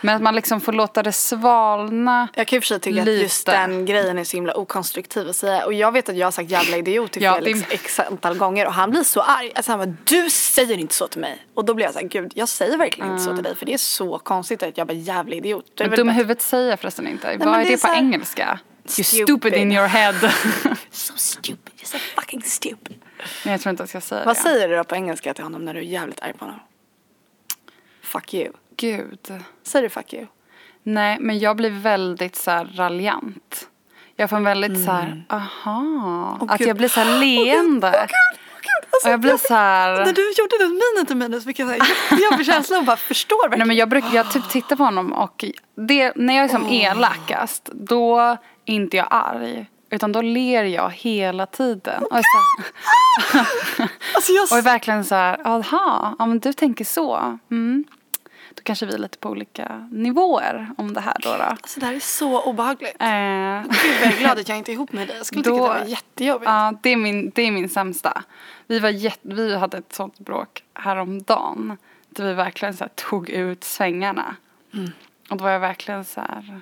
Men 0.00 0.16
att 0.16 0.22
man 0.22 0.34
liksom 0.34 0.60
får 0.60 0.72
låta 0.72 1.02
det 1.02 1.12
svalna. 1.12 2.28
Jag 2.34 2.46
kan 2.46 2.56
ju 2.56 2.60
för 2.60 2.66
sig 2.66 2.80
tycka 2.80 3.02
att 3.02 3.08
just 3.08 3.46
Lite. 3.48 3.58
den 3.58 3.84
grejen 3.86 4.18
är 4.18 4.24
så 4.24 4.36
himla 4.36 4.54
okonstruktiv 4.56 5.28
att 5.28 5.36
säga. 5.36 5.64
Och 5.66 5.72
jag 5.72 5.92
vet 5.92 6.08
att 6.08 6.16
jag 6.16 6.26
har 6.26 6.30
sagt 6.32 6.50
jävla 6.50 6.76
idiot 6.76 7.12
till 7.12 7.22
Ja, 7.22 7.34
Felix 7.34 7.64
x 7.70 8.00
antal 8.00 8.38
gånger 8.38 8.66
och 8.66 8.72
han 8.72 8.90
blir 8.90 9.02
så 9.02 9.20
arg. 9.20 9.52
Alltså 9.54 9.72
han 9.72 9.78
bara, 9.78 9.94
du 10.04 10.30
säger 10.30 10.78
inte 10.78 10.94
så 10.94 11.06
till 11.08 11.20
mig. 11.20 11.46
Och 11.54 11.64
då 11.64 11.74
blir 11.74 11.84
jag 11.86 11.94
så 11.94 12.00
här, 12.00 12.06
gud 12.08 12.32
jag 12.34 12.48
säger 12.48 12.78
verkligen 12.78 13.10
inte 13.10 13.22
så 13.22 13.34
till 13.34 13.44
dig 13.44 13.56
för 13.56 13.66
det 13.66 13.74
är 13.74 13.78
så 13.78 14.18
konstigt 14.18 14.62
att 14.62 14.78
jag 14.78 14.86
bara 14.86 14.92
jävla 14.92 15.34
idiot. 15.36 15.80
Är 15.80 15.88
Men 15.88 15.96
dum 15.98 16.08
i 16.10 16.12
huvudet 16.12 16.42
säger 16.42 16.70
jag 16.70 16.80
förresten 16.80 17.06
inte. 17.08 17.36
men 17.38 17.48
Vad 17.48 17.60
är 17.60 17.64
det 17.64 17.72
är 17.72 17.76
på 17.78 17.86
här- 17.86 17.96
engelska? 17.96 18.58
You 18.98 19.04
Stupid. 19.04 19.54
in 19.54 19.72
your 19.72 19.86
head. 19.86 20.14
So 20.90 21.12
stupid, 21.16 21.72
you're 21.76 21.86
so 21.86 21.98
fucking 21.98 22.42
stupid. 22.42 22.96
Men 23.44 23.52
jag 23.52 23.60
tror 23.60 23.70
inte 23.70 23.82
att 23.82 23.94
jag 23.94 24.02
säga 24.02 24.24
Vad 24.24 24.36
det. 24.36 24.40
säger 24.40 24.68
du 24.68 24.76
då 24.76 24.84
på 24.84 24.94
engelska 24.94 25.34
till 25.34 25.44
honom 25.44 25.64
när 25.64 25.74
du 25.74 25.80
är 25.80 25.84
jävligt 25.84 26.20
arg 26.22 26.32
på 26.32 26.44
honom? 26.44 26.60
Fuck 28.02 28.34
you. 28.34 28.52
Gud. 28.76 29.18
Säger 29.62 29.82
du 29.82 29.88
fuck 29.90 30.12
you? 30.14 30.26
Nej, 30.82 31.18
men 31.20 31.38
jag 31.38 31.56
blir 31.56 31.70
väldigt 31.70 32.36
så 32.36 32.50
här 32.50 32.64
raljant. 32.74 33.68
Jag 34.16 34.30
får 34.30 34.36
en 34.36 34.44
väldigt 34.44 34.84
så 34.84 34.90
här, 34.90 35.24
aha. 35.28 36.38
Åh, 36.40 36.52
att 36.52 36.58
gud. 36.58 36.68
jag 36.68 36.76
blir 36.76 36.88
så 36.88 37.00
här 37.00 37.20
leende. 37.20 37.88
Åh 37.88 38.00
gud, 38.00 38.40
åh 38.52 38.58
gud. 38.60 38.88
Alltså, 38.92 39.08
Och 39.08 39.12
jag 39.12 39.20
blir 39.20 39.36
så 39.36 39.54
här- 39.54 40.04
När 40.04 40.12
du 40.12 40.32
gjorde 40.38 40.58
den 40.58 40.68
minen 40.94 41.06
till 41.06 41.16
mig 41.16 41.40
så 41.40 41.46
fick 41.46 41.58
jag 41.58 41.68
så 41.68 41.72
här 41.74 41.88
jättejobbig 42.10 42.46
känsla 42.52 42.78
och 42.78 42.84
bara 42.84 42.96
förstår 42.96 43.36
verkligen. 43.42 43.58
Nej 43.58 43.66
men 43.66 43.76
jag 43.76 43.88
brukar, 43.88 44.08
jag 44.14 44.32
typ 44.32 44.48
tittar 44.50 44.76
på 44.76 44.84
honom 44.84 45.12
och 45.12 45.44
det, 45.88 46.12
när 46.16 46.34
jag 46.34 46.44
är 46.44 46.48
som 46.48 46.66
elakast, 46.68 47.68
då 47.72 48.36
inte 48.64 48.96
jag 48.96 49.06
arg. 49.10 49.66
Utan 49.90 50.12
då 50.12 50.22
ler 50.22 50.64
jag 50.64 50.90
hela 50.90 51.46
tiden. 51.46 52.02
Och 52.02 52.16
så 52.16 52.62
Alltså 54.14 54.32
jag 54.32 54.42
och 54.52 54.58
är 54.58 54.62
verkligen 54.62 55.04
så 55.04 55.14
här, 55.14 55.46
aha, 55.46 56.16
ja 56.18 56.26
men 56.26 56.38
du 56.38 56.52
tänker 56.52 56.84
så. 56.84 57.38
Mm. 57.50 57.84
Då 58.54 58.62
kanske 58.62 58.86
vi 58.86 58.94
är 58.94 58.98
lite 58.98 59.18
på 59.18 59.28
olika 59.28 59.88
nivåer 59.92 60.70
om 60.78 60.94
det 60.94 61.00
här 61.00 61.16
då. 61.22 61.36
då. 61.36 61.42
Alltså 61.42 61.80
det 61.80 61.86
här 61.86 61.94
är 61.94 62.00
så 62.00 62.42
obehagligt. 62.42 62.96
Eh, 62.98 63.62
Gud 63.62 63.94
vad 64.00 64.06
jag 64.06 64.12
är 64.12 64.18
glad 64.18 64.38
att 64.38 64.48
jag 64.48 64.58
inte 64.58 64.72
är 64.72 64.74
ihop 64.74 64.92
med 64.92 65.08
dig. 65.08 65.16
Jag 65.16 65.26
skulle 65.26 65.42
Då- 65.42 65.50
tycka 65.50 65.64
att 65.64 65.78
det 65.78 65.84
var 65.84 65.90
jättejobbigt. 65.90 66.48
Ja, 66.48 66.72
det 66.82 66.90
är 66.90 66.96
min, 66.96 67.30
det 67.34 67.42
är 67.42 67.50
min 67.50 67.68
sämsta. 67.68 68.22
Vi, 68.66 68.78
var 68.78 68.88
jätte, 68.88 69.18
vi 69.22 69.56
hade 69.56 69.76
ett 69.78 69.92
sånt 69.92 70.18
bråk 70.18 70.62
häromdagen. 70.74 71.76
Där 72.08 72.24
vi 72.26 72.34
verkligen 72.34 72.76
så 72.76 72.84
här, 72.84 72.90
tog 72.94 73.30
ut 73.30 73.64
svängarna. 73.64 74.36
Mm. 74.74 74.90
Och 75.30 75.36
då 75.36 75.44
var 75.44 75.50
jag 75.50 75.60
verkligen 75.60 76.04
så 76.04 76.20
här, 76.20 76.60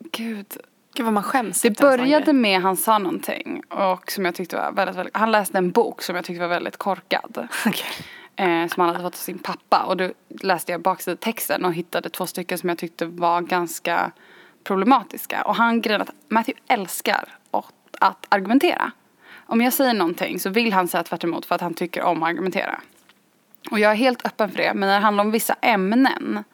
gud. 0.00 0.56
Gud 0.94 1.04
vad 1.04 1.12
man 1.12 1.22
skäms 1.22 1.62
Det 1.62 1.78
började 1.78 2.32
med 2.32 2.60
han 2.60 2.76
sa 2.76 2.98
någonting 2.98 3.62
och 3.68 4.10
som 4.10 4.24
jag 4.24 4.34
tyckte 4.34 4.56
var 4.56 4.72
väldigt, 4.72 4.96
väldigt 4.96 5.16
han 5.16 5.32
läste 5.32 5.58
en 5.58 5.70
bok 5.70 6.02
som 6.02 6.16
jag 6.16 6.24
tyckte 6.24 6.40
var 6.40 6.48
väldigt 6.48 6.76
korkad. 6.76 7.48
Okej. 7.66 7.86
Eh, 8.36 8.68
som 8.68 8.80
han 8.80 8.88
hade 8.88 8.98
fått 8.98 9.14
av 9.14 9.18
sin 9.18 9.38
pappa 9.38 9.82
och 9.82 9.96
då 9.96 10.10
läste 10.28 10.72
jag 10.72 10.80
baksidetexten 10.80 11.64
och 11.64 11.74
hittade 11.74 12.10
två 12.10 12.26
stycken 12.26 12.58
som 12.58 12.68
jag 12.68 12.78
tyckte 12.78 13.06
var 13.06 13.40
ganska 13.40 14.12
problematiska. 14.64 15.42
Och 15.42 15.56
han 15.56 15.80
grejen 15.80 16.02
att 16.02 16.10
Matthew 16.28 16.62
älskar 16.68 17.28
att, 17.50 17.72
att 17.98 18.26
argumentera. 18.28 18.92
Om 19.46 19.60
jag 19.60 19.72
säger 19.72 19.94
någonting 19.94 20.40
så 20.40 20.50
vill 20.50 20.72
han 20.72 20.88
säga 20.88 21.02
tvärt 21.02 21.24
emot 21.24 21.46
för 21.46 21.54
att 21.54 21.60
han 21.60 21.74
tycker 21.74 22.02
om 22.02 22.22
att 22.22 22.28
argumentera. 22.28 22.80
Och 23.70 23.78
jag 23.78 23.92
är 23.92 23.96
helt 23.96 24.26
öppen 24.26 24.50
för 24.50 24.58
det 24.58 24.74
men 24.74 24.88
när 24.88 24.94
det 24.94 25.02
handlar 25.02 25.24
om 25.24 25.30
vissa 25.30 25.54
ämnen 25.60 26.44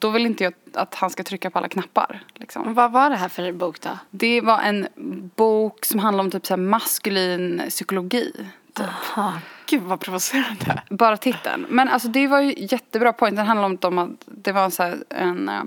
då 0.00 0.10
vill 0.10 0.26
inte 0.26 0.44
jag 0.44 0.52
att 0.74 0.94
han 0.94 1.10
ska 1.10 1.22
trycka 1.22 1.50
på 1.50 1.58
alla 1.58 1.68
knappar. 1.68 2.24
Liksom. 2.34 2.74
Vad 2.74 2.92
var 2.92 3.10
det 3.10 3.16
här 3.16 3.28
för 3.28 3.52
bok 3.52 3.80
då? 3.80 3.98
Det 4.10 4.40
var 4.40 4.60
en 4.60 4.88
bok 5.36 5.84
som 5.84 5.98
handlar 6.00 6.24
om 6.24 6.30
typ 6.30 6.46
så 6.46 6.56
maskulin 6.56 7.62
psykologi. 7.68 8.32
Typ. 8.74 8.86
Aha. 8.86 9.32
Gud 9.66 9.82
vad 9.82 10.00
provocerande. 10.00 10.82
Bara 10.90 11.16
titeln. 11.16 11.66
Men 11.68 11.88
alltså 11.88 12.08
det 12.08 12.26
var 12.26 12.40
ju 12.40 12.54
jättebra 12.56 13.12
point. 13.12 13.36
Den 13.36 13.46
handlade 13.46 13.86
om 13.86 13.98
att 13.98 14.10
det 14.24 14.52
var 14.52 14.64
en, 14.64 14.70
så 14.70 14.82
här, 14.82 14.96
en 15.08 15.48
eh, 15.48 15.64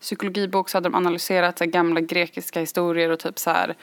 psykologibok 0.00 0.68
så 0.68 0.76
hade 0.76 0.88
de 0.88 0.94
analyserat 0.94 1.58
så 1.58 1.64
här, 1.64 1.70
gamla 1.70 2.00
grekiska 2.00 2.60
historier 2.60 3.10
och 3.10 3.18
typ 3.18 3.38
så 3.38 3.50
här 3.50 3.74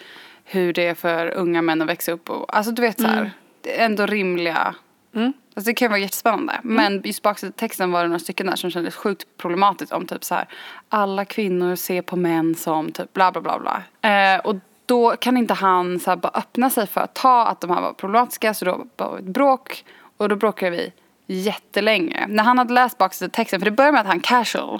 hur 0.43 0.73
det 0.73 0.87
är 0.87 0.95
för 0.95 1.27
unga 1.27 1.61
män 1.61 1.81
att 1.81 1.87
växa 1.87 2.11
upp 2.11 2.29
och 2.29 2.57
alltså 2.57 2.71
du 2.71 2.81
vet 2.81 3.01
så 3.01 3.07
här 3.07 3.31
är 3.63 3.85
ändå 3.85 4.05
rimliga 4.05 4.75
Mm. 5.15 5.33
Alltså 5.57 5.69
det 5.69 5.73
kan 5.73 5.89
vara 5.89 5.99
jättespännande. 5.99 6.59
Men 6.63 7.01
just 7.05 7.21
baksidetexten 7.21 7.91
var 7.91 8.01
det 8.01 8.07
några 8.07 8.19
stycken 8.19 8.45
där 8.45 8.55
som 8.55 8.71
kändes 8.71 8.95
sjukt 8.95 9.27
problematiskt 9.37 9.91
om 9.91 10.05
typ 10.05 10.23
så 10.23 10.35
här 10.35 10.47
alla 10.89 11.25
kvinnor 11.25 11.75
ser 11.75 12.01
på 12.01 12.15
män 12.15 12.55
som 12.55 12.91
typ 12.91 13.13
bla 13.13 13.31
bla 13.31 13.41
bla 13.41 13.59
bla. 13.59 13.83
Eh, 14.11 14.39
och 14.39 14.55
då 14.85 15.15
kan 15.15 15.37
inte 15.37 15.53
han 15.53 15.99
så 15.99 16.09
här 16.09 16.17
bara 16.17 16.31
öppna 16.33 16.69
sig 16.69 16.87
för 16.87 17.01
att 17.01 17.13
ta 17.15 17.45
att 17.45 17.61
de 17.61 17.69
här 17.69 17.81
var 17.81 17.93
problematiska 17.93 18.53
så 18.53 18.65
då 18.65 18.87
var 18.97 19.11
det 19.11 19.17
ett 19.17 19.25
bråk 19.25 19.85
och 20.17 20.29
då 20.29 20.35
bråkade 20.35 20.71
vi 20.71 20.93
jättelänge. 21.25 22.25
När 22.27 22.43
han 22.43 22.57
hade 22.57 22.73
läst 22.73 22.97
baksidetexten, 22.97 23.59
för 23.59 23.65
det 23.65 23.71
började 23.71 23.91
med 23.91 24.01
att 24.01 24.07
han 24.07 24.19
casual 24.19 24.79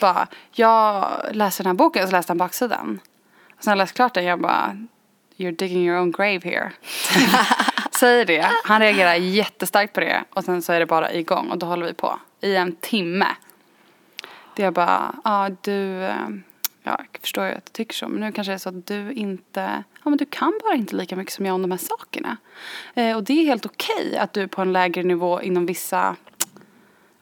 bara 0.00 0.26
jag 0.52 1.08
läser 1.32 1.64
den 1.64 1.70
här 1.70 1.74
boken 1.74 2.06
så 2.06 2.12
läste 2.12 2.30
han 2.30 2.38
baksidan. 2.38 3.00
Och 3.56 3.64
sen 3.64 3.70
när 3.70 3.72
jag 3.72 3.78
läste 3.78 3.96
klart 3.96 4.14
den 4.14 4.24
jag 4.24 4.40
bara 4.40 4.76
you're 5.38 5.56
digging 5.56 5.86
your 5.88 5.98
own 5.98 6.10
grave 6.10 6.40
here. 6.44 6.72
Säger 7.98 8.24
det, 8.24 8.50
han 8.64 8.80
reagerar 8.80 9.14
jättestarkt 9.14 9.92
på 9.92 10.00
det 10.00 10.24
och 10.30 10.44
sen 10.44 10.62
så 10.62 10.72
är 10.72 10.80
det 10.80 10.86
bara 10.86 11.12
igång 11.12 11.50
och 11.50 11.58
då 11.58 11.66
håller 11.66 11.86
vi 11.86 11.94
på 11.94 12.18
i 12.40 12.56
en 12.56 12.76
timme. 12.76 13.26
Det 14.56 14.62
är 14.64 14.70
bara, 14.70 15.14
ja 15.24 15.50
du, 15.62 16.02
eh, 16.04 16.14
ja, 16.82 17.00
jag 17.12 17.20
förstår 17.20 17.46
ju 17.46 17.52
att 17.52 17.64
du 17.66 17.72
tycker 17.72 17.94
så 17.94 18.08
men 18.08 18.20
nu 18.20 18.32
kanske 18.32 18.50
det 18.50 18.54
är 18.54 18.58
så 18.58 18.68
att 18.68 18.86
du 18.86 19.12
inte, 19.12 19.84
ja 20.04 20.10
men 20.10 20.16
du 20.16 20.24
kan 20.24 20.60
bara 20.64 20.74
inte 20.74 20.96
lika 20.96 21.16
mycket 21.16 21.34
som 21.34 21.46
jag 21.46 21.54
om 21.54 21.62
de 21.62 21.70
här 21.70 21.78
sakerna. 21.78 22.36
Eh, 22.94 23.16
och 23.16 23.24
det 23.24 23.32
är 23.32 23.44
helt 23.46 23.66
okej 23.66 24.18
att 24.18 24.32
du 24.32 24.42
är 24.42 24.46
på 24.46 24.62
en 24.62 24.72
lägre 24.72 25.02
nivå 25.02 25.42
inom 25.42 25.66
vissa 25.66 26.16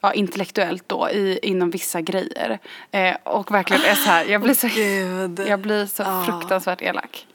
Ja, 0.00 0.12
intellektuellt 0.12 0.88
då, 0.88 1.10
i, 1.10 1.38
inom 1.42 1.70
vissa 1.70 2.00
grejer. 2.00 2.58
Eh, 2.90 3.16
och 3.24 3.50
verkligen 3.54 3.82
är 3.82 3.94
så 3.94 4.10
här, 4.10 4.24
jag 4.24 4.42
blir 4.42 4.54
så, 4.54 4.68
Gud. 4.74 5.40
jag 5.48 5.60
blir 5.60 5.86
så 5.86 6.02
Ja. 6.02 6.24
fruktansvärt 6.26 6.82
elak. 6.82 7.26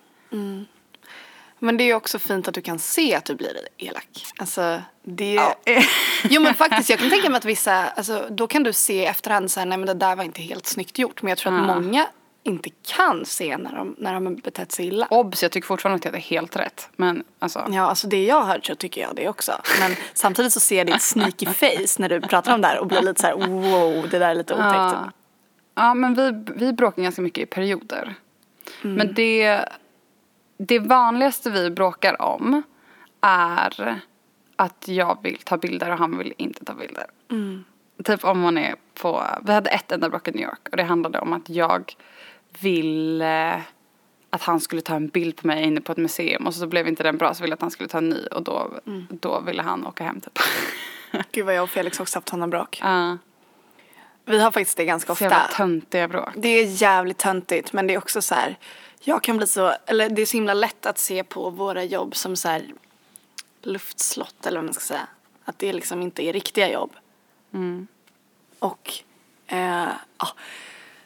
Men 1.63 1.77
det 1.77 1.83
är 1.83 1.95
också 1.95 2.19
fint 2.19 2.47
att 2.47 2.53
du 2.53 2.61
kan 2.61 2.79
se 2.79 3.15
att 3.15 3.25
du 3.25 3.35
blir 3.35 3.57
elak. 3.77 4.25
Alltså, 4.37 4.81
det... 5.03 5.33
Ja. 5.33 5.55
Jo 6.23 6.41
men 6.41 6.53
faktiskt, 6.53 6.89
jag 6.89 6.99
kan 6.99 7.09
tänka 7.09 7.29
mig 7.29 7.37
att 7.37 7.45
vissa, 7.45 7.73
alltså, 7.89 8.27
då 8.29 8.47
kan 8.47 8.63
du 8.63 8.73
se 8.73 8.93
i 8.93 9.05
efterhand 9.05 9.51
så 9.51 9.59
här, 9.59 9.67
nej 9.67 9.77
men 9.77 9.87
det 9.87 9.93
där 9.93 10.15
var 10.15 10.23
inte 10.23 10.41
helt 10.41 10.65
snyggt 10.65 10.99
gjort. 10.99 11.21
Men 11.21 11.29
jag 11.29 11.37
tror 11.37 11.53
att 11.53 11.67
Ja. 11.67 11.75
många 11.75 12.07
inte 12.43 12.69
kan 12.87 13.25
se 13.25 13.57
när 13.57 13.75
de, 13.75 13.95
när 13.97 14.13
de 14.13 14.25
har 14.25 14.33
betett 14.33 14.71
sig 14.71 14.87
illa. 14.87 15.07
Obs, 15.09 15.43
jag 15.43 15.51
tycker 15.51 15.67
fortfarande 15.67 15.95
att 16.07 16.13
det 16.13 16.17
är 16.17 16.21
helt 16.21 16.55
rätt. 16.55 16.89
Men 16.95 17.23
alltså, 17.39 17.65
Ja, 17.71 17.81
alltså 17.81 18.07
det 18.07 18.23
jag 18.25 18.35
har 18.41 18.53
hört 18.53 18.65
så 18.65 18.75
tycker 18.75 19.01
jag 19.01 19.15
det 19.15 19.27
också. 19.29 19.51
Men 19.79 19.95
samtidigt 20.13 20.53
så 20.53 20.59
ser 20.59 20.77
jag 20.77 20.87
ditt 20.87 21.01
sneaky 21.01 21.45
face 21.45 21.95
när 22.01 22.09
du 22.09 22.21
pratar 22.21 22.53
om 22.53 22.61
det 22.61 22.67
här 22.67 22.79
och 22.79 22.87
blir 22.87 23.01
lite 23.01 23.21
så 23.21 23.27
här 23.27 23.35
wow, 23.35 24.09
det 24.09 24.19
där 24.19 24.29
är 24.29 24.35
lite 24.35 24.53
otäckt. 24.53 24.73
Ja. 24.75 25.11
Ja, 25.75 25.93
men 25.93 26.13
vi, 26.15 26.53
vi 26.55 26.73
bråkar 26.73 27.01
ganska 27.01 27.21
mycket 27.21 27.43
i 27.43 27.45
perioder. 27.45 28.15
Men 28.81 29.13
det, 29.13 29.65
det 30.67 30.79
vanligaste 30.79 31.49
vi 31.49 31.69
bråkar 31.69 32.21
om 32.21 32.61
är 33.21 34.01
att 34.55 34.87
jag 34.87 35.17
vill 35.23 35.37
ta 35.37 35.57
bilder 35.57 35.91
och 35.91 35.97
han 35.97 36.17
vill 36.17 36.33
inte 36.37 36.65
ta 36.65 36.73
bilder. 36.73 37.05
Typ 38.03 38.23
om 38.23 38.39
man 38.39 38.57
är 38.57 38.75
på, 39.01 39.23
vi 39.41 39.53
hade 39.53 39.69
ett 39.69 39.91
enda 39.91 40.09
bråk 40.09 40.27
i 40.27 40.31
New 40.31 40.41
York 40.41 40.69
och 40.71 40.77
det 40.77 40.83
handlade 40.83 41.19
om 41.19 41.33
att 41.33 41.49
jag 41.49 41.93
ville 42.59 43.61
att 44.29 44.43
han 44.43 44.59
skulle 44.59 44.81
ta 44.81 44.95
en 44.95 45.07
bild 45.07 45.35
på 45.35 45.47
mig 45.47 45.63
inne 45.63 45.81
på 45.81 45.91
ett 45.91 45.97
museum 45.97 46.47
och 46.47 46.55
så 46.55 46.67
blev 46.67 46.87
inte 46.87 47.03
den 47.03 47.17
bra 47.17 47.33
så 47.33 47.41
ville 47.43 47.51
jag 47.51 47.57
att 47.57 47.61
han 47.61 47.71
skulle 47.71 47.89
ta 47.89 47.97
en 47.97 48.09
ny 48.09 48.25
och 48.25 48.43
då, 48.43 48.79
då 49.09 49.39
ville 49.39 49.61
han 49.61 49.87
åka 49.87 50.03
hem 50.03 50.21
typ. 50.21 50.39
Gud 51.31 51.45
vad 51.45 51.55
jag 51.55 51.63
och 51.63 51.69
Felix 51.69 51.99
också 51.99 52.17
haft 52.17 52.29
sådana 52.29 52.47
bråk. 52.47 52.79
Ja, 52.83 53.17
Vi 54.25 54.39
har 54.39 54.51
faktiskt 54.51 54.77
det 54.77 54.85
ganska 54.85 55.15
så 55.15 55.23
jävla 55.23 55.37
ofta. 55.43 55.55
töntiga 55.57 56.07
bråk. 56.07 56.29
Det 56.35 56.49
är 56.49 56.81
jävligt 56.81 57.17
töntigt 57.17 57.73
men 57.73 57.87
det 57.87 57.93
är 57.93 57.97
också 57.97 58.21
så 58.21 58.35
här. 58.35 58.57
Jag 59.03 59.23
kan 59.23 59.37
bli 59.37 59.47
så, 59.47 59.73
eller 59.85 60.09
det 60.09 60.21
är 60.21 60.25
så 60.25 60.37
himla 60.37 60.53
lätt 60.53 60.85
att 60.85 60.97
se 60.97 61.23
på 61.23 61.49
våra 61.49 61.83
jobb 61.83 62.15
som 62.15 62.35
så 62.35 62.47
här 62.47 62.65
luftslott 63.61 64.45
eller 64.45 64.57
vad 64.57 64.65
man 64.65 64.73
ska 64.73 64.83
säga. 64.83 65.07
Att 65.45 65.59
det 65.59 65.73
liksom 65.73 66.01
inte 66.01 66.23
är 66.23 66.33
riktiga 66.33 66.71
jobb. 66.71 66.91
Mm. 67.53 67.87
Och 68.59 68.93
eh, 69.47 69.87
ja, 70.17 70.27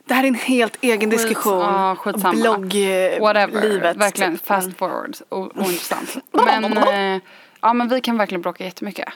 det 0.06 0.14
här 0.14 0.24
är 0.24 0.28
en 0.28 0.36
helt 0.36 0.78
egen 0.82 1.12
Skit- 1.12 1.18
diskussion. 1.18 1.96
skitsamma. 1.96 2.34
Blogglivet. 2.34 3.22
Whatever, 3.22 3.94
verkligen 3.94 4.38
typ. 4.38 4.46
fast 4.46 4.78
forward, 4.78 5.16
o- 5.30 5.52
ointressant. 5.56 6.16
men, 6.32 6.78
eh, 6.78 7.22
ja 7.62 7.74
men 7.74 7.88
vi 7.90 8.02
kan 8.02 8.18
verkligen 8.18 8.42
bråka 8.42 8.64
jättemycket. 8.66 9.10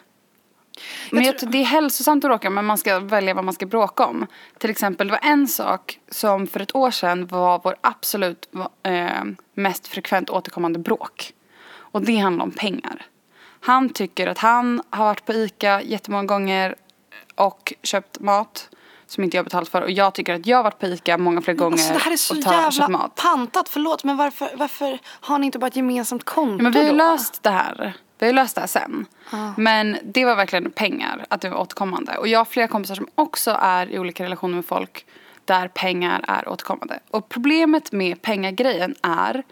Men 1.12 1.24
jag 1.24 1.38
tror 1.38 1.50
det 1.50 1.58
är 1.58 1.64
hälsosamt 1.64 2.24
att 2.26 2.30
bråka 2.30 2.50
men 2.50 2.66
man 2.66 2.78
ska 2.78 3.00
välja 3.00 3.34
vad 3.34 3.44
man 3.44 3.54
ska 3.54 3.66
bråka 3.66 4.06
om. 4.06 4.28
Till 4.58 4.70
exempel 4.70 5.08
det 5.08 5.12
var 5.12 5.30
en 5.30 5.48
sak 5.48 6.00
som 6.12 6.48
för 6.48 6.60
ett 6.60 6.76
år 6.76 6.92
sedan 6.92 7.28
var 7.28 7.62
vår 7.64 7.76
absolut 7.82 8.50
eh, 8.84 9.10
mest 9.54 9.88
frekvent 9.88 10.30
återkommande 10.30 10.80
bråk. 10.80 11.34
Och 11.92 12.02
det 12.02 12.18
handlar 12.18 12.44
om 12.46 12.52
pengar. 12.52 13.06
Han 13.62 13.90
tycker 13.90 14.28
att 14.28 14.38
han 14.38 14.82
har 14.90 15.06
varit 15.06 15.26
på 15.26 15.34
ICA 15.34 15.82
jättemånga 15.82 16.24
gånger 16.24 16.76
och 17.36 17.74
köpt 17.84 18.20
mat 18.20 18.70
som 19.08 19.24
inte 19.24 19.38
jag 19.38 19.46
betalat 19.46 19.70
för 19.70 19.82
och 19.82 19.92
jag 19.92 20.14
tycker 20.14 20.34
att 20.34 20.46
jag 20.46 20.58
har 20.58 20.64
varit 20.64 20.80
på 20.80 20.86
ICA 20.86 21.18
många 21.18 21.42
fler 21.42 21.54
gånger 21.54 21.74
Alltså 21.74 21.94
det 21.94 22.00
här 22.00 22.12
är 22.12 22.18
så 22.18 22.38
och 22.38 22.44
köpt 22.44 22.56
jävla 22.56 22.88
mat. 22.88 23.16
pantat, 23.16 23.70
förlåt 23.70 24.04
men 24.04 24.18
varför, 24.18 24.50
varför 24.56 25.00
har 25.06 25.40
ni 25.40 25.46
inte 25.46 25.60
bara 25.60 25.68
ett 25.68 25.76
gemensamt 25.76 26.24
konto 26.24 26.56
Ja, 26.58 26.64
men 26.64 26.72
vi 26.72 26.80
har 26.80 26.86
ju 26.86 26.94
löst 26.94 27.44
det 27.44 27.50
här. 27.50 27.94
Vi 28.20 28.26
har 28.26 28.32
ju 28.32 28.36
löst 28.36 28.56
det 28.56 28.62
här 28.62 28.68
sen. 28.68 29.06
Men 29.58 29.98
det 30.04 30.26
var 30.26 30.36
verkligen 30.36 30.72
pengar, 30.72 31.26
att 31.30 31.42
det 31.42 31.50
var 31.50 31.58
återkommande. 31.58 32.18
Och 32.18 32.28
jag 32.28 32.40
har 32.40 32.46
flera 32.46 32.68
kompisar 32.68 32.96
som 32.96 33.08
också 33.16 33.58
är 33.62 33.90
i 33.90 34.00
olika 34.00 34.24
relationer 34.24 34.56
med 34.56 34.66
folk 34.66 35.06
där 35.46 35.68
pengar 35.68 36.26
är 36.28 36.50
återkommande. 36.50 37.00
Och 37.10 37.30
problemet 37.30 37.92
med 37.92 38.22
pengagrejen 38.22 38.96
är 39.02 39.44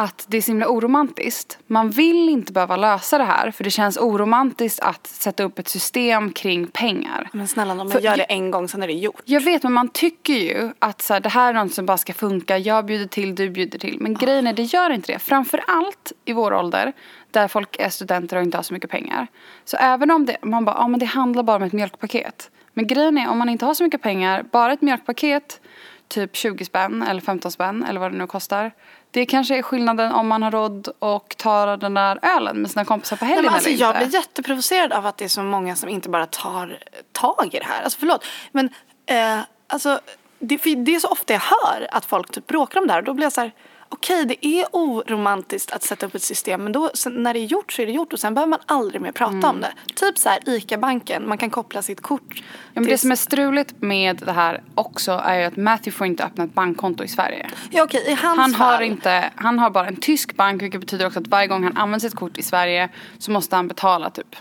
att 0.00 0.26
det 0.28 0.36
är 0.36 0.40
så 0.40 0.50
himla 0.50 0.68
oromantiskt. 0.68 1.58
Man 1.66 1.90
vill 1.90 2.28
inte 2.28 2.52
behöva 2.52 2.76
lösa 2.76 3.18
det 3.18 3.24
här 3.24 3.50
för 3.50 3.64
det 3.64 3.70
känns 3.70 3.96
oromantiskt 3.96 4.80
att 4.80 5.06
sätta 5.06 5.42
upp 5.42 5.58
ett 5.58 5.68
system 5.68 6.32
kring 6.32 6.66
pengar. 6.66 7.28
Men 7.32 7.48
snälla 7.48 7.74
nån, 7.74 7.90
För- 7.90 8.00
gör 8.00 8.16
det 8.16 8.22
en 8.22 8.50
gång 8.50 8.68
sen 8.68 8.82
är 8.82 8.86
det 8.86 8.92
gjort. 8.92 9.22
Jag 9.24 9.40
vet 9.40 9.62
men 9.62 9.72
man 9.72 9.88
tycker 9.88 10.34
ju 10.34 10.70
att 10.78 11.02
så 11.02 11.12
här, 11.12 11.20
det 11.20 11.28
här 11.28 11.54
är 11.54 11.64
något 11.64 11.74
som 11.74 11.86
bara 11.86 11.98
ska 11.98 12.12
funka. 12.12 12.58
Jag 12.58 12.84
bjuder 12.86 13.06
till, 13.06 13.34
du 13.34 13.50
bjuder 13.50 13.78
till. 13.78 13.96
Men 14.00 14.14
grejen 14.14 14.46
är 14.46 14.52
det 14.52 14.62
gör 14.62 14.90
inte 14.90 15.12
det. 15.12 15.18
Framförallt 15.18 16.12
i 16.24 16.32
vår 16.32 16.54
ålder 16.54 16.92
där 17.30 17.48
folk 17.48 17.76
är 17.80 17.88
studenter 17.88 18.36
och 18.36 18.42
inte 18.42 18.58
har 18.58 18.62
så 18.62 18.74
mycket 18.74 18.90
pengar. 18.90 19.26
Så 19.64 19.76
även 19.76 20.10
om 20.10 20.26
det, 20.26 20.36
man 20.42 20.64
bara, 20.64 20.76
ja 20.76 20.88
men 20.88 21.00
det 21.00 21.06
handlar 21.06 21.42
bara 21.42 21.56
om 21.56 21.62
ett 21.62 21.72
mjölkpaket. 21.72 22.50
Men 22.72 22.86
grejen 22.86 23.18
är 23.18 23.30
om 23.30 23.38
man 23.38 23.48
inte 23.48 23.64
har 23.64 23.74
så 23.74 23.84
mycket 23.84 24.02
pengar, 24.02 24.44
bara 24.52 24.72
ett 24.72 24.82
mjölkpaket, 24.82 25.60
typ 26.08 26.36
20 26.36 26.64
spänn 26.64 27.02
eller 27.02 27.20
15 27.20 27.52
spänn 27.52 27.84
eller 27.84 28.00
vad 28.00 28.12
det 28.12 28.18
nu 28.18 28.26
kostar. 28.26 28.72
Det 29.10 29.26
kanske 29.26 29.58
är 29.58 29.62
skillnaden 29.62 30.12
om 30.12 30.28
man 30.28 30.42
har 30.42 30.50
råd 30.50 30.88
och 30.98 31.34
tar 31.38 31.76
den 31.76 31.94
där 31.94 32.18
ölen 32.22 32.62
med 32.62 32.70
sina 32.70 32.84
kompisar 32.84 33.16
på 33.16 33.24
Nej, 33.24 33.34
helgen 33.34 33.44
men 33.44 33.54
alltså, 33.54 33.70
eller 33.70 33.80
jag 33.80 33.90
inte. 33.96 34.06
blir 34.06 34.14
jätteprovocerad 34.20 34.92
av 34.92 35.06
att 35.06 35.16
det 35.16 35.24
är 35.24 35.28
så 35.28 35.42
många 35.42 35.76
som 35.76 35.88
inte 35.88 36.08
bara 36.08 36.26
tar 36.26 36.78
tag 37.12 37.50
i 37.52 37.58
det 37.58 37.64
här. 37.64 37.82
Alltså 37.82 37.98
förlåt. 37.98 38.24
Men 38.52 38.70
eh, 39.06 39.38
alltså, 39.66 40.00
det, 40.38 40.56
det 40.56 40.94
är 40.94 41.00
så 41.00 41.08
ofta 41.08 41.32
jag 41.32 41.40
hör 41.40 41.88
att 41.92 42.04
folk 42.04 42.30
typ 42.30 42.46
bråkar 42.46 42.80
om 42.80 42.86
det 42.86 42.92
här. 42.92 43.00
Och 43.00 43.04
då 43.04 43.14
blir 43.14 43.26
jag 43.26 43.32
så 43.32 43.40
här, 43.40 43.52
okej 43.92 44.24
det 44.24 44.46
är 44.46 44.66
oromantiskt 44.72 45.70
att 45.72 45.82
sätta 45.82 46.06
upp 46.06 46.14
ett 46.14 46.22
system. 46.22 46.62
Men 46.64 46.72
då, 46.72 46.90
sen, 46.94 47.22
när 47.22 47.34
det 47.34 47.40
är 47.40 47.44
gjort 47.44 47.72
så 47.72 47.82
är 47.82 47.86
det 47.86 47.92
gjort. 47.92 48.12
Och 48.12 48.20
sen 48.20 48.34
behöver 48.34 48.50
man 48.50 48.58
aldrig 48.66 49.00
mer 49.02 49.12
prata 49.12 49.32
Mm. 49.32 49.50
om 49.50 49.60
det. 49.60 49.72
Typ 49.94 50.18
så 50.18 50.28
här 50.28 50.38
ICA-banken, 50.48 51.28
man 51.28 51.38
kan 51.38 51.50
koppla 51.50 51.82
sitt 51.82 52.00
kort. 52.00 52.34
Ja, 52.36 52.42
men 52.74 52.82
det 52.82 52.88
till- 52.88 52.98
som 52.98 53.10
är 53.12 53.16
struligt 53.16 53.74
med 53.82 54.16
det 54.26 54.32
här 54.32 54.62
också 54.74 55.12
är 55.12 55.38
ju 55.38 55.44
att 55.44 55.56
Matthew 55.56 55.90
får 55.98 56.06
inte 56.06 56.24
öppna 56.24 56.44
ett 56.44 56.54
bankkonto 56.54 57.04
i 57.04 57.08
Sverige. 57.08 57.50
Ja 57.70 57.82
okej, 57.84 58.04
i 58.06 58.14
hans 58.14 58.38
Han 58.38 58.54
har, 58.54 58.72
fall. 58.76 58.82
inte, 58.84 59.30
han 59.36 59.58
har 59.58 59.70
bara 59.70 59.86
en 59.88 59.96
tysk 59.96 60.36
bank 60.36 60.62
vilket 60.62 60.80
betyder 60.80 61.06
också 61.06 61.20
att 61.20 61.26
varje 61.28 61.46
gång 61.46 61.64
han 61.64 61.76
använder 61.76 62.08
sitt 62.08 62.18
kort 62.18 62.38
i 62.38 62.42
Sverige 62.42 62.88
så 63.18 63.30
måste 63.30 63.56
han 63.56 63.68
betala 63.68 64.10
typ 64.10 64.36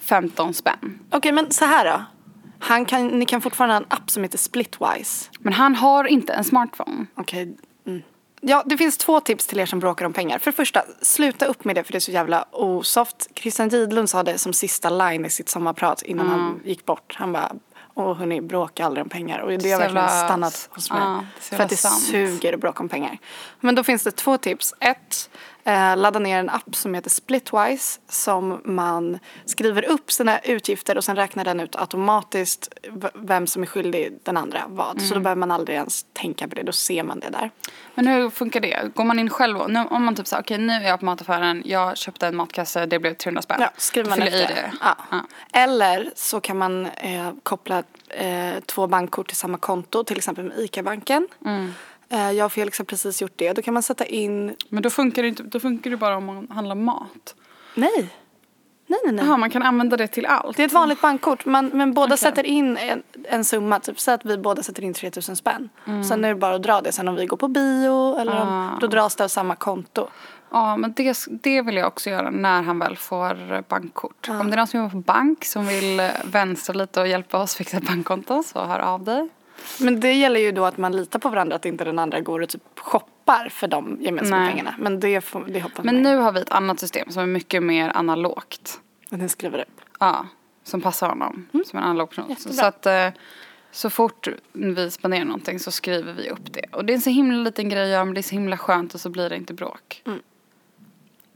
15 0.00 0.54
spänn. 0.54 0.98
Okej 1.10 1.32
men 1.32 1.50
så 1.50 1.64
här 1.64 1.84
då. 1.84 2.02
Han 2.60 2.84
kan, 2.84 3.06
ni 3.08 3.26
kan 3.26 3.40
fortfarande 3.40 3.74
ha 3.74 3.80
en 3.80 3.86
app 3.88 4.10
som 4.10 4.22
heter 4.22 4.38
Splitwise. 4.38 5.30
Men 5.38 5.52
han 5.52 5.74
har 5.74 6.04
inte 6.04 6.32
en 6.32 6.44
smartphone. 6.44 7.06
Okej. 7.14 7.56
Mm. 7.86 8.02
Ja, 8.40 8.62
det 8.66 8.76
finns 8.76 8.96
två 8.98 9.20
tips 9.20 9.46
till 9.46 9.60
er 9.60 9.66
som 9.66 9.78
bråkar 9.78 10.04
om 10.06 10.12
pengar. 10.12 10.38
För 10.38 10.50
det 10.50 10.56
första, 10.56 10.82
sluta 11.02 11.46
upp 11.46 11.64
med 11.64 11.74
det 11.76 11.84
för 11.84 11.92
det 11.92 11.98
är 11.98 12.00
så 12.00 12.10
jävla 12.10 12.44
osoft. 12.52 13.28
Christian 13.34 13.68
Gidlund 13.68 14.10
sa 14.10 14.22
det 14.22 14.38
som 14.38 14.52
sista 14.52 14.90
line 14.90 15.24
i 15.24 15.30
sitt 15.30 15.48
sommarprat 15.48 16.02
innan 16.02 16.28
han 16.28 16.60
gick 16.64 16.84
bort. 16.86 17.14
Han 17.18 17.32
bara, 17.32 17.52
åh 17.94 18.14
hörni, 18.16 18.40
bråka 18.40 18.84
aldrig 18.86 19.02
om 19.02 19.08
pengar. 19.08 19.38
Och 19.38 19.48
det 19.48 19.54
har 19.54 19.60
Så 19.60 19.66
verkligen 19.78 20.04
jävla- 20.04 20.24
stannat 20.26 20.68
hos 20.72 20.90
mig. 20.90 21.00
ja, 21.00 21.24
det 21.50 21.56
för 21.56 21.62
att 21.64 21.70
det 21.70 21.76
sant. 21.76 22.02
suger 22.02 22.52
att 22.52 22.60
bråka 22.60 22.82
om 22.82 22.88
pengar. 22.88 23.18
Men 23.60 23.74
då 23.74 23.84
finns 23.84 24.02
det 24.04 24.10
två 24.10 24.38
tips. 24.38 24.74
Ett, 24.80 25.30
eh, 25.68 25.96
ladda 25.96 26.18
ner 26.18 26.38
en 26.38 26.50
app 26.50 26.76
som 26.76 26.94
heter 26.94 27.10
Splitwise 27.10 28.00
som 28.08 28.60
man 28.64 29.18
skriver 29.44 29.84
upp 29.84 30.12
sina 30.12 30.38
utgifter 30.38 30.96
och 30.96 31.04
sen 31.04 31.16
räknar 31.16 31.44
den 31.44 31.60
ut 31.60 31.76
automatiskt 31.76 32.68
vem 33.14 33.46
som 33.46 33.62
är 33.62 33.66
skyldig 33.66 34.18
den 34.22 34.36
andra 34.36 34.64
vad. 34.68 34.90
Mm. 34.90 35.08
Så 35.08 35.14
då 35.14 35.20
behöver 35.20 35.40
man 35.40 35.50
aldrig 35.50 35.76
ens 35.76 36.06
tänka 36.12 36.48
på 36.48 36.54
det, 36.54 36.62
då 36.62 36.72
ser 36.72 37.02
man 37.02 37.20
det 37.20 37.30
där. 37.30 37.50
Men 37.94 38.06
hur 38.06 38.30
funkar 38.30 38.60
det? 38.60 38.94
Går 38.94 39.04
man 39.04 39.18
in 39.18 39.30
själv 39.30 39.58
och, 39.58 39.70
nu, 39.70 39.84
om 39.90 40.04
man 40.04 40.14
typ 40.14 40.26
säger 40.26 40.42
okej 40.42 40.58
nu 40.58 40.72
är 40.72 40.88
jag 40.88 40.98
på 40.98 41.04
mataffären, 41.04 41.62
jag 41.64 41.96
köpte 41.98 42.26
en 42.26 42.36
matkasse, 42.36 42.86
det 42.86 42.98
blev 42.98 43.14
300 43.14 43.42
spänn. 43.42 43.60
Ja, 43.60 43.70
skriver 43.76 44.10
man 44.10 44.22
efter. 44.22 44.38
det. 44.38 44.72
Ja. 44.80 44.96
Ja. 45.10 45.26
Eller 45.52 46.10
så 46.14 46.40
kan 46.40 46.58
man 46.58 46.86
eh, 46.86 47.32
koppla 47.42 47.82
eh, 48.08 48.60
två 48.66 48.86
bankkort 48.86 49.28
till 49.28 49.36
samma 49.36 49.58
konto, 49.58 50.04
till 50.04 50.16
exempel 50.16 50.44
med 50.44 50.58
ICA-banken. 50.58 51.28
Mm. 51.44 51.74
Eh, 52.10 52.30
jag 52.30 52.46
och 52.46 52.52
Felix 52.52 52.78
har 52.78 52.84
precis 52.84 53.22
gjort 53.22 53.32
det. 53.36 53.52
Då 53.52 53.62
kan 53.62 53.74
man 53.74 53.82
sätta 53.82 54.04
in... 54.06 54.56
Men 54.68 54.82
då 54.82 54.90
funkar, 54.90 55.22
det 55.22 55.28
inte, 55.28 55.42
då 55.42 55.60
funkar 55.60 55.90
det 55.90 55.96
bara 55.96 56.16
om 56.16 56.24
man 56.24 56.48
handlar 56.50 56.74
mat. 56.74 57.34
Nej! 57.74 58.14
Nej, 58.90 59.00
nej, 59.04 59.14
nej. 59.14 59.24
Jaha, 59.26 59.36
man 59.36 59.50
kan 59.50 59.62
använda 59.62 59.96
det 59.96 60.06
till 60.06 60.26
allt. 60.26 60.56
Det 60.56 60.62
är 60.62 60.66
ett 60.66 60.72
vanligt 60.72 61.00
bankkort, 61.00 61.44
man, 61.46 61.66
men 61.74 61.94
båda 61.94 62.06
Okej. 62.06 62.18
sätter 62.18 62.46
in 62.46 62.76
en, 62.76 63.02
en 63.24 63.44
summa. 63.44 63.80
Typ 63.80 64.00
så 64.00 64.10
att 64.10 64.24
vi 64.24 64.38
båda 64.38 64.62
sätter 64.62 64.84
in 64.84 64.94
3000 64.94 65.36
spänn. 65.36 65.68
Mm. 65.86 66.04
Sen 66.04 66.24
är 66.24 66.28
det 66.28 66.34
bara 66.34 66.54
att 66.54 66.62
dra 66.62 66.80
det. 66.80 66.92
Sen 66.92 67.08
om 67.08 67.14
vi 67.14 67.26
går 67.26 67.36
på 67.36 67.48
bio 67.48 68.16
eller 68.18 68.40
om, 68.42 68.48
Ah. 68.48 68.78
då 68.80 68.86
dras 68.86 69.16
det 69.16 69.24
av 69.24 69.28
samma 69.28 69.56
konto. 69.56 70.08
Ja, 70.50 70.76
men 70.76 70.92
det, 70.96 71.16
det 71.42 71.62
vill 71.62 71.76
jag 71.76 71.86
också 71.86 72.10
göra 72.10 72.30
när 72.30 72.62
han 72.62 72.78
väl 72.78 72.96
får 72.96 73.52
eh, 73.52 73.60
bankkort. 73.68 74.28
Om 74.28 74.50
det 74.50 74.54
är 74.54 74.56
någon 74.56 74.66
som 74.66 74.80
jobbar 74.80 74.90
på 74.90 74.96
bank 74.98 75.44
som 75.44 75.66
vill 75.66 76.00
eh, 76.00 76.10
vänstra 76.24 76.72
lite 76.72 77.00
och 77.00 77.08
hjälpa 77.08 77.38
oss 77.38 77.54
fixa 77.54 77.76
ett 77.76 77.86
bankkonto 77.86 78.42
så 78.42 78.64
hör 78.64 78.78
av 78.78 79.04
dig. 79.04 79.28
Men 79.80 80.00
det 80.00 80.12
gäller 80.12 80.40
ju 80.40 80.52
då 80.52 80.64
att 80.64 80.76
man 80.78 80.96
litar 80.96 81.18
på 81.18 81.28
varandra, 81.28 81.56
att 81.56 81.64
inte 81.64 81.84
den 81.84 81.98
andra 81.98 82.20
går 82.20 82.40
och 82.40 82.48
typ 82.48 82.62
shoppar 82.78 83.48
för 83.48 83.68
de 83.68 83.98
gemensamma 84.00 84.40
Nej. 84.40 84.50
pengarna. 84.50 84.74
Men 84.78 85.00
det, 85.00 85.20
får, 85.20 85.44
det 85.48 85.60
hoppar 85.60 85.82
Men 85.84 86.02
nu 86.02 86.16
har 86.16 86.32
vi 86.32 86.40
ett 86.40 86.50
annat 86.52 86.80
system 86.80 87.10
som 87.10 87.22
är 87.22 87.26
mycket 87.26 87.62
mer 87.62 87.92
analogt. 87.94 88.80
Och 89.10 89.18
den 89.18 89.28
skriver 89.28 89.58
upp. 89.58 89.80
Ja, 90.00 90.26
som 90.64 90.80
passar 90.80 91.08
honom 91.08 91.46
som 91.66 91.78
en 91.78 91.84
analog 91.84 92.08
person. 92.10 92.24
Så, 92.24 92.30
Jättebra. 92.30 92.54
så 92.54 92.64
att 92.66 92.86
eh, 92.86 93.20
så 93.70 93.90
fort 93.90 94.28
vi 94.52 94.90
spenderar 94.90 95.24
någonting 95.24 95.58
så 95.60 95.70
skriver 95.70 96.12
vi 96.12 96.30
upp 96.30 96.52
det. 96.52 96.64
Och 96.72 96.84
det 96.84 96.92
är 96.92 96.94
en 96.94 97.00
så 97.00 97.10
himla 97.10 97.36
liten 97.38 97.68
grej 97.68 97.82
att 97.82 97.88
göra 97.88 98.04
men 98.04 98.14
det 98.14 98.20
är 98.20 98.22
så 98.22 98.34
himla 98.34 98.56
skönt 98.56 98.94
och 98.94 99.00
så 99.00 99.10
blir 99.10 99.30
det 99.30 99.36
inte 99.36 99.54
bråk. 99.54 100.02
Mm. 100.06 100.18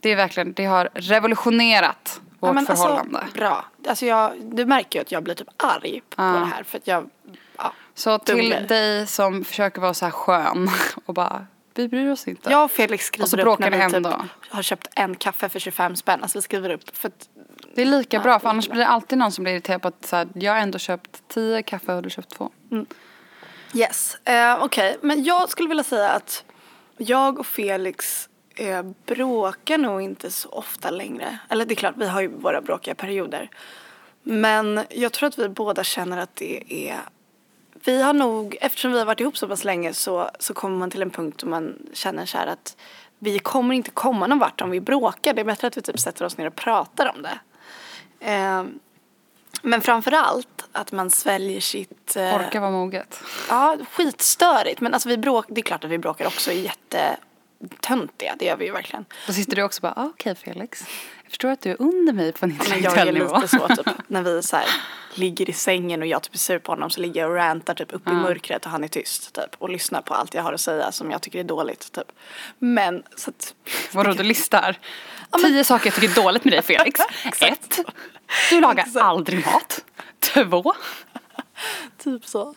Det 0.00 0.08
är 0.12 0.16
verkligen, 0.16 0.52
det 0.52 0.64
har 0.64 0.88
revolutionerat 0.94 2.20
vårt 2.40 2.54
men 2.54 2.66
förhållande. 2.66 3.18
Alltså, 3.18 3.36
bra. 3.38 3.64
Alltså 3.88 4.06
jag, 4.06 4.32
du 4.42 4.66
märker 4.66 4.98
ju 4.98 5.00
att 5.02 5.12
jag 5.12 5.22
blir 5.22 5.34
typ 5.34 5.48
arg 5.56 6.02
på 6.10 6.22
Ja. 6.22 6.28
det 6.32 6.44
här. 6.46 6.62
För 6.62 6.78
att 6.78 6.86
jag, 6.86 7.10
ja. 7.56 7.72
Så 7.94 8.18
till 8.18 8.36
Dubbel. 8.36 8.66
dig 8.66 9.06
som 9.06 9.44
försöker 9.44 9.80
vara 9.80 9.94
så 9.94 10.04
här 10.04 10.12
skön 10.12 10.70
och 11.04 11.14
bara 11.14 11.46
vi 11.74 11.88
bryr 11.88 12.10
oss 12.10 12.28
inte. 12.28 12.50
Jag 12.50 12.64
och 12.64 12.70
Felix 12.70 13.04
skriver 13.06 13.24
Och 13.24 13.28
så 13.28 13.40
upp 13.40 13.58
när 13.58 13.70
vi 13.70 13.76
hem 13.76 13.92
typ 13.92 14.02
då. 14.02 14.24
har 14.48 14.62
köpt 14.62 14.88
en 14.96 15.14
kaffe 15.14 15.48
för 15.48 15.58
25 15.58 15.96
spänn. 15.96 16.22
Alltså 16.22 16.38
vi 16.38 16.42
skriver 16.42 16.70
upp 16.70 16.96
för 16.96 17.08
att 17.08 17.28
Det 17.74 17.82
är 17.82 17.86
lika 17.86 18.20
bra 18.20 18.38
för 18.38 18.48
annars 18.48 18.68
blir 18.68 18.78
det 18.78 18.86
alltid 18.86 19.18
någon 19.18 19.32
som 19.32 19.44
blir 19.44 19.52
irriterad 19.54 19.82
på 19.82 19.88
att 19.88 20.04
så 20.04 20.16
här, 20.16 20.28
jag 20.34 20.52
har 20.52 20.58
ändå 20.58 20.78
köpt 20.78 21.22
tio 21.28 21.62
kaffe 21.62 21.94
och 21.94 22.02
du 22.02 22.06
har 22.06 22.10
köpt 22.10 22.28
två. 22.30 22.50
Yes, 23.74 24.16
eh, 24.24 24.64
okej. 24.64 24.96
Men 25.02 25.24
jag 25.24 25.48
skulle 25.48 25.68
vilja 25.68 25.84
säga 25.84 26.08
att 26.10 26.44
jag 26.96 27.38
och 27.38 27.46
Felix 27.46 28.28
eh, 28.56 28.82
bråkar 29.06 29.78
nog 29.78 30.02
inte 30.02 30.30
så 30.30 30.48
ofta 30.48 30.90
längre. 30.90 31.38
Eller 31.48 31.64
det 31.64 31.74
är 31.74 31.76
klart, 31.76 31.94
vi 31.96 32.08
har 32.08 32.20
ju 32.20 32.28
våra 32.28 32.60
bråkiga 32.60 32.94
perioder. 32.94 33.50
Men 34.22 34.80
jag 34.90 35.12
tror 35.12 35.26
att 35.26 35.38
vi 35.38 35.48
båda 35.48 35.84
känner 35.84 36.18
att 36.18 36.36
det 36.36 36.88
är 36.88 37.00
vi 37.84 38.02
har 38.02 38.12
nog, 38.12 38.56
eftersom 38.60 38.92
vi 38.92 38.98
har 38.98 39.06
varit 39.06 39.20
ihop 39.20 39.38
så 39.38 39.48
pass 39.48 39.64
länge 39.64 39.94
så, 39.94 40.30
så 40.38 40.54
kommer 40.54 40.78
man 40.78 40.90
till 40.90 41.02
en 41.02 41.10
punkt 41.10 41.38
då 41.38 41.46
man 41.46 41.78
känner 41.92 42.26
så 42.26 42.38
här 42.38 42.46
att 42.46 42.76
vi 43.18 43.38
kommer 43.38 43.74
inte 43.74 43.90
komma 43.90 44.26
någon 44.26 44.38
vart 44.38 44.60
om 44.60 44.70
vi 44.70 44.80
bråkar. 44.80 45.34
Det 45.34 45.40
är 45.40 45.44
bättre 45.44 45.66
att 45.66 45.76
vi 45.76 45.82
typ 45.82 46.00
sätter 46.00 46.24
oss 46.24 46.38
ner 46.38 46.46
och 46.46 46.56
pratar 46.56 47.12
om 47.16 47.22
det. 47.22 47.38
Eh, 48.20 48.64
men 49.62 49.80
framför 49.80 50.12
allt 50.12 50.68
att 50.72 50.92
man 50.92 51.10
sväljer 51.10 51.60
sitt... 51.60 52.16
Eh, 52.16 52.34
Orka 52.34 52.60
vara 52.60 52.70
moget. 52.70 53.22
Ja, 53.48 53.76
skitstörigt. 53.90 54.80
Men 54.80 54.94
alltså 54.94 55.08
vi 55.08 55.18
bråk, 55.18 55.46
det 55.48 55.60
är 55.60 55.62
klart 55.62 55.84
att 55.84 55.90
vi 55.90 55.98
bråkar 55.98 56.26
också 56.26 56.52
jättetöntiga. 56.52 58.36
Det 58.38 58.44
gör 58.44 58.56
vi 58.56 58.64
ju 58.64 58.72
verkligen. 58.72 59.04
Då 59.26 59.32
sitter 59.32 59.56
du 59.56 59.62
också 59.62 59.80
bara, 59.80 59.92
ah, 59.96 60.06
okej 60.06 60.34
Felix. 60.34 60.84
Förstår 61.32 61.48
att 61.50 61.60
du 61.60 61.70
är 61.70 61.82
under 61.82 62.12
mig 62.12 62.32
på 62.32 62.44
en 62.44 62.50
Men 62.50 62.58
jag 62.58 62.68
är 62.72 62.76
intellektuell 62.76 63.14
nivå. 63.14 63.36
lite 63.36 63.48
så 63.48 63.68
typ 63.68 63.86
när 64.08 64.22
vi 64.22 64.42
så 64.42 64.56
här, 64.56 64.66
ligger 65.14 65.50
i 65.50 65.52
sängen 65.52 66.00
och 66.02 66.06
jag 66.06 66.22
typ 66.22 66.34
är 66.34 66.38
sur 66.38 66.58
på 66.58 66.72
honom 66.72 66.90
så 66.90 67.00
ligger 67.00 67.20
jag 67.20 67.30
och 67.30 67.36
rantar 67.36 67.74
typ 67.74 67.92
upp 67.92 68.08
i 68.08 68.10
mörkret 68.10 68.64
och 68.64 68.70
han 68.70 68.84
är 68.84 68.88
tyst 68.88 69.32
typ 69.32 69.54
och 69.58 69.70
lyssnar 69.70 70.02
på 70.02 70.14
allt 70.14 70.34
jag 70.34 70.42
har 70.42 70.52
att 70.52 70.60
säga 70.60 70.92
som 70.92 71.10
jag 71.10 71.22
tycker 71.22 71.38
är 71.38 71.44
dåligt 71.44 71.92
typ. 71.92 72.12
Men 72.58 73.02
så 73.16 73.30
att 73.30 73.54
Vadå 73.92 74.12
du 74.12 74.22
listar? 74.22 74.78
Tio 75.42 75.64
saker 75.64 75.86
jag 75.86 75.94
tycker 75.94 76.20
är 76.20 76.24
dåligt 76.24 76.44
med 76.44 76.52
dig 76.52 76.62
Felix. 76.62 77.00
Ett, 77.40 77.78
du 78.50 78.60
lagar 78.60 78.84
Exakt. 78.84 79.04
aldrig 79.04 79.46
mat. 79.46 79.84
Två, 80.20 80.74
Typ 81.98 82.26
så. 82.26 82.54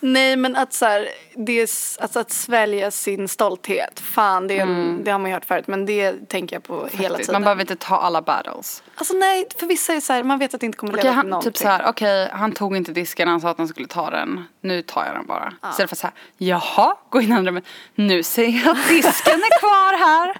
Nej 0.00 0.36
men 0.36 0.56
att 0.56 0.72
så 0.72 0.84
här, 0.84 1.08
det 1.34 1.60
är, 1.60 1.68
alltså 2.02 2.18
att 2.20 2.30
svälja 2.30 2.90
sin 2.90 3.28
stolthet. 3.28 4.00
Fan 4.00 4.46
det, 4.46 4.56
det 5.02 5.10
har 5.10 5.18
man 5.18 5.30
ju 5.30 5.34
hört 5.34 5.44
förut 5.44 5.66
men 5.66 5.86
det 5.86 6.28
tänker 6.28 6.56
jag 6.56 6.62
på 6.62 6.88
hela 6.92 7.18
tiden. 7.18 7.32
man 7.32 7.42
behöver 7.42 7.60
inte 7.60 7.76
ta 7.76 7.96
alla 7.96 8.22
battles. 8.22 8.82
Alltså 8.94 9.14
nej, 9.14 9.46
för 9.58 9.66
vissa 9.66 9.92
är 9.94 10.00
så 10.00 10.12
här, 10.12 10.22
man 10.22 10.38
vet 10.38 10.54
att 10.54 10.60
det 10.60 10.66
inte 10.66 10.78
kommer 10.78 10.92
leda 10.92 11.00
Okej, 11.02 11.10
till 11.10 11.16
han, 11.16 11.26
någonting. 11.26 11.52
typ 11.52 11.58
så 11.58 11.68
här, 11.68 11.82
okej, 11.86 12.28
han 12.32 12.52
tog 12.52 12.76
inte 12.76 12.92
disken, 12.92 13.28
han 13.28 13.40
sa 13.40 13.48
att 13.50 13.58
han 13.58 13.68
skulle 13.68 13.88
ta 13.88 14.10
den. 14.10 14.44
Nu 14.60 14.82
tar 14.82 15.04
jag 15.06 15.14
den 15.14 15.26
bara. 15.26 15.52
Istället 15.70 15.90
för 15.90 15.96
så 15.96 16.06
här, 16.06 16.14
jaha, 16.38 16.96
gå 17.10 17.20
in 17.20 17.30
i 17.30 17.32
andra 17.32 17.50
rummet. 17.50 17.64
Nu 17.94 18.22
ser 18.22 18.48
jag 18.48 18.68
att 18.68 18.88
disken 18.88 19.34
är 19.40 19.58
kvar 19.58 19.98
här. 19.98 20.36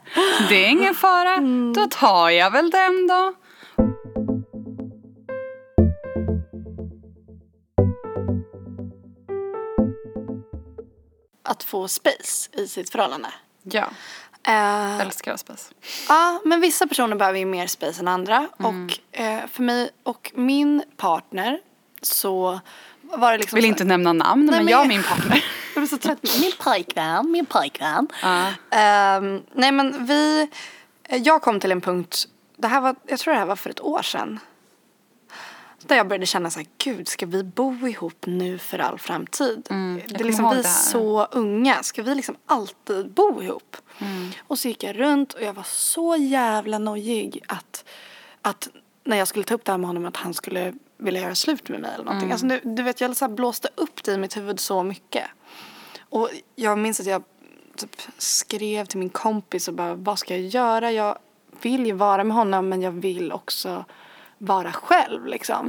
Det 0.48 0.64
är 0.64 0.68
ingen 0.68 0.94
fara. 0.94 1.36
Då 1.74 1.86
tar 1.90 2.30
jag 2.30 2.50
väl 2.50 2.70
den 2.70 3.06
då. 3.06 3.34
Att 11.50 11.62
få 11.62 11.88
space 11.88 12.50
i 12.52 12.68
sitt 12.68 12.90
förhållande. 12.90 13.28
Ja, 13.62 13.88
Eh, 14.48 15.00
älskar 15.00 15.36
space. 15.36 15.74
Ja, 16.08 16.40
men 16.44 16.60
vissa 16.60 16.86
personer 16.86 17.16
behöver 17.16 17.38
ju 17.38 17.44
mer 17.46 17.66
space 17.66 18.00
än 18.00 18.08
andra. 18.08 18.48
Och 18.56 19.18
eh, 19.20 19.40
för 19.52 19.62
mig 19.62 19.90
och 20.02 20.32
min 20.34 20.82
partner 20.96 21.58
så 22.02 22.60
var 23.02 23.32
det 23.32 23.38
liksom 23.38 23.56
Vill 23.56 23.64
så- 23.64 23.68
inte 23.68 23.84
nämna 23.84 24.12
namn, 24.12 24.46
Nej, 24.46 24.58
men 24.60 24.68
jag 24.68 24.80
och 24.80 24.86
min 24.86 25.02
partner. 25.02 25.44
Jag 25.74 25.82
blir 25.82 25.88
så 25.88 25.98
trött. 25.98 26.18
Min 26.40 26.52
pojkvän, 26.58 27.30
min 27.30 27.46
pojkvän. 27.46 28.08
Ja. 28.22 28.46
Ehm, 28.70 29.42
nej 29.52 29.72
men 29.72 30.06
vi, 30.06 30.48
jag 31.08 31.42
kom 31.42 31.60
till 31.60 31.72
en 31.72 31.80
punkt, 31.80 32.24
det 32.56 32.68
här 32.68 32.80
var, 32.80 32.94
jag 33.06 33.18
tror 33.18 33.34
det 33.34 33.38
här 33.40 33.46
var 33.46 33.56
för 33.56 33.70
ett 33.70 33.80
år 33.80 34.02
sedan. 34.02 34.40
Där 35.82 35.96
jag 35.96 36.08
började 36.08 36.26
känna 36.26 36.50
så 36.50 36.58
här, 36.58 36.68
gud 36.78 37.08
ska 37.08 37.26
vi 37.26 37.44
bo 37.44 37.88
ihop 37.88 38.26
nu 38.26 38.58
för 38.58 38.78
all 38.78 38.98
framtid? 38.98 39.66
Mm, 39.70 40.00
det 40.08 40.20
är 40.20 40.24
liksom 40.24 40.50
vi 40.50 40.58
är 40.58 40.62
så 40.62 41.24
unga, 41.24 41.82
ska 41.82 42.02
vi 42.02 42.14
liksom 42.14 42.36
alltid 42.46 43.10
bo 43.10 43.42
ihop? 43.42 43.76
Mm. 43.98 44.30
Och 44.46 44.58
så 44.58 44.68
gick 44.68 44.82
jag 44.82 45.00
runt 45.00 45.32
och 45.32 45.42
jag 45.42 45.52
var 45.52 45.66
så 45.66 46.16
jävla 46.16 46.78
nojig 46.78 47.42
att, 47.48 47.84
att 48.42 48.68
när 49.04 49.16
jag 49.16 49.28
skulle 49.28 49.44
ta 49.44 49.54
upp 49.54 49.64
det 49.64 49.72
här 49.72 49.78
med 49.78 49.88
honom 49.88 50.06
att 50.06 50.16
han 50.16 50.34
skulle 50.34 50.74
vilja 50.96 51.20
göra 51.20 51.34
slut 51.34 51.68
med 51.68 51.80
mig 51.80 51.90
eller 51.94 52.04
någonting. 52.04 52.30
Mm. 52.30 52.32
Alltså, 52.32 52.46
du, 52.46 52.74
du 52.74 52.82
vet 52.82 53.00
jag 53.00 53.16
så 53.16 53.24
här 53.24 53.32
blåste 53.32 53.68
upp 53.74 54.02
det 54.04 54.12
i 54.12 54.18
mitt 54.18 54.36
huvud 54.36 54.60
så 54.60 54.82
mycket. 54.82 55.24
Och 56.00 56.30
jag 56.56 56.78
minns 56.78 57.00
att 57.00 57.06
jag 57.06 57.22
typ 57.76 57.96
skrev 58.18 58.84
till 58.84 58.98
min 58.98 59.10
kompis 59.10 59.68
och 59.68 59.74
bara 59.74 59.94
vad 59.94 60.18
ska 60.18 60.36
jag 60.36 60.46
göra? 60.46 60.92
Jag 60.92 61.18
vill 61.62 61.86
ju 61.86 61.92
vara 61.92 62.24
med 62.24 62.36
honom 62.36 62.68
men 62.68 62.82
jag 62.82 62.92
vill 62.92 63.32
också 63.32 63.84
vara 64.40 64.72
själv 64.72 65.26
liksom. 65.26 65.66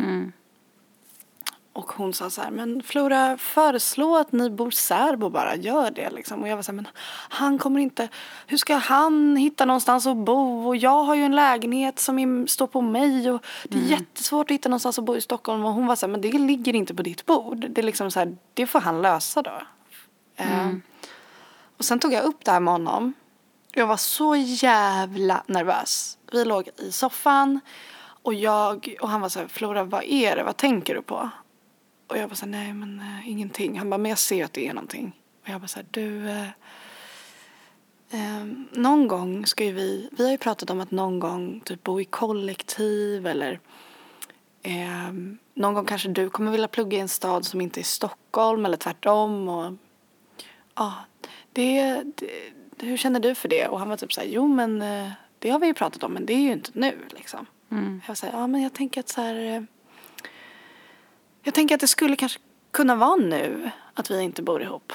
Och 1.73 1.91
hon 1.91 2.13
sa 2.13 2.29
så 2.29 2.41
här, 2.41 2.51
men 2.51 2.84
Flora 2.84 3.38
föreslå 3.38 4.17
att 4.17 4.31
ni 4.31 4.49
bor 4.49 4.71
särbo 4.71 5.29
bara, 5.29 5.55
gör 5.55 5.91
det 5.91 6.10
liksom. 6.10 6.41
Och 6.41 6.47
jag 6.47 6.55
var 6.55 6.63
så 6.63 6.71
här, 6.71 6.75
men 6.75 6.88
han 7.29 7.57
kommer 7.57 7.79
inte, 7.79 8.10
hur 8.47 8.57
ska 8.57 8.75
han 8.75 9.36
hitta 9.36 9.65
någonstans 9.65 10.07
att 10.07 10.17
bo? 10.17 10.67
Och 10.67 10.75
jag 10.75 11.03
har 11.03 11.15
ju 11.15 11.23
en 11.23 11.36
lägenhet 11.36 11.99
som 11.99 12.47
står 12.47 12.67
på 12.67 12.81
mig 12.81 13.31
och 13.31 13.45
det 13.63 13.77
är 13.77 13.81
jättesvårt 13.81 14.51
att 14.51 14.55
hitta 14.55 14.69
någonstans 14.69 14.99
att 14.99 15.05
bo 15.05 15.15
i 15.15 15.21
Stockholm. 15.21 15.65
Och 15.65 15.73
hon 15.73 15.88
var 15.88 15.95
så 15.95 16.05
här, 16.05 16.12
men 16.12 16.21
det 16.21 16.31
ligger 16.31 16.75
inte 16.75 16.95
på 16.95 17.03
ditt 17.03 17.25
bord. 17.25 17.65
Det 17.69 17.81
är 17.81 17.86
liksom 17.86 18.12
så 18.12 18.19
här, 18.19 18.38
det 18.53 18.67
får 18.67 18.79
han 18.79 19.01
lösa 19.01 19.41
då. 19.41 19.62
Eh, 20.36 20.69
och 21.77 21.86
sen 21.86 21.99
tog 21.99 22.13
jag 22.13 22.23
upp 22.23 22.45
det 22.45 22.51
här 22.51 22.60
med 22.60 22.73
honom. 22.73 23.13
Jag 23.73 23.88
var 23.88 23.97
så 23.97 24.36
jävla 24.36 25.43
nervös. 25.47 26.17
Vi 26.31 26.45
låg 26.45 26.69
i 26.77 26.91
soffan 26.91 27.60
och 28.23 28.34
jag 28.34 28.95
och 29.01 29.10
han 29.10 29.21
var 29.21 29.29
så 29.29 29.39
här, 29.39 29.47
Flora 29.47 29.84
vad 29.84 30.03
är 30.03 30.36
det? 30.36 30.43
Vad 30.43 30.57
tänker 30.57 30.95
du 30.95 31.01
på? 31.01 31.29
Och 32.07 32.17
jag 32.17 32.29
bara 32.29 32.36
så 32.36 32.45
här, 32.45 32.51
nej 32.51 32.73
men 32.73 32.99
eh, 32.99 33.29
ingenting. 33.29 33.77
Han 33.77 33.89
bara, 33.89 33.97
men 33.97 34.10
jag 34.10 34.19
ser 34.19 34.45
att 34.45 34.53
det 34.53 34.67
är 34.67 34.73
någonting. 34.73 35.15
Och 35.43 35.49
jag 35.49 35.62
bara 35.62 35.67
så 35.67 35.79
här, 35.79 35.86
du 35.91 36.29
eh, 36.29 36.47
eh, 38.12 38.45
någon 38.71 39.07
gång 39.07 39.45
ska 39.45 39.63
ju 39.63 39.71
vi, 39.71 40.10
vi 40.12 40.23
har 40.23 40.31
ju 40.31 40.38
pratat 40.38 40.69
om 40.69 40.79
att 40.79 40.91
någon 40.91 41.19
gång 41.19 41.62
typ 41.65 41.84
bo 41.84 42.01
i 42.01 42.05
kollektiv 42.05 43.27
eller 43.27 43.60
eh, 44.63 45.13
någon 45.53 45.73
gång 45.73 45.86
kanske 45.86 46.10
du 46.10 46.29
kommer 46.29 46.51
vilja 46.51 46.67
plugga 46.67 46.97
i 46.97 47.01
en 47.01 47.10
stad 47.10 47.45
som 47.45 47.62
inte 47.62 47.79
är 47.79 47.84
Stockholm 47.84 48.65
eller 48.65 48.77
tvärtom 48.77 49.49
och 49.49 49.73
ja, 50.75 50.93
det, 51.53 52.03
det, 52.15 52.29
hur 52.79 52.97
känner 52.97 53.19
du 53.19 53.36
för 53.36 53.49
det? 53.49 53.67
Och 53.67 53.79
han 53.79 53.89
var 53.89 53.97
typ 53.97 54.13
så 54.13 54.21
här, 54.21 54.27
jo 54.27 54.47
men 54.47 54.81
eh, 54.81 55.12
det 55.39 55.49
har 55.49 55.60
vi 55.60 55.67
ju 55.67 55.73
pratat 55.73 56.03
om 56.03 56.13
men 56.13 56.25
det 56.25 56.34
är 56.34 56.41
ju 56.41 56.51
inte 56.51 56.71
nu 56.73 56.97
liksom. 57.10 57.45
Jag 58.07 58.15
var 58.21 58.31
här, 58.31 58.39
ja 58.39 58.47
men 58.47 58.62
jag 58.62 58.73
tänker 58.73 58.99
att 58.99 59.10
så 59.10 59.21
här, 59.21 59.36
eh, 59.55 59.62
jag 61.43 61.53
tänker 61.53 61.75
att 61.75 61.81
det 61.81 61.88
skulle 61.88 62.15
kanske 62.15 62.39
kunna 62.71 62.95
vara 62.95 63.15
nu 63.15 63.69
att 63.93 64.12
vi 64.12 64.21
inte 64.21 64.41
bor 64.41 64.62
ihop. 64.62 64.93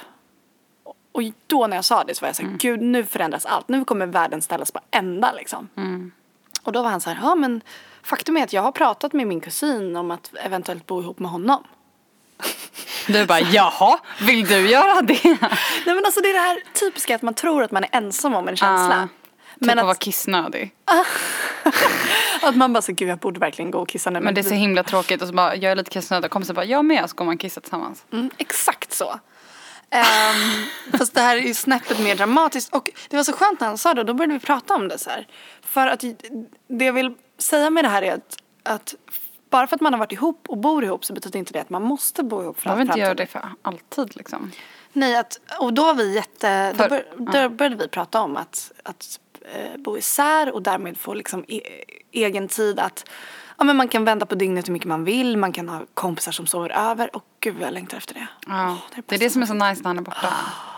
Och- 0.85 1.23
då 1.47 1.67
när 1.67 1.77
jag 1.77 1.85
sa 1.85 2.05
det 2.05 2.15
så 2.15 2.21
var 2.21 2.29
jag 2.29 2.37
så 2.37 2.43
här, 2.43 2.51
gud 2.59 2.81
nu 2.83 3.05
förändras 3.05 3.47
allt. 3.47 3.69
Nu 3.69 3.85
kommer 3.85 4.07
världen 4.07 4.43
ställas 4.43 4.71
på 4.71 4.81
ända 4.91 5.33
liksom. 5.33 5.69
Och 6.63 6.73
då 6.73 6.83
var 6.83 6.91
han 6.91 7.01
så 7.01 7.11
här, 7.11 7.19
ja 7.23 7.35
men 7.35 7.61
faktum 8.03 8.37
är 8.37 8.43
att 8.43 8.53
jag 8.53 8.63
har 8.63 8.73
pratat 8.73 9.13
med 9.13 9.27
min 9.27 9.41
kusin 9.41 9.97
om 9.97 10.11
att 10.11 10.31
eventuellt 10.35 10.87
bo 10.87 11.01
ihop 11.03 11.19
med 11.19 11.31
honom. 11.31 11.65
Du 13.07 13.27
bara, 13.27 13.41
jaha, 13.41 13.99
vill 14.21 14.47
du 14.47 14.71
göra 14.71 15.03
det? 15.03 15.25
Nej 15.87 15.95
men 15.95 16.05
alltså 16.05 16.21
det 16.21 16.29
är 16.29 16.33
det 16.33 16.39
här 16.39 16.63
typiska 16.73 17.15
att 17.15 17.23
man 17.23 17.35
tror 17.35 17.63
att 17.63 17.71
man 17.71 17.85
är 17.85 17.91
ensam 17.93 18.35
om 18.35 18.49
en 18.49 18.57
känsla. 18.57 19.03
Ah, 19.03 19.09
typ 19.55 19.67
men 19.67 19.79
att 19.79 19.85
vara 19.85 19.95
kissnödig. 19.95 20.75
att 22.43 22.57
man 22.57 22.73
bara 22.73 22.83
så 22.83 22.93
gud 22.93 23.09
jag 23.09 23.19
borde 23.19 23.41
verkligen 23.41 23.71
gå 23.71 23.79
och 23.79 23.89
kissa 23.89 24.11
nu. 24.11 24.21
Men 24.21 24.35
det 24.35 24.41
är 24.41 24.43
så 24.43 24.55
himla 24.55 24.83
tråkigt 24.83 25.23
och 25.23 25.29
så 25.29 25.35
bara, 25.35 25.57
jag 25.57 25.73
är 25.73 25.77
lite 25.77 25.91
kissnödig 25.91 26.25
och 26.25 26.31
kompisar 26.31 26.55
bara, 26.55 26.65
jag 26.65 26.85
med, 26.85 27.11
så 27.11 27.17
går 27.17 27.25
man 27.25 27.39
kissa 27.39 27.61
tillsammans. 27.61 28.05
Mm, 28.13 28.31
exakt 28.39 28.93
så. 28.93 29.21
Um, 29.91 30.67
fast 30.99 31.15
det 31.15 31.21
här 31.21 31.37
är 31.37 31.41
ju 31.41 31.55
snäppet 31.55 31.99
mer 31.99 32.17
dramatiskt. 32.17 32.75
Och 32.75 32.91
det 33.09 33.17
var 33.17 33.25
så 33.25 33.33
skönt 33.33 33.61
när 33.61 33.69
han 33.69 33.79
sa 33.79 33.95
det 33.95 34.01
och 34.01 34.07
då 34.07 34.15
började 34.15 34.35
vi 34.35 34.41
prata 34.41 34.75
om 34.75 34.89
det 34.89 34.99
så 34.99 35.11
här. 35.11 35.27
För 35.63 35.87
att 35.87 36.05
det 36.69 36.85
jag 36.85 36.93
vill 36.93 37.15
säga 37.39 37.71
med 37.71 37.85
det 37.85 37.89
här 37.89 38.03
är 38.03 38.15
att, 38.15 38.37
att 38.63 38.95
bara 39.51 39.67
för 39.67 39.77
att 39.77 39.81
man 39.81 39.93
har 39.93 39.99
varit 39.99 40.13
ihop 40.13 40.45
och 40.49 40.59
bor 40.59 40.85
ihop 40.85 41.05
så 41.05 41.13
betyder 41.13 41.39
inte 41.39 41.53
det 41.53 41.61
att 41.61 41.71
man 41.71 41.83
måste 41.83 42.23
bo 42.23 42.43
ihop 42.43 42.61
för 42.61 42.69
Man 42.69 42.77
behöver 42.77 42.93
inte 42.93 43.01
göra 43.01 43.15
det 43.15 43.27
för 43.27 43.43
alltid 43.63 44.17
liksom. 44.17 44.53
Nej, 44.93 45.17
att, 45.17 45.41
och 45.61 45.73
då 45.73 45.85
var 45.85 45.95
vi 45.95 46.15
jätte, 46.15 46.73
då, 46.73 46.77
För- 46.77 46.89
bör, 46.89 47.43
då 47.43 47.49
började 47.49 47.77
vi 47.77 47.89
prata 47.89 48.21
om 48.21 48.37
att, 48.37 48.73
att 48.83 49.21
eh, 49.55 49.77
bo 49.79 49.99
isär 49.99 50.53
och 50.53 50.63
därmed 50.63 50.99
få 50.99 51.15
liksom 51.15 51.45
e, 51.49 51.61
egen 52.13 52.49
tid 52.49 52.81
att 52.81 53.09
ja, 53.59 53.65
men 53.65 53.77
man 53.77 53.89
kan 53.89 54.05
vända 54.05 54.27
på 54.27 54.35
dygnet 54.35 54.69
hur 54.69 54.73
mycket 54.73 54.89
man 54.89 55.05
vill, 55.05 55.37
man 55.37 55.53
kan 55.53 55.69
ha 55.69 55.83
kompisar 55.95 56.33
som 56.33 56.47
sover 56.47 56.71
över 56.71 57.17
och 57.17 57.25
gud 57.41 57.57
jag 57.61 57.73
längtar 57.73 57.97
efter 57.97 58.15
det. 58.15 58.27
Ja, 58.47 58.71
Åh, 58.71 59.01
det 59.07 59.15
är 59.15 59.19
det 59.19 59.31
som 59.31 59.43
är 59.43 59.47
så 59.47 59.55
nice 59.55 59.83
när 59.83 59.89
han 59.89 59.99
är 59.99 60.03
borta. 60.03 60.35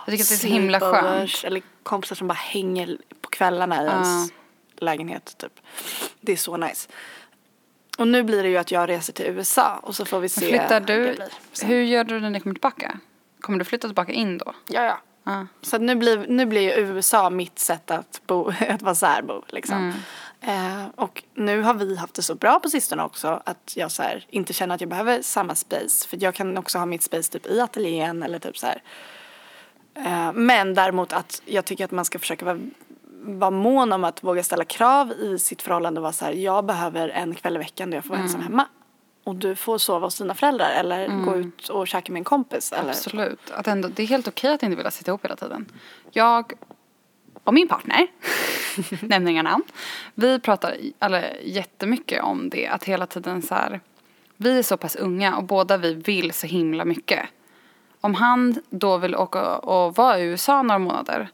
Jag 0.07 0.13
tycker 0.13 0.25
att 0.25 0.29
det 0.29 0.35
är 0.35 0.39
så 0.39 0.47
himla 0.47 0.81
skönt. 0.81 1.45
Eller 1.45 1.63
kompisar 1.83 2.17
som 2.17 2.29
bara 2.29 2.35
hänger 2.35 2.99
på 3.21 3.29
kvällarna 3.29 3.83
i 3.83 3.87
ens 3.87 4.33
lägenhet 4.77 5.39
typ. 5.39 5.61
Det 6.21 6.33
är 6.33 6.37
så 6.37 6.57
nice. 6.57 6.89
Och 7.99 8.09
nu 8.09 8.23
blir 8.23 8.43
det 8.43 8.49
ju 8.49 8.57
att 8.57 8.71
jag 8.71 8.89
reser 8.89 9.13
till 9.13 9.27
USA 9.27 9.77
och 9.83 9.97
så 9.97 10.05
får 10.05 10.21
vi 10.21 10.29
se 10.29 10.49
Flyttar 10.49 10.81
det 10.81 11.17
du, 11.61 11.67
hur 11.67 11.83
gör 11.83 12.05
du 12.05 12.21
när 12.21 12.31
ni 12.31 12.41
kommer 12.41 12.55
tillbaka? 12.55 12.99
Kommer 13.41 13.59
du 13.59 13.65
flytta 13.65 13.89
tillbaka 13.89 14.13
in 14.13 14.39
då? 14.39 14.55
Ja, 14.69 14.83
ja. 14.83 15.01
Ja. 15.29 15.47
Så 15.63 15.79
nu 15.79 15.95
blir, 15.95 16.27
nu 16.29 16.47
blir 16.47 16.79
USA 16.79 17.31
mitt 17.31 17.59
sätt 17.59 17.91
att, 17.91 18.21
bo, 18.27 18.53
att 18.69 18.83
vara 18.83 18.95
särbo. 18.95 19.43
Liksom. 19.49 19.93
Eh, 20.41 20.87
och 20.95 21.23
nu 21.35 21.63
har 21.63 21.75
vi 21.75 21.97
haft 21.97 22.15
det 22.15 22.23
så 22.23 22.35
bra 22.35 22.61
på 22.61 22.69
sistone 22.69 23.03
också 23.03 23.43
att 23.45 23.73
jag 23.77 23.91
så 23.91 24.03
här, 24.03 24.27
inte 24.31 24.53
känner 24.53 24.75
att 24.75 24.81
jag 24.81 24.91
behöver 24.91 25.23
samma 25.23 25.55
space. 25.55 26.09
För 26.09 26.23
jag 26.23 26.35
kan 26.35 26.59
också 26.59 26.79
ha 26.79 26.87
mitt 26.87 27.03
space 27.03 27.33
typ 27.33 27.47
i 27.47 27.61
ateljén 27.61 28.23
eller 28.23 28.39
typ 28.39 28.59
så 28.59 28.67
här. 28.67 28.83
Eh, 29.95 30.33
men 30.33 30.75
däremot 30.75 31.13
att 31.13 31.43
jag 31.45 31.65
tycker 31.65 31.85
att 31.85 31.91
man 31.91 32.05
ska 32.05 32.19
försöka 32.19 32.45
vara, 32.45 32.59
vara 33.23 33.51
mån 33.51 33.93
om 33.93 34.05
att 34.05 34.25
våga 34.25 34.43
ställa 34.43 34.65
krav 34.65 35.13
i 35.13 35.39
sitt 35.39 35.63
förhållande 35.63 36.01
och 36.01 36.03
vara 36.03 36.13
så 36.13 36.25
här, 36.25 36.33
jag 36.33 36.65
behöver 36.65 37.09
en 37.09 37.35
kväll 37.35 37.57
i 37.57 37.59
veckan 37.59 37.91
då 37.91 37.97
jag 37.97 38.05
får 38.05 38.11
vara 38.11 38.21
ensam 38.21 38.43
hemma. 38.43 38.67
Och 39.29 39.37
du 39.37 39.55
får 39.55 39.79
sova 39.79 40.07
hos 40.07 40.19
dina 40.19 40.35
föräldrar 40.35 40.71
eller 40.71 41.25
gå 41.25 41.37
ut 41.37 41.69
och 41.69 41.89
käka 41.89 42.13
med 42.13 42.21
en 42.21 42.25
kompis. 42.25 42.73
Eller? 42.73 42.91
Absolut. 42.91 43.51
Att 43.51 43.69
ändå, 43.69 43.89
det 43.89 44.03
är 44.03 44.07
helt 44.07 44.29
okej 44.29 44.55
att 44.55 44.63
inte 44.63 44.77
vilja 44.77 44.91
sitta 44.91 45.11
ihop 45.11 45.25
hela 45.25 45.37
tiden. 45.37 45.67
Jag 46.11 46.53
och 47.45 47.55
min 47.55 47.69
partner, 47.69 48.07
nämner 49.09 49.31
inga 49.31 49.43
namn, 49.43 49.65
vi 50.15 50.41
pratar 50.41 50.77
eller, 51.01 51.41
jättemycket 51.43 52.23
om 52.23 52.49
det. 52.51 52.67
Att 52.67 52.85
hela 52.85 53.07
tiden 53.07 53.43
så 53.43 53.55
här, 53.55 53.81
vi 54.37 54.59
är 54.59 54.63
så 54.63 54.77
pass 54.77 54.97
unga 54.97 55.37
och 55.37 55.45
båda 55.45 55.77
vi 55.77 55.95
vill 55.95 56.33
så 56.33 56.47
himla 56.47 56.85
mycket. 56.85 57.29
Om 58.01 58.15
han 58.15 58.55
då 58.71 58.97
vill 58.97 59.17
åka 59.17 59.57
och 59.57 59.97
vara 59.97 60.19
i 60.19 60.23
USA 60.23 60.63
några 60.63 60.79
månader 60.79 61.29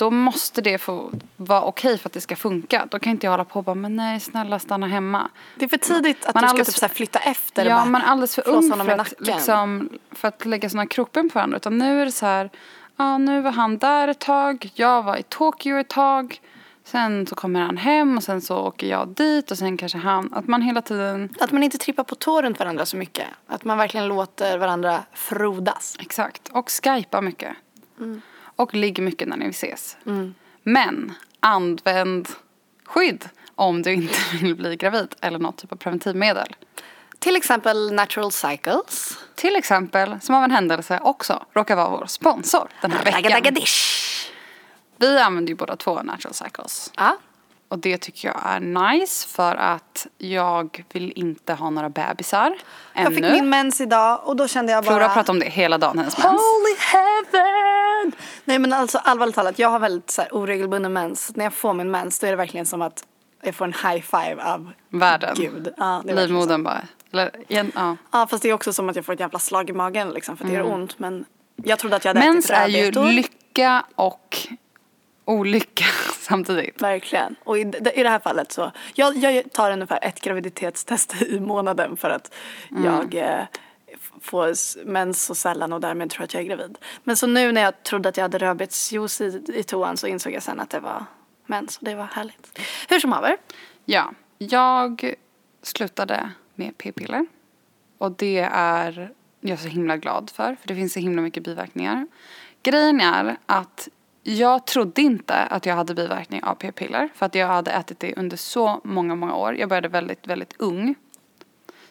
då 0.00 0.10
måste 0.10 0.60
det 0.60 0.78
få 0.78 1.12
vara 1.36 1.62
okej 1.62 1.98
för 1.98 2.08
att 2.08 2.12
det 2.12 2.20
ska 2.20 2.36
funka. 2.36 2.86
Då 2.90 2.98
kan 2.98 3.10
inte 3.10 3.26
jag 3.26 3.30
hålla 3.30 3.44
på 3.44 3.58
och 3.58 3.64
bara, 3.64 3.74
men 3.74 3.96
nej 3.96 4.20
snälla 4.20 4.58
stanna 4.58 4.86
hemma. 4.86 5.28
Det 5.56 5.64
är 5.64 5.68
för 5.68 5.76
tidigt 5.76 6.26
att 6.26 6.34
Man 6.34 6.42
du 6.42 6.48
ska 6.48 6.52
alldeles 6.52 6.74
typ 6.74 6.76
så 6.76 6.88
flytta 6.88 7.18
efter. 7.18 7.66
Ja, 7.66 7.84
man 7.84 8.02
är 8.02 8.06
alldeles 8.06 8.34
för 8.34 8.48
ung 8.48 8.72
för 8.72 8.98
att, 8.98 9.14
liksom, 9.18 9.88
för 10.10 10.28
att 10.28 10.46
lägga 10.46 10.70
sådana 10.70 10.86
krokben 10.86 11.30
på 11.30 11.34
varandra. 11.34 11.56
Utan 11.56 11.78
nu 11.78 12.00
är 12.00 12.04
det 12.04 12.12
så 12.12 12.26
här, 12.26 12.50
ja 12.96 13.18
nu 13.18 13.40
var 13.40 13.50
han 13.52 13.78
där 13.78 14.08
ett 14.08 14.18
tag, 14.18 14.70
jag 14.74 15.02
var 15.02 15.16
i 15.16 15.22
Tokyo 15.22 15.78
ett 15.78 15.88
tag. 15.88 16.40
Sen 16.84 17.26
så 17.26 17.34
kommer 17.34 17.60
han 17.60 17.76
hem 17.76 18.16
och 18.16 18.22
sen 18.22 18.40
så 18.40 18.58
åker 18.58 18.86
jag 18.86 19.08
dit 19.08 19.50
och 19.50 19.58
sen 19.58 19.76
kanske 19.76 19.98
han, 19.98 20.34
att 20.34 20.48
man 20.48 20.62
hela 20.62 20.82
tiden, 20.82 21.34
Att 21.40 21.52
man 21.52 21.62
inte 21.62 21.78
trippar 21.78 22.04
på 22.04 22.14
tå 22.14 22.42
runt 22.42 22.58
varandra 22.58 22.86
så 22.86 22.96
mycket. 22.96 23.26
Att 23.46 23.64
man 23.64 23.78
verkligen 23.78 24.08
låter 24.08 24.58
varandra 24.58 25.02
frodas. 25.12 25.96
exakt, 26.00 26.48
och 26.48 26.70
skypar 26.70 27.22
mycket. 27.22 27.56
Mm. 27.98 28.22
Och 28.60 28.74
ligger 28.74 29.02
mycket 29.02 29.28
när 29.28 29.36
ni 29.36 29.48
ses. 29.48 29.96
Men 30.62 31.12
använd 31.40 32.28
skydd 32.84 33.28
om 33.54 33.82
du 33.82 33.92
inte 33.92 34.14
vill 34.42 34.54
bli 34.56 34.76
gravid 34.76 35.14
eller 35.20 35.38
något 35.38 35.56
typ 35.56 35.72
av 35.72 35.76
preventivmedel. 35.76 36.56
Till 37.18 37.36
exempel 37.36 37.92
Natural 37.92 38.32
Cycles. 38.32 39.18
Till 39.34 39.56
exempel, 39.56 40.20
som 40.20 40.34
av 40.34 40.44
en 40.44 40.50
händelse 40.50 41.00
också 41.02 41.44
råkar 41.52 41.76
vara 41.76 41.88
vår 41.88 42.06
sponsor 42.06 42.68
den 42.82 42.92
här 42.92 43.04
veckan. 43.04 43.54
Vi 44.96 45.18
använder 45.18 45.50
ju 45.50 45.56
båda 45.56 45.76
två 45.76 46.02
natural 46.02 46.34
cycles. 46.34 46.92
Ja. 46.96 47.16
Och 47.68 47.78
det 47.78 47.98
tycker 47.98 48.28
jag 48.28 48.40
är 48.44 48.60
nice 48.60 49.28
för 49.28 49.56
att 49.56 50.06
jag 50.18 50.84
vill 50.92 51.12
inte 51.16 51.54
ha 51.54 51.70
några 51.70 51.88
bebisar 51.88 52.58
Jag 52.94 53.06
ännu. 53.06 53.14
fick 53.14 53.24
min 53.24 53.50
mens 53.50 53.80
idag 53.80 54.20
och 54.24 54.36
då 54.36 54.48
kände 54.48 54.72
jag 54.72 54.84
bara... 54.84 54.90
Flora 54.90 55.08
pratar 55.08 55.32
om 55.32 55.38
det 55.38 55.48
hela 55.48 55.78
dagen, 55.78 55.98
hennes 55.98 56.18
mens. 56.18 56.26
Holy 56.26 56.76
heaven! 56.78 57.59
Nej 58.44 58.58
men 58.58 58.72
alltså 58.72 58.98
allvarligt 58.98 59.34
talat, 59.34 59.58
jag 59.58 59.68
har 59.68 59.78
väldigt 59.78 60.10
så 60.10 60.22
här, 60.22 60.30
oregelbunden 60.34 60.92
mens. 60.92 61.32
När 61.36 61.44
jag 61.44 61.54
får 61.54 61.72
min 61.74 61.90
mens 61.90 62.18
då 62.18 62.26
är 62.26 62.30
det 62.30 62.36
verkligen 62.36 62.66
som 62.66 62.82
att 62.82 63.04
jag 63.42 63.54
får 63.54 63.64
en 63.64 63.72
high 63.72 64.02
five 64.02 64.42
av 64.42 64.72
Världen. 64.88 65.34
Gud. 65.38 65.74
Ja. 65.76 66.02
Livmodern 66.04 66.62
bara. 66.62 66.82
Eller, 67.12 67.30
igen, 67.48 67.72
ja. 67.74 67.96
Ja 68.12 68.26
fast 68.26 68.42
det 68.42 68.48
är 68.50 68.52
också 68.52 68.72
som 68.72 68.88
att 68.88 68.96
jag 68.96 69.04
får 69.04 69.12
ett 69.12 69.20
jävla 69.20 69.38
slag 69.38 69.70
i 69.70 69.72
magen 69.72 70.10
liksom 70.10 70.36
för 70.36 70.44
att 70.44 70.50
det 70.50 70.56
gör 70.56 70.72
ont. 70.72 70.98
Men 70.98 71.24
jag 71.64 71.78
trodde 71.78 71.96
att 71.96 72.04
jag 72.04 72.08
hade 72.14 72.20
Mm. 72.20 72.34
Mens 72.34 72.50
är 72.50 72.68
ju 72.68 72.90
lycka 72.90 73.84
och 73.94 74.36
olycka 75.24 75.84
samtidigt. 76.20 76.82
Verkligen. 76.82 77.36
Och 77.44 77.58
i, 77.58 77.60
i 77.94 78.02
det 78.02 78.08
här 78.08 78.18
fallet 78.18 78.52
så, 78.52 78.72
jag, 78.94 79.16
jag 79.16 79.52
tar 79.52 79.72
ungefär 79.72 79.98
ett 80.02 80.20
graviditetstest 80.20 81.22
i 81.22 81.40
månaden 81.40 81.96
för 81.96 82.10
att 82.10 82.34
Mm. 82.70 82.84
jag 82.84 83.46
få 84.20 84.54
mens 84.84 85.24
så 85.24 85.34
sällan 85.34 85.72
och 85.72 85.80
därmed 85.80 86.10
tror 86.10 86.24
att 86.24 86.34
jag 86.34 86.42
är 86.42 86.46
gravid. 86.46 86.78
Men 87.04 87.16
så 87.16 87.26
nu 87.26 87.52
när 87.52 87.60
jag 87.62 87.82
trodde 87.82 88.08
att 88.08 88.16
jag 88.16 88.24
hade 88.24 88.38
rödbetsjuice 88.38 89.20
i, 89.20 89.42
i 89.54 89.62
toan 89.62 89.96
så 89.96 90.06
insåg 90.06 90.32
jag 90.32 90.42
sen 90.42 90.60
att 90.60 90.70
det 90.70 90.80
var 90.80 91.04
mens 91.46 91.78
och 91.78 91.84
det 91.84 91.94
var 91.94 92.04
härligt. 92.04 92.58
Hur 92.88 93.00
som 93.00 93.12
haver. 93.12 93.36
Ja, 93.84 94.12
jag 94.38 95.14
slutade 95.62 96.30
med 96.54 96.78
p-piller. 96.78 97.26
Och 97.98 98.12
det 98.12 98.48
är 98.52 99.10
jag 99.40 99.58
så 99.58 99.68
himla 99.68 99.96
glad 99.96 100.30
för, 100.30 100.56
för 100.60 100.68
det 100.68 100.74
finns 100.74 100.92
så 100.92 101.00
himla 101.00 101.22
mycket 101.22 101.42
biverkningar. 101.42 102.06
Grejen 102.62 103.00
är 103.00 103.36
att 103.46 103.88
jag 104.22 104.66
trodde 104.66 105.02
inte 105.02 105.34
att 105.34 105.66
jag 105.66 105.74
hade 105.74 105.94
biverkning 105.94 106.42
av 106.42 106.54
p-piller 106.54 107.08
för 107.14 107.26
att 107.26 107.34
jag 107.34 107.46
hade 107.46 107.70
ätit 107.70 108.00
det 108.00 108.14
under 108.16 108.36
så 108.36 108.80
många, 108.84 109.14
många 109.14 109.34
år. 109.34 109.56
Jag 109.56 109.68
började 109.68 109.88
väldigt, 109.88 110.26
väldigt 110.26 110.54
ung. 110.58 110.94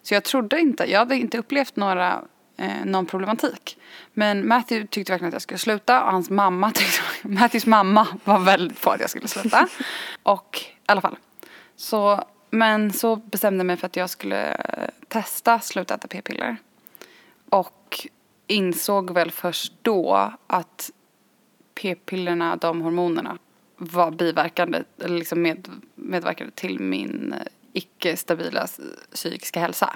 Så 0.10 0.16
jag 0.16 0.24
trodde 0.24 0.60
inte, 0.60 0.92
jag 0.92 1.00
hade 1.00 1.16
inte 1.16 1.38
upplevt 1.38 1.76
några, 1.76 2.24
eh, 2.58 2.86
någon 2.86 3.06
problematik. 3.06 3.78
Men 4.14 4.48
Matthew 4.48 4.88
tyckte 4.88 5.12
verkligen 5.12 5.28
att 5.28 5.34
jag 5.34 5.42
skulle 5.42 5.58
sluta 5.58 6.04
och 6.04 6.12
hans 6.12 6.30
mamma 6.30 6.72
tyckte, 6.76 7.28
Matthews 7.28 7.66
mamma 7.66 8.08
var 8.24 8.40
väldigt 8.40 8.82
på 8.82 8.92
att 8.92 9.00
jag 9.00 9.10
skulle 9.10 9.28
sluta. 9.28 9.68
och 10.24 10.60
i 10.64 10.76
alla 10.86 11.02
fall. 11.02 11.18
Så, 11.76 12.24
men 12.50 12.94
så 12.94 13.16
bestämde 13.16 13.60
jag 13.60 13.66
mig 13.66 13.78
för 13.78 13.88
att 13.88 13.96
jag 13.96 14.10
skulle 14.10 14.54
eh, 14.54 14.90
testa 15.08 15.60
sluta 15.60 15.96
äta 15.96 16.08
p-piller. 16.08 16.58
Och 17.50 18.08
insåg 18.48 19.12
väl 19.12 19.32
först 19.32 19.74
då 19.82 20.34
att 20.48 20.92
p-pillerna, 21.82 22.56
de 22.56 22.82
hormonerna, 22.82 23.38
var 23.78 24.12
biverkande, 24.12 24.84
eller 25.04 25.18
liksom 25.18 25.42
med, 25.42 25.68
medverkade 25.96 26.52
till 26.52 26.80
min 26.80 27.36
eh, 27.74 27.78
icke-stabila 27.84 28.64
s- 28.64 28.80
psykiska 29.14 29.60
hälsa. 29.60 29.96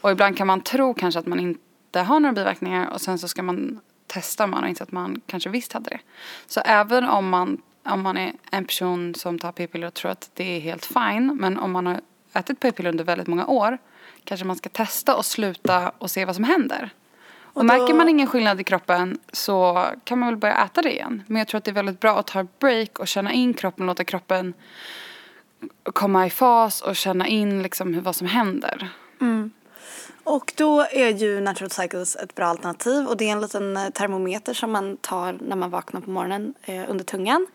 Och 0.00 0.10
ibland 0.10 0.36
kan 0.36 0.46
man 0.46 0.60
tro 0.60 0.94
kanske 0.94 1.20
att 1.20 1.26
man 1.26 1.40
inte 1.40 2.00
har 2.00 2.20
några 2.20 2.32
biverkningar 2.32 2.90
och 2.90 3.00
sen 3.00 3.18
så 3.18 3.28
ska 3.28 3.42
man 3.42 3.80
testa 4.06 4.44
om 4.44 4.50
man 4.50 4.62
har 4.62 4.68
insett 4.68 4.82
att 4.88 4.92
man 4.92 5.20
kanske 5.26 5.50
visst 5.50 5.72
hade 5.72 5.90
det. 5.90 5.98
Så 6.46 6.60
även 6.60 7.04
om 7.04 7.28
man, 7.28 7.62
om 7.84 8.02
man 8.02 8.16
är 8.16 8.32
en 8.50 8.64
person 8.64 9.14
som 9.14 9.38
tar 9.38 9.52
p-piller 9.52 9.86
och 9.86 9.94
tror 9.94 10.10
att 10.10 10.30
det 10.34 10.56
är 10.56 10.60
helt 10.60 10.84
fine 10.86 11.36
men 11.40 11.58
om 11.58 11.72
man 11.72 11.86
har 11.86 12.00
ätit 12.32 12.60
p-piller 12.60 12.90
under 12.90 13.04
väldigt 13.04 13.26
många 13.26 13.46
år 13.46 13.78
kanske 14.24 14.46
man 14.46 14.56
ska 14.56 14.68
testa 14.68 15.16
och 15.16 15.24
sluta 15.26 15.92
och 15.98 16.10
se 16.10 16.24
vad 16.24 16.34
som 16.34 16.44
händer. 16.44 16.90
Och, 17.42 17.56
Och 17.56 17.62
då- 17.62 17.66
märker 17.66 17.94
man 17.94 18.08
ingen 18.08 18.26
skillnad 18.26 18.60
i 18.60 18.64
kroppen 18.64 19.18
så 19.32 19.86
kan 20.04 20.18
man 20.18 20.28
väl 20.28 20.36
börja 20.36 20.64
äta 20.64 20.82
det 20.82 20.92
igen. 20.92 21.22
Men 21.26 21.36
jag 21.36 21.48
tror 21.48 21.58
att 21.58 21.64
det 21.64 21.70
är 21.70 21.72
väldigt 21.74 22.00
bra 22.00 22.18
att 22.18 22.26
ta 22.26 22.40
ett 22.40 22.58
break 22.58 22.98
och 22.98 23.08
känna 23.08 23.32
in 23.32 23.54
kroppen 23.54 23.82
och 23.82 23.86
låta 23.86 24.04
kroppen 24.04 24.54
komma 25.84 26.26
i 26.26 26.30
fas 26.30 26.80
och 26.80 26.96
känna 26.96 27.26
in 27.26 27.62
liksom 27.62 27.94
hur, 27.94 28.00
vad 28.00 28.16
som 28.16 28.26
händer. 28.26 28.88
Och 30.24 30.52
då 30.56 30.80
är 30.80 31.10
ju 31.10 31.40
Natural 31.40 31.70
Cycles 31.70 32.16
ett 32.16 32.34
bra 32.34 32.46
alternativ 32.46 33.06
och 33.06 33.16
det 33.16 33.28
är 33.28 33.32
en 33.32 33.40
liten 33.40 33.76
eh, 33.76 33.90
termometer 33.90 34.54
som 34.54 34.72
man 34.72 34.96
tar 34.96 35.38
när 35.40 35.56
man 35.56 35.70
vaknar 35.70 36.00
på 36.00 36.10
morgonen 36.10 36.54
eh, 36.62 36.90
under 36.90 37.04
tungan. 37.04 37.46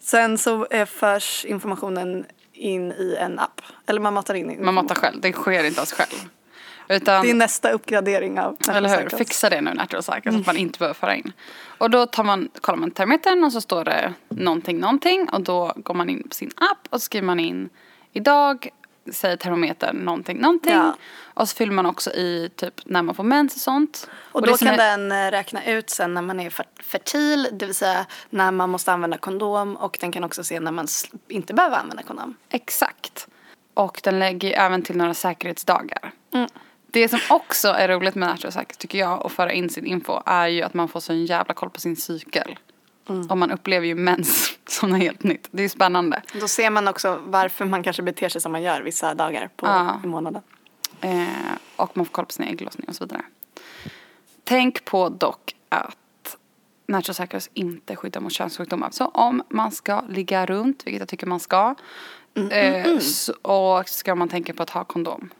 Sen 0.00 0.38
så 0.38 0.66
eh, 0.66 0.86
förs 0.86 1.44
informationen 1.44 2.26
in 2.52 2.92
i 2.92 3.16
en 3.20 3.38
app. 3.38 3.60
Eller 3.86 4.00
man 4.00 4.14
matar 4.14 4.34
in 4.34 4.50
i 4.50 4.58
Man 4.58 4.74
matar 4.74 4.94
själv, 4.94 5.20
det 5.20 5.32
sker 5.32 5.64
inte 5.64 5.80
av 5.80 5.84
sig 5.84 5.96
själv. 5.96 6.28
Utan, 6.88 7.22
Det 7.24 7.30
är 7.30 7.34
nästa 7.34 7.70
uppgradering 7.70 8.40
av 8.40 8.52
Natural 8.52 8.76
eller 8.76 8.88
hur, 8.88 8.96
Cycles. 8.96 9.18
fixa 9.18 9.50
det 9.50 9.60
nu 9.60 9.74
natural 9.74 10.02
cycle 10.02 10.32
så 10.32 10.38
att 10.38 10.46
man 10.46 10.56
inte 10.56 10.78
behöver 10.78 10.94
föra 10.94 11.14
in. 11.16 11.32
Och 11.78 11.90
då 11.90 12.06
tar 12.06 12.24
man, 12.24 12.48
kollar 12.60 12.78
man 12.78 12.90
termometern 12.90 13.44
och 13.44 13.52
så 13.52 13.60
står 13.60 13.84
det 13.84 14.12
någonting, 14.28 14.78
någonting 14.78 15.28
och 15.28 15.40
då 15.40 15.72
går 15.76 15.94
man 15.94 16.08
in 16.10 16.28
på 16.28 16.34
sin 16.34 16.50
app 16.56 16.78
och 16.90 17.00
så 17.00 17.04
skriver 17.04 17.26
man 17.26 17.40
in 17.40 17.68
idag 18.12 18.68
säger 19.12 19.36
termometern 19.36 19.96
någonting, 19.96 20.38
någonting. 20.40 20.72
Ja. 20.72 20.96
Och 21.34 21.48
så 21.48 21.56
fyller 21.56 21.72
man 21.72 21.86
också 21.86 22.10
i 22.10 22.50
typ 22.56 22.74
när 22.84 23.02
man 23.02 23.14
får 23.14 23.24
mens 23.24 23.54
och 23.54 23.60
sånt. 23.60 24.10
Och 24.32 24.42
det 24.42 24.50
då 24.50 24.56
kan 24.56 24.68
är- 24.68 24.76
den 24.76 25.12
eh, 25.12 25.30
räkna 25.30 25.64
ut 25.64 25.90
sen 25.90 26.14
när 26.14 26.22
man 26.22 26.40
är 26.40 26.50
fer- 26.50 26.82
fertil, 26.82 27.48
det 27.52 27.66
vill 27.66 27.74
säga 27.74 28.06
när 28.30 28.50
man 28.50 28.70
måste 28.70 28.92
använda 28.92 29.18
kondom 29.18 29.76
och 29.76 29.96
den 30.00 30.12
kan 30.12 30.24
också 30.24 30.44
se 30.44 30.60
när 30.60 30.72
man 30.72 30.86
inte 31.28 31.54
behöver 31.54 31.76
använda 31.76 32.02
kondom. 32.02 32.34
Exakt. 32.50 33.28
Och 33.74 34.00
den 34.04 34.18
lägger 34.18 34.58
även 34.58 34.82
till 34.82 34.96
några 34.96 35.14
säkerhetsdagar. 35.14 36.12
Mm. 36.34 36.48
Det 36.90 37.08
som 37.08 37.20
också 37.30 37.68
är 37.68 37.88
roligt 37.88 38.14
med 38.14 38.28
Natural 38.28 38.52
Cycle 38.52 38.74
tycker 38.78 38.98
jag 38.98 39.26
att 39.26 39.32
föra 39.32 39.52
in 39.52 39.70
sin 39.70 39.86
info 39.86 40.22
är 40.26 40.46
ju 40.46 40.62
att 40.62 40.74
man 40.74 40.88
får 40.88 41.00
så 41.00 41.12
en 41.12 41.26
jävla 41.26 41.54
koll 41.54 41.70
på 41.70 41.80
sin 41.80 41.96
cykel. 41.96 42.58
Mm. 43.08 43.26
Och 43.30 43.38
man 43.38 43.50
upplever 43.50 43.86
ju 43.86 43.94
mens 43.94 44.58
som 44.68 44.90
något 44.90 44.98
helt 44.98 45.22
nytt. 45.22 45.48
Det 45.50 45.62
är 45.62 45.68
spännande. 45.68 46.22
Då 46.40 46.48
ser 46.48 46.70
man 46.70 46.88
också 46.88 47.20
varför 47.26 47.64
man 47.64 47.82
kanske 47.82 48.02
beter 48.02 48.28
sig 48.28 48.40
som 48.40 48.52
man 48.52 48.62
gör 48.62 48.80
vissa 48.82 49.14
dagar 49.14 49.50
på 49.56 49.66
Ja. 49.66 50.00
i 50.04 50.06
månaden. 50.06 50.42
Eh, 51.00 51.26
och 51.76 51.96
man 51.96 52.06
får 52.06 52.12
koll 52.12 52.26
på 52.26 52.32
sina 52.32 52.48
ägglossningar 52.48 52.88
och 52.88 52.96
så 52.96 53.04
vidare. 53.04 53.22
Tänk 54.44 54.84
på 54.84 55.08
dock 55.08 55.54
att 55.68 56.36
Natural 56.86 57.14
Cycles 57.14 57.50
inte 57.54 57.96
skyddar 57.96 58.20
mot 58.20 58.32
könssjukdomar. 58.32 58.90
Så 58.90 59.04
om 59.06 59.42
man 59.48 59.72
ska 59.72 60.00
ligga 60.08 60.46
runt, 60.46 60.86
vilket 60.86 61.00
jag 61.00 61.08
tycker 61.08 61.26
man 61.26 61.40
ska, 61.40 61.74
eh, 62.50 62.98
så, 62.98 63.32
och 63.32 63.88
ska 63.88 64.14
man 64.14 64.28
tänka 64.28 64.54
på 64.54 64.62
att 64.62 64.70
ha 64.70 64.84
kondom 64.84 65.30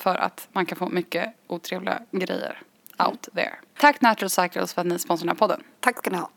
för 0.00 0.14
att 0.14 0.48
man 0.52 0.66
kan 0.66 0.78
få 0.78 0.88
mycket 0.88 1.34
otrevliga 1.46 2.02
grejer 2.10 2.62
out 2.98 3.28
there. 3.34 3.54
Tack 3.78 4.00
Natural 4.00 4.30
Cycles 4.30 4.74
för 4.74 4.80
att 4.80 4.86
ni 4.86 4.98
sponsrar 4.98 5.26
den 5.26 5.28
här 5.28 5.38
podden. 5.38 5.62
Tack 5.80 5.98
ska 5.98 6.10
ni 6.10 6.16
ha. 6.16 6.30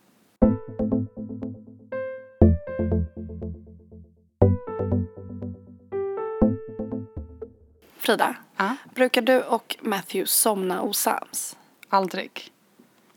Frida, 7.98 8.36
ah. 8.56 8.74
brukar 8.96 9.22
du 9.22 9.42
och 9.42 9.76
Matthew 9.82 10.28
somna 10.28 10.82
osams? 10.82 11.58
Aldrig. 11.90 12.52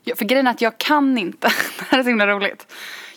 Ja, 0.03 0.15
för 0.15 0.25
grejen 0.25 0.47
är 0.47 0.51
att 0.51 0.61
jag 0.61 0.77
kan 0.77 1.17
inte. 1.17 1.47
det 1.79 1.85
här 1.85 1.99
är 1.99 2.03
så 2.03 2.09
himla 2.09 2.27
roligt. 2.27 2.73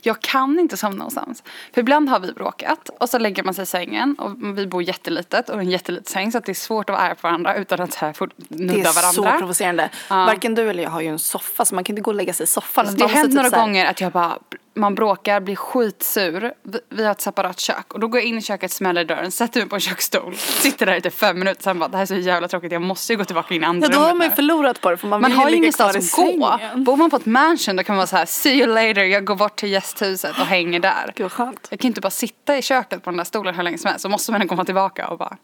Jag 0.07 0.21
kan 0.21 0.59
inte 0.59 0.77
somna 0.77 1.07
osams. 1.07 1.43
För 1.75 1.81
ibland 1.81 2.09
har 2.09 2.21
vi 2.21 2.33
bråkat 2.33 2.89
och 3.01 3.09
så 3.09 3.19
lägger 3.19 3.43
man 3.43 3.55
sig 3.55 3.63
i 3.63 3.67
sängen 3.67 4.15
och 4.19 4.59
vi 4.59 4.67
bor 4.67 4.83
jättelitet 4.83 5.49
och 5.49 5.61
en 5.61 5.71
jätteliten 5.71 6.05
säng 6.13 6.33
så 6.33 6.39
att 6.39 6.45
det 6.45 6.53
är 6.53 6.55
svårt 6.55 6.91
att 6.91 6.95
vara 6.95 7.03
arg 7.09 7.15
på 7.15 7.27
varandra 7.29 7.55
utan 7.57 7.81
att 7.81 7.93
så 7.93 7.99
här 8.07 8.13
fort 8.13 8.31
nudda 8.49 8.73
Det 8.75 8.81
är 8.81 8.95
varandra. 8.95 9.33
så 9.33 9.39
provocerande. 9.39 9.91
Ja. 10.11 10.17
Varken 10.17 10.55
du 10.55 10.71
eller 10.71 10.83
jag 10.83 10.91
har 10.91 11.01
ju 11.01 11.09
en 11.09 11.19
soffa 11.19 11.65
så 11.65 11.75
man 11.75 11.85
kan 11.85 11.93
inte 11.93 12.03
gå 12.03 12.11
och 12.11 12.15
lägga 12.15 12.33
sig 12.33 12.45
i 12.45 12.47
soffan. 12.47 12.83
Alltså, 12.87 12.97
det 12.97 13.05
har 13.05 13.09
hänt 13.11 13.33
några 13.35 13.49
typ 13.49 13.55
så 13.55 13.57
här- 13.61 13.67
gånger 13.67 13.87
att 13.87 14.01
jag 14.01 14.13
bara, 14.13 14.39
man 14.77 14.95
bråkar, 14.95 15.41
blir 15.41 15.57
skitsur. 15.57 16.53
Vi, 16.89 17.05
har 17.05 17.13
ett 17.13 17.21
separat 17.21 17.61
kök 17.61 17.95
och 17.95 18.01
då 18.01 18.09
går 18.09 18.21
jag 18.21 18.29
in 18.29 18.39
i 18.39 18.43
köket, 18.43 18.73
smäller 18.73 19.05
dörren, 19.05 19.31
sätter 19.31 19.61
mig 19.61 19.69
på 19.69 19.77
en 19.77 19.81
köksstol, 19.81 20.37
sitter 20.37 20.87
där 20.87 20.97
i 20.97 21.01
typ 21.01 21.15
fem 21.15 21.39
minuter, 21.39 21.63
sen 21.63 21.79
bara 21.79 21.89
det 21.89 21.97
här 21.97 22.03
är 22.03 22.07
så 22.07 22.15
jävla 22.15 22.49
tråkigt, 22.49 22.73
jag 22.73 22.83
måste 22.83 23.13
ju 23.13 23.17
gå 23.17 23.25
tillbaka 23.25 23.55
in 23.55 23.63
i 23.63 23.67
andra 23.67 23.87
Ja 23.87 23.93
då 23.93 23.99
har 23.99 24.11
rummet 24.11 24.19
man 24.19 24.25
ju 24.25 24.31
nu." 24.31 24.37
förlorat 24.37 24.81
på 24.81 24.91
det 24.91 24.97
för 24.97 25.09
man, 25.09 25.21
Man 25.21 25.31
vill 25.31 25.39
har 25.41 25.51
ju 25.51 25.57
ingenstans 25.57 26.19
i 26.19 26.23
att 26.23 26.39
gå. 26.39 26.59
Bor 26.77 26.97
man 26.97 27.11
på 27.11 27.17
ett 27.17 27.27
mansion 27.27 27.77
då 27.77 27.83
kan 27.83 27.95
man 27.95 27.97
vara 27.97 28.07
så 28.07 28.17
här, 28.17 28.27
see 28.27 28.55
you 28.55 28.67
later, 28.67 29.05
jag 29.05 29.25
går 29.25 29.37
bort 29.37 29.57
till 29.57 29.71
gästhuset 29.71 30.31
och 30.41 30.47
hänger 30.47 30.81
där. 30.81 31.13
Gud 31.17 31.33
skönt. 31.33 31.67
Jag 31.71 31.81
kan 31.81 31.89
inte 31.89 32.01
bara 32.01 32.11
sitta 32.11 32.59
i 32.59 32.63
köket 32.63 33.03
på 33.03 33.11
den 33.11 33.17
där 33.17 33.25
stolen 33.25 33.55
hur 33.55 33.63
länge 33.63 33.79
som 33.79 33.89
helst, 33.89 34.03
så 34.03 34.09
måste 34.09 34.33
man 34.33 34.49
komma 34.49 34.65
tillbaka 34.65 35.09
och 35.09 35.19
bara. 35.19 35.37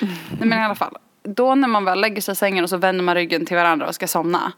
Nej 0.00 0.48
men 0.48 0.58
i 0.58 0.62
alla 0.62 0.74
fall, 0.74 0.96
då 1.22 1.54
när 1.54 1.68
man 1.68 1.84
väl 1.84 2.00
lägger 2.00 2.22
sig 2.22 2.32
i 2.32 2.36
sängen 2.36 2.64
och 2.64 2.70
så 2.70 2.76
vänder 2.76 3.04
man 3.04 3.14
ryggen 3.14 3.46
till 3.46 3.56
varandra 3.56 3.88
och 3.88 3.94
ska 3.94 4.08
somna. 4.08 4.52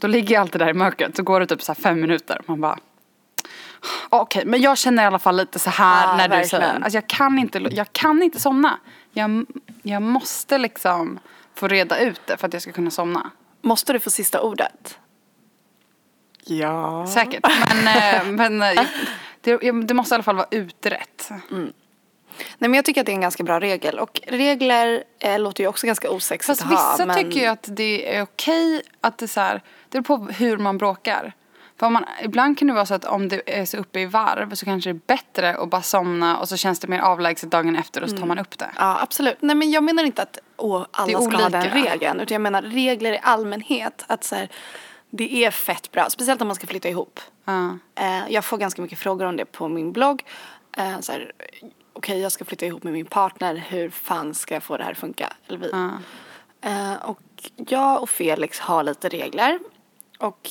Då 0.00 0.06
ligger 0.06 0.34
jag 0.34 0.40
alltid 0.40 0.60
där 0.60 0.68
i 0.68 0.74
mörkret, 0.74 1.16
så 1.16 1.22
går 1.22 1.40
det 1.40 1.46
typ 1.46 1.62
så 1.62 1.74
fem 1.74 2.00
minuter. 2.00 2.40
Man 2.46 2.60
bara. 2.60 2.78
Okej, 4.08 4.42
men 4.46 4.60
jag 4.60 4.78
känner 4.78 5.02
i 5.02 5.06
alla 5.06 5.18
fall 5.18 5.36
lite 5.36 5.58
så 5.58 5.70
här 5.70 6.06
Ja, 6.06 6.16
när 6.16 6.28
du 6.28 6.36
verkligen. 6.36 6.62
säger. 6.62 6.74
Alltså 6.74 6.96
jag 6.96 7.06
kan 7.06 7.38
inte, 7.38 7.58
jag 7.58 7.92
kan 7.92 8.22
inte 8.22 8.40
somna. 8.40 8.78
Jag, 9.12 9.46
jag 9.82 10.02
måste 10.02 10.58
liksom 10.58 11.18
få 11.54 11.68
reda 11.68 11.98
ut 11.98 12.20
det 12.26 12.36
för 12.36 12.46
att 12.46 12.52
jag 12.52 12.62
ska 12.62 12.72
kunna 12.72 12.90
somna. 12.90 13.30
Måste 13.62 13.92
du 13.92 14.00
få 14.00 14.10
sista 14.10 14.40
ordet? 14.40 14.98
Ja. 16.44 17.06
Säkert. 17.06 17.46
Men, 17.68 17.86
eh, 17.96 18.24
men 18.50 18.62
eh, 18.62 18.86
det, 19.40 19.56
det 19.82 19.94
måste 19.94 20.14
i 20.14 20.16
alla 20.16 20.22
fall 20.22 20.36
vara 20.36 20.48
utrett. 20.50 21.30
Nej 22.58 22.70
men 22.70 22.74
jag 22.74 22.84
tycker 22.84 23.00
att 23.00 23.06
det 23.06 23.12
är 23.12 23.14
en 23.14 23.20
ganska 23.20 23.42
bra 23.42 23.60
regel 23.60 23.98
och 23.98 24.20
regler 24.26 25.04
eh, 25.18 25.38
låter 25.38 25.64
ju 25.64 25.68
också 25.68 25.86
ganska 25.86 26.10
osexigt 26.10 26.46
Fast 26.46 26.62
att 26.62 26.68
ha. 26.68 26.92
vissa 26.92 27.06
men... 27.06 27.16
tycker 27.16 27.40
ju 27.40 27.46
att 27.46 27.64
det 27.68 28.16
är 28.16 28.22
okej 28.22 28.82
att 29.00 29.18
det 29.18 29.24
är 29.24 29.28
så 29.28 29.40
här, 29.40 29.62
det 29.88 30.00
beror 30.00 30.18
på 30.18 30.32
hur 30.32 30.58
man 30.58 30.78
bråkar. 30.78 31.32
För 31.78 31.90
man, 31.90 32.04
ibland 32.22 32.58
kan 32.58 32.68
det 32.68 32.74
vara 32.74 32.86
så 32.86 32.94
att 32.94 33.04
om 33.04 33.28
det 33.28 33.58
är 33.58 33.64
så 33.64 33.76
uppe 33.76 34.00
i 34.00 34.06
varv 34.06 34.54
så 34.54 34.64
kanske 34.64 34.92
det 34.92 34.96
är 34.96 35.16
bättre 35.16 35.56
att 35.56 35.70
bara 35.70 35.82
somna 35.82 36.38
och 36.38 36.48
så 36.48 36.56
känns 36.56 36.80
det 36.80 36.88
mer 36.88 37.00
avlägset 37.00 37.50
dagen 37.50 37.76
efter 37.76 38.02
och 38.02 38.10
så 38.10 38.16
tar 38.16 38.26
man 38.26 38.38
upp 38.38 38.58
det. 38.58 38.70
Ja 38.76 38.98
absolut. 39.02 39.36
Nej 39.40 39.56
men 39.56 39.70
jag 39.70 39.84
menar 39.84 40.04
inte 40.04 40.22
att 40.22 40.38
åh, 40.56 40.86
alla 40.90 41.20
ska 41.20 41.36
ha 41.36 41.48
den 41.48 41.70
regeln 41.70 42.20
utan 42.20 42.34
jag 42.34 42.40
menar 42.42 42.62
regler 42.62 43.12
i 43.12 43.18
allmänhet. 43.22 44.04
Att 44.06 44.24
så 44.24 44.34
här, 44.34 44.48
det 45.10 45.44
är 45.44 45.50
fett 45.50 45.92
bra, 45.92 46.10
speciellt 46.10 46.40
om 46.40 46.48
man 46.48 46.54
ska 46.54 46.66
flytta 46.66 46.88
ihop. 46.88 47.20
Ja. 47.44 47.78
Eh, 47.94 48.28
jag 48.28 48.44
får 48.44 48.58
ganska 48.58 48.82
mycket 48.82 48.98
frågor 48.98 49.26
om 49.26 49.36
det 49.36 49.44
på 49.44 49.68
min 49.68 49.92
blogg. 49.92 50.24
Eh, 50.76 51.00
så 51.00 51.12
här, 51.12 51.32
Okej, 51.92 52.20
jag 52.20 52.32
ska 52.32 52.44
flytta 52.44 52.66
ihop 52.66 52.82
med 52.82 52.92
min 52.92 53.06
partner. 53.06 53.64
Hur 53.68 53.90
fan 53.90 54.34
ska 54.34 54.54
jag 54.54 54.62
få 54.62 54.76
det 54.76 54.84
här 54.84 54.92
att 54.92 54.98
funka? 54.98 55.32
Eller 55.48 55.58
vi. 55.58 55.70
Ja. 55.72 55.90
Eh, 56.60 56.94
och 56.94 57.20
jag 57.54 58.02
och 58.02 58.10
Felix 58.10 58.60
har 58.60 58.82
lite 58.82 59.08
regler. 59.08 59.58
Och 60.18 60.50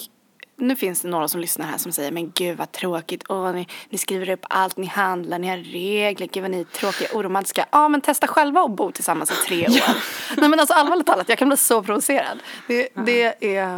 nu 0.60 0.76
finns 0.76 1.02
det 1.02 1.08
några 1.08 1.28
som 1.28 1.42
lyssnar 1.42 1.68
här 1.68 1.78
som 1.78 1.92
säger 1.92 2.12
men 2.12 2.32
gud 2.32 2.58
vad 2.58 2.72
tråkigt. 2.72 3.24
Åh, 3.30 3.52
ni, 3.54 3.68
ni 3.90 3.98
skriver 3.98 4.30
upp 4.30 4.46
allt, 4.50 4.78
ni 4.78 4.88
handlar, 4.88 5.40
ni 5.40 5.48
har 5.48 5.58
regler. 5.58 6.28
Gud 6.28 6.42
vad 6.42 6.52
ni 6.52 6.60
är 6.60 6.64
tråkiga, 6.64 7.10
oromantiska. 7.14 7.66
Ja 7.72 7.88
men 7.88 8.02
testa 8.02 8.28
själva 8.28 8.62
att 8.62 8.72
bo 8.72 8.92
tillsammans 8.92 9.32
i 9.32 9.36
tre 9.48 9.68
år. 9.68 9.96
Nej 10.38 10.50
men 10.50 10.60
alltså 10.60 10.74
allvarligt 10.74 11.06
talat, 11.08 11.30
jag 11.30 11.38
kan 11.38 11.48
bli 11.48 11.58
så 11.58 11.84
provocerad. 11.84 12.40
Det, 12.68 12.90
det 13.06 13.56
är, 13.56 13.78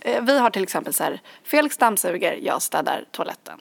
eh, 0.00 0.22
vi 0.22 0.38
har 0.38 0.50
till 0.50 0.62
exempel 0.62 0.94
så 0.94 1.04
här, 1.04 1.20
Felix 1.44 1.76
dammsuger, 1.76 2.38
jag 2.42 2.62
städar 2.62 3.04
toaletten. 3.10 3.58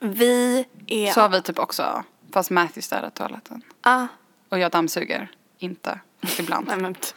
Vi 0.00 0.64
är... 0.86 1.12
Så 1.12 1.20
har 1.20 1.28
vi 1.28 1.42
typ 1.42 1.58
också, 1.58 2.04
fast 2.32 2.50
Matthew 2.50 2.82
städar 2.82 3.10
toaletten. 3.10 3.62
Ah, 3.80 4.06
Och 4.48 4.58
jag 4.58 4.70
dammsuger, 4.70 5.28
inte. 5.58 6.00
Ibland. 6.38 6.66
Nej 6.68 6.76
men 6.76 6.94
typ, 6.94 7.14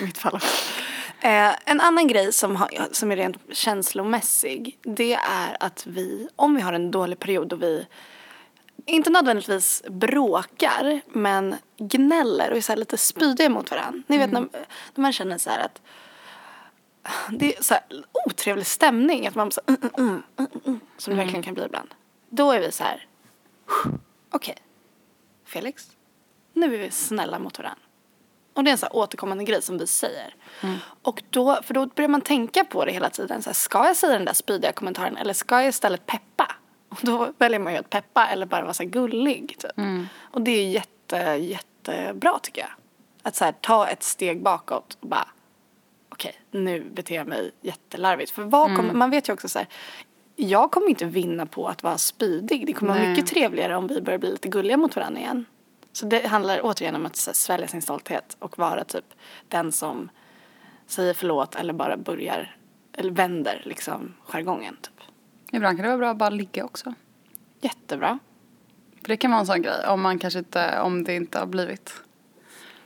i 0.00 0.04
mitt 0.04 0.18
fall 0.18 0.34
också. 0.34 0.48
Eh, 1.20 1.54
en 1.64 1.80
annan 1.80 2.06
grej 2.06 2.32
som, 2.32 2.56
har, 2.56 2.88
som 2.92 3.12
är 3.12 3.16
rent 3.16 3.36
känslomässig 3.52 4.78
det 4.82 5.14
är 5.14 5.56
att 5.60 5.86
vi, 5.86 6.28
om 6.36 6.54
vi 6.54 6.60
har 6.60 6.72
en 6.72 6.90
dålig 6.90 7.18
period 7.18 7.52
och 7.52 7.62
vi 7.62 7.86
inte 8.86 9.10
nödvändigtvis 9.10 9.82
bråkar 9.88 11.00
men 11.06 11.56
gnäller 11.76 12.50
och 12.50 12.56
är 12.56 12.60
så 12.60 12.72
här 12.72 12.76
lite 12.76 12.96
spydiga 12.96 13.48
mot 13.48 13.70
varandra. 13.70 14.02
Ni 14.06 14.18
vet 14.18 14.32
när, 14.32 14.40
när 14.94 15.02
man 15.02 15.12
känner 15.12 15.38
så 15.38 15.50
här 15.50 15.64
att 15.64 15.82
det 17.30 17.56
är 17.56 17.62
så 17.62 17.74
här 17.74 17.82
otrevlig 18.26 18.66
stämning 18.66 19.26
att 19.26 19.34
man 19.34 19.52
så, 19.52 19.60
mm, 19.66 19.80
mm, 19.82 19.92
mm, 19.98 20.22
mm, 20.36 20.48
mm, 20.64 20.80
som 20.96 21.10
det 21.10 21.16
verkligen 21.16 21.42
kan 21.42 21.54
bli 21.54 21.64
ibland. 21.64 21.94
Då 22.28 22.52
är 22.52 22.60
vi 22.60 22.72
så 22.72 22.84
här 22.84 23.06
okej 24.30 24.56
Felix 25.44 25.90
nu 26.52 26.74
är 26.74 26.78
vi 26.78 26.90
snälla 26.90 27.38
mot 27.38 27.58
varandra. 27.58 27.82
Och 28.58 28.64
det 28.64 28.70
är 28.70 28.72
en 28.72 28.78
så 28.78 28.86
här 28.86 28.96
återkommande 28.96 29.44
grej 29.44 29.62
som 29.62 29.78
vi 29.78 29.86
säger. 29.86 30.34
Och 31.02 31.22
då, 31.30 31.58
för 31.62 31.74
då 31.74 31.86
börjar 31.86 32.08
man 32.08 32.20
tänka 32.20 32.64
på 32.64 32.84
det 32.84 32.92
hela 32.92 33.10
tiden. 33.10 33.42
Så 33.42 33.50
här, 33.50 33.54
ska 33.54 33.86
jag 33.86 33.96
säga 33.96 34.12
den 34.12 34.24
där 34.24 34.32
spydiga 34.32 34.72
kommentaren 34.72 35.16
eller 35.16 35.32
ska 35.32 35.60
jag 35.60 35.68
istället 35.68 36.06
peppa? 36.06 36.54
Och 36.88 36.98
då 37.02 37.32
väljer 37.38 37.58
man 37.58 37.72
ju 37.72 37.78
att 37.78 37.90
peppa 37.90 38.26
eller 38.26 38.46
bara 38.46 38.62
vara 38.62 38.74
så 38.74 38.84
gullig. 38.84 39.56
Typ. 39.58 39.70
Och 40.20 40.40
det 40.40 40.50
är 40.50 40.68
jätte, 40.68 41.16
jättebra 41.40 42.38
tycker 42.42 42.60
jag. 42.60 42.70
Att 43.22 43.36
så 43.36 43.44
här, 43.44 43.52
ta 43.52 43.86
ett 43.86 44.02
steg 44.02 44.42
bakåt 44.42 44.98
och 45.00 45.08
bara 45.08 45.28
okej, 46.08 46.40
nu 46.50 46.80
beter 46.80 47.14
jag 47.14 47.26
mig 47.26 47.50
jättelarvigt. 47.60 48.30
För 48.30 48.42
vad 48.42 48.76
kommer, 48.76 48.94
man 48.94 49.10
vet 49.10 49.28
ju 49.28 49.32
också 49.32 49.48
så 49.48 49.58
här, 49.58 49.68
jag 50.36 50.70
kommer 50.70 50.88
inte 50.88 51.04
vinna 51.04 51.46
på 51.46 51.68
att 51.68 51.82
vara 51.82 51.98
spydig. 51.98 52.66
Det 52.66 52.72
kommer 52.72 52.92
vara 52.92 53.02
Nej. 53.02 53.10
mycket 53.10 53.26
trevligare 53.26 53.76
om 53.76 53.86
vi 53.86 54.00
börjar 54.00 54.18
bli 54.18 54.30
lite 54.30 54.48
gulliga 54.48 54.76
mot 54.76 54.96
varandra 54.96 55.20
igen. 55.20 55.44
Så 55.98 56.06
det 56.06 56.26
handlar 56.26 56.60
återigen 56.62 56.94
om 56.94 57.06
att 57.06 57.16
svälja 57.16 57.68
sin 57.68 57.82
stolthet 57.82 58.36
och 58.38 58.58
vara 58.58 58.84
typ 58.84 59.04
den 59.48 59.72
som 59.72 60.08
säger 60.86 61.14
förlåt 61.14 61.54
eller 61.54 61.72
bara 61.72 61.96
börjar, 61.96 62.56
eller 62.92 63.10
vänder 63.10 63.62
liksom 63.64 64.14
jargongen 64.26 64.76
typ. 64.82 65.00
Ibland 65.52 65.76
kan 65.78 65.82
det 65.82 65.88
vara 65.88 65.98
bra 65.98 66.10
att 66.10 66.16
bara 66.16 66.30
ligga 66.30 66.64
också. 66.64 66.94
Jättebra. 67.60 68.18
För 69.00 69.08
det 69.08 69.16
kan 69.16 69.30
vara 69.30 69.40
en 69.40 69.46
sån 69.46 69.62
grej 69.62 69.86
om 69.88 70.00
man 70.02 70.18
kanske 70.18 70.38
inte, 70.38 70.80
om 70.80 71.04
det 71.04 71.14
inte 71.14 71.38
har 71.38 71.46
blivit 71.46 71.92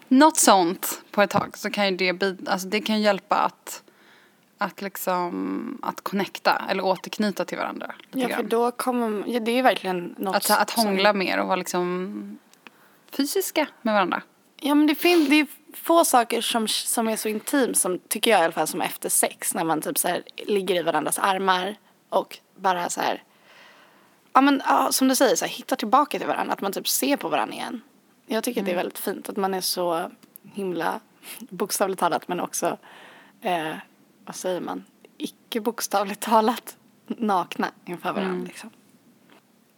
något 0.08 0.36
sånt 0.36 1.02
på 1.10 1.22
ett 1.22 1.30
tag 1.30 1.58
så 1.58 1.70
kan 1.70 1.88
ju 1.88 1.96
det, 1.96 2.12
bid- 2.12 2.48
alltså 2.48 2.68
det 2.68 2.80
kan 2.80 3.00
hjälpa 3.00 3.36
att, 3.36 3.82
att 4.58 4.82
liksom, 4.82 5.78
att 5.82 6.00
connecta 6.00 6.62
eller 6.68 6.84
återknyta 6.84 7.44
till 7.44 7.58
varandra. 7.58 7.94
Ja, 8.10 8.28
för 8.28 8.42
då 8.42 8.70
kommer, 8.70 9.24
ja, 9.26 9.40
det 9.40 9.58
är 9.58 9.62
verkligen 9.62 10.14
något 10.18 10.36
Att, 10.36 10.50
att 10.50 10.70
som- 10.70 10.84
hångla 10.86 11.12
mer 11.12 11.40
och 11.40 11.46
vara 11.46 11.56
liksom 11.56 12.38
fysiska 13.16 13.68
med 13.82 13.94
varandra. 13.94 14.22
Ja 14.60 14.74
men 14.74 14.86
det 14.86 14.94
finns, 14.94 15.28
det 15.28 15.40
är 15.40 15.46
få 15.74 16.04
saker 16.04 16.40
som, 16.40 16.68
som 16.68 17.08
är 17.08 17.16
så 17.16 17.28
intim 17.28 17.74
som, 17.74 17.98
tycker 17.98 18.30
jag 18.30 18.40
i 18.40 18.44
alla 18.44 18.52
fall, 18.52 18.66
som 18.66 18.80
efter 18.80 19.08
sex. 19.08 19.54
När 19.54 19.64
man 19.64 19.80
typ 19.80 19.98
så 19.98 20.08
här 20.08 20.22
ligger 20.36 20.74
i 20.74 20.82
varandras 20.82 21.18
armar 21.18 21.76
och 22.08 22.38
bara 22.56 22.90
så 22.90 23.00
här, 23.00 23.22
ja 24.32 24.40
men 24.40 24.62
ja, 24.66 24.92
som 24.92 25.08
du 25.08 25.14
säger, 25.14 25.36
så 25.36 25.44
här, 25.44 25.52
hittar 25.52 25.76
tillbaka 25.76 26.18
till 26.18 26.28
varandra. 26.28 26.52
Att 26.52 26.60
man 26.60 26.72
typ 26.72 26.88
ser 26.88 27.16
på 27.16 27.28
varandra 27.28 27.54
igen. 27.54 27.82
Jag 28.26 28.44
tycker 28.44 28.60
att 28.60 28.66
det 28.66 28.72
är 28.72 28.76
väldigt 28.76 28.98
fint 28.98 29.28
att 29.28 29.36
man 29.36 29.54
är 29.54 29.60
så 29.60 30.10
himla, 30.42 31.00
bokstavligt 31.38 32.00
talat 32.00 32.28
men 32.28 32.40
också, 32.40 32.78
eh, 33.40 33.74
vad 34.24 34.36
säger 34.36 34.60
man, 34.60 34.84
icke 35.18 35.60
bokstavligt 35.60 36.20
talat 36.20 36.76
nakna 37.06 37.70
inför 37.84 38.12
varandra 38.12 38.46
liksom. 38.46 38.70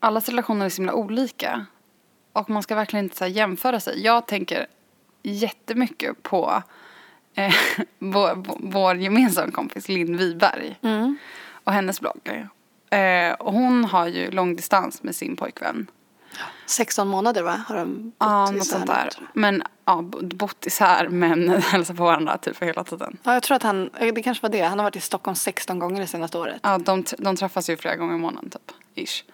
Allas 0.00 0.28
relationer 0.28 0.66
är 0.66 0.70
så 0.70 0.76
himla 0.76 0.94
olika. 0.94 1.66
Och 2.34 2.50
man 2.50 2.62
ska 2.62 2.74
verkligen 2.74 3.04
inte 3.04 3.16
så 3.16 3.26
jämföra 3.26 3.80
sig. 3.80 4.02
Jag 4.04 4.26
tänker 4.26 4.66
jättemycket 5.22 6.22
på 6.22 6.62
eh, 7.34 7.54
vår, 7.98 8.44
vår 8.72 8.96
gemensamma 8.96 9.52
kompis 9.52 9.88
Linn 9.88 10.16
Wiberg. 10.16 10.78
Och 11.64 11.72
hennes 11.72 12.00
blogg. 12.00 12.46
Eh, 12.90 13.32
och 13.32 13.52
hon 13.52 13.84
har 13.84 14.06
ju 14.06 14.30
långdistans 14.30 15.02
med 15.02 15.16
sin 15.16 15.36
pojkvän. 15.36 15.86
16 16.66 17.08
månader 17.08 17.42
va? 17.42 17.60
Har 17.68 17.76
de 17.76 18.02
bott 18.04 18.14
Ja, 18.18 18.50
något 18.50 18.66
sånt 18.66 18.86
där. 18.86 19.08
Men 19.32 19.62
ja, 19.84 20.02
bo- 20.02 20.20
bott 20.36 20.66
isär 20.66 21.08
men 21.08 21.48
hälsat 21.62 21.96
på 21.96 22.04
varandra 22.04 22.38
typ 22.38 22.62
hela 22.62 22.84
tiden. 22.84 23.16
Ja, 23.22 23.32
jag 23.34 23.42
tror 23.42 23.56
att 23.56 23.62
han, 23.62 23.90
det 24.14 24.22
kanske 24.22 24.42
var 24.42 24.48
det. 24.50 24.62
Han 24.62 24.78
har 24.78 24.84
varit 24.84 24.96
i 24.96 25.00
Stockholm 25.00 25.34
16 25.34 25.78
gånger 25.78 26.00
det 26.00 26.06
senaste 26.06 26.38
året. 26.38 26.60
Ja, 26.62 26.78
de, 26.78 27.04
de 27.18 27.36
träffas 27.36 27.70
ju 27.70 27.76
flera 27.76 27.96
gånger 27.96 28.14
i 28.14 28.18
månaden 28.18 28.50
typ. 28.50 28.72
Ish. 28.94 29.24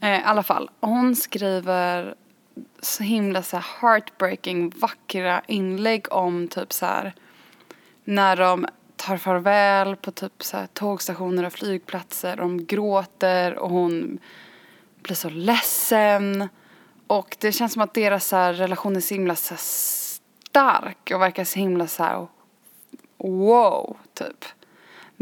Eh, 0.00 0.20
I 0.20 0.22
alla 0.24 0.42
fall, 0.42 0.70
hon 0.80 1.16
skriver 1.16 2.14
så 2.80 3.02
himla 3.02 3.42
så 3.42 3.56
här 3.56 3.66
heartbreaking 3.80 4.70
vackra 4.70 5.42
inlägg 5.46 6.12
om 6.12 6.48
typ 6.48 6.72
så 6.72 6.86
här 6.86 7.14
när 8.04 8.36
de 8.36 8.66
tar 8.96 9.16
farväl 9.16 9.96
på 9.96 10.10
typ 10.10 10.42
så 10.42 10.56
här 10.56 10.66
tågstationer 10.66 11.46
och 11.46 11.52
flygplatser. 11.52 12.36
De 12.36 12.66
gråter 12.66 13.58
och 13.58 13.70
hon 13.70 14.18
blir 15.02 15.16
så 15.16 15.28
ledsen. 15.28 16.48
Och 17.06 17.36
det 17.40 17.52
känns 17.52 17.72
som 17.72 17.82
att 17.82 17.94
deras 17.94 18.26
så 18.26 18.36
här 18.36 18.54
relation 18.54 18.96
är 18.96 19.00
så 19.00 19.14
himla 19.14 19.36
så 19.36 19.54
stark 19.56 21.10
och 21.14 21.20
verkar 21.20 21.44
så 21.44 21.58
himla 21.58 21.86
så 21.86 22.02
här 22.02 22.26
wow, 23.18 23.96
typ. 24.14 24.44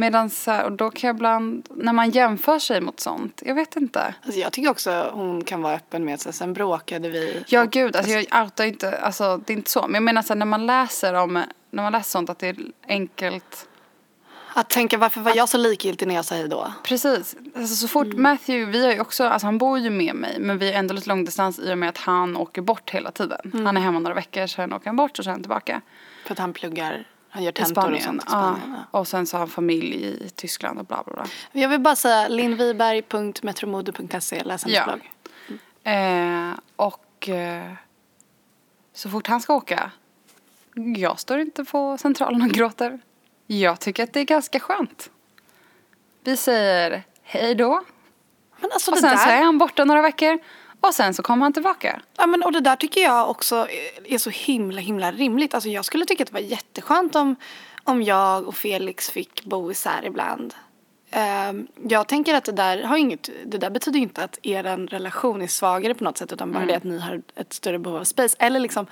Medan 0.00 0.30
så 0.30 0.50
här, 0.50 0.64
och 0.64 0.72
då 0.72 0.90
kan 0.90 1.08
jag 1.08 1.16
ibland, 1.16 1.68
när 1.70 1.92
man 1.92 2.10
jämför 2.10 2.58
sig 2.58 2.80
mot 2.80 3.00
sånt, 3.00 3.42
jag 3.46 3.54
vet 3.54 3.76
inte. 3.76 4.14
Alltså 4.24 4.40
jag 4.40 4.52
tycker 4.52 4.70
också 4.70 5.10
hon 5.12 5.44
kan 5.44 5.62
vara 5.62 5.74
öppen 5.74 6.04
med 6.04 6.14
att 6.14 6.34
sen 6.34 6.52
bråkade 6.52 7.08
vi. 7.08 7.44
Ja 7.48 7.64
gud, 7.64 7.96
alltså 7.96 8.12
jag 8.12 8.42
outar 8.42 8.64
inte, 8.64 8.98
alltså 8.98 9.36
det 9.36 9.52
är 9.52 9.56
inte 9.56 9.70
så. 9.70 9.82
Men 9.82 9.94
jag 9.94 10.02
menar 10.02 10.22
så 10.22 10.28
här, 10.28 10.38
när 10.38 10.46
man 10.46 10.66
läser 10.66 11.14
om, 11.14 11.32
när 11.70 11.82
man 11.82 11.92
läser 11.92 12.10
sånt 12.10 12.30
att 12.30 12.38
det 12.38 12.48
är 12.48 12.56
enkelt. 12.88 13.68
Att 14.54 14.70
tänka 14.70 14.98
varför 14.98 15.20
var 15.20 15.36
jag 15.36 15.48
så 15.48 15.58
likgiltig 15.58 16.08
när 16.08 16.14
jag 16.14 16.24
sa 16.24 16.34
hej 16.34 16.48
då? 16.48 16.72
Precis, 16.84 17.36
alltså 17.56 17.74
så 17.74 17.88
fort 17.88 18.14
Matthew, 18.14 18.78
vi 18.78 18.84
har 18.84 18.92
ju 18.92 19.00
också, 19.00 19.24
alltså 19.24 19.46
han 19.46 19.58
bor 19.58 19.78
ju 19.78 19.90
med 19.90 20.14
mig 20.14 20.36
men 20.40 20.58
vi 20.58 20.72
är 20.72 20.78
ändå 20.78 20.94
lite 20.94 21.08
långdistans 21.08 21.58
i 21.58 21.72
och 21.72 21.78
med 21.78 21.88
att 21.88 21.98
han 21.98 22.36
åker 22.36 22.62
bort 22.62 22.90
hela 22.90 23.10
tiden. 23.10 23.52
Han 23.66 23.76
är 23.76 23.80
hemma 23.80 23.98
några 23.98 24.14
veckor, 24.14 24.46
sen 24.46 24.72
åker 24.72 24.86
han 24.86 24.96
bort 24.96 25.18
och 25.18 25.24
sen 25.24 25.42
tillbaka. 25.42 25.80
För 26.24 26.32
att 26.32 26.38
han 26.38 26.52
pluggar, 26.52 27.04
han 27.38 27.44
gör 27.44 27.52
tentor 27.52 27.76
och 27.76 27.82
Spanien. 27.84 28.02
sånt 28.02 28.22
i. 28.22 28.26
Spanien. 28.26 28.76
Ja. 28.92 28.98
Och 28.98 29.08
sen 29.08 29.26
så 29.26 29.36
har 29.36 29.38
han 29.38 29.48
familj 29.48 30.04
i 30.04 30.30
Tyskland 30.34 30.78
och 30.78 30.84
bla 30.86 31.02
bla 31.06 31.14
bla. 31.14 31.26
Jag 31.52 31.68
vill 31.68 31.80
bara 31.80 31.96
säga 31.96 32.28
linnviberg.metromode.se, 32.28 34.42
läs 34.44 34.64
hennes 34.64 34.76
Ja. 34.76 34.84
blogg. 34.84 35.10
Eh, 35.84 36.50
och 36.76 37.28
eh, 37.28 37.72
så 38.92 39.10
fort 39.10 39.26
han 39.26 39.40
ska 39.40 39.54
åka, 39.54 39.90
jag 40.96 41.20
står 41.20 41.38
inte 41.38 41.64
på 41.64 41.98
centralen 41.98 42.42
och 42.42 42.48
gråter. 42.48 43.00
Jag 43.46 43.80
tycker 43.80 44.04
att 44.04 44.12
det 44.12 44.20
är 44.20 44.24
ganska 44.24 44.60
skönt. 44.60 45.10
Vi 46.24 46.36
säger 46.36 47.02
hej 47.22 47.54
då. 47.54 47.82
Men 48.60 48.70
alltså 48.72 48.90
Och 48.92 48.98
sen 48.98 49.10
där, 49.10 49.16
så 49.16 49.30
är 49.30 49.42
han 49.42 49.58
borta 49.58 49.84
några 49.84 50.02
veckor. 50.02 50.38
Och 50.80 50.94
sen 50.94 51.14
så 51.14 51.22
kommer 51.22 51.42
han 51.42 51.52
tillbaka. 51.52 52.00
ja, 52.16 52.26
men, 52.26 52.42
och 52.42 52.52
det 52.52 52.60
där 52.60 52.76
tycker 52.76 53.00
jag 53.00 53.30
också 53.30 53.66
är- 54.04 54.18
så 54.18 54.30
himla 54.30 54.80
himla 54.80 55.12
rimligt. 55.12 55.54
Alltså 55.54 55.68
jag 55.68 55.84
skulle 55.84 56.04
tycka 56.04 56.22
att 56.22 56.26
det 56.28 56.32
var 56.34 56.40
jätteskönt 56.40 57.16
om, 57.16 57.36
om 57.84 58.02
jag 58.02 58.48
och 58.48 58.54
Felix 58.56 59.10
fick 59.10 59.44
bo 59.44 59.70
isär 59.70 60.04
ibland. 60.04 60.54
Ehm, 61.10 61.66
jag 61.88 62.08
tänker 62.08 62.34
att 62.34 62.44
det 62.44 62.52
där, 62.52 62.82
har 62.82 62.96
inget, 62.96 63.30
det 63.46 63.58
där 63.58 63.70
betyder 63.70 63.98
inte 64.00 64.24
att 64.24 64.38
er 64.42 64.62
relation 64.86 65.42
är 65.42 65.46
svagare 65.46 65.94
på 65.94 66.04
något 66.04 66.18
sätt 66.18 66.32
utan 66.32 66.52
bara 66.52 66.66
det 66.66 66.74
att 66.76 66.84
ni 66.84 66.98
har 66.98 67.22
ett 67.34 67.52
större 67.52 67.78
behov 67.78 67.98
av 68.00 68.04
space. 68.04 68.36
Eller 68.38 68.60
liksom, 68.60 68.86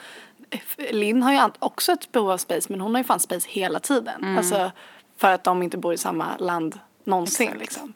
Linn 0.90 1.22
har 1.22 1.32
ju 1.32 1.40
också 1.58 1.92
ett 1.92 2.12
behov 2.12 2.30
av 2.30 2.38
space 2.38 2.66
men 2.70 2.80
hon 2.80 2.94
har 2.94 3.00
ju 3.00 3.04
fan 3.04 3.20
space 3.20 3.48
hela 3.50 3.80
tiden. 3.80 4.36
Alltså 4.38 4.70
för 5.16 5.30
att 5.32 5.44
de 5.44 5.62
inte 5.62 5.76
bor 5.78 5.94
i 5.94 5.98
samma 5.98 6.36
land 6.36 6.78
någonsin 7.04 7.46
Exakt. 7.46 7.60
liksom. 7.60 7.92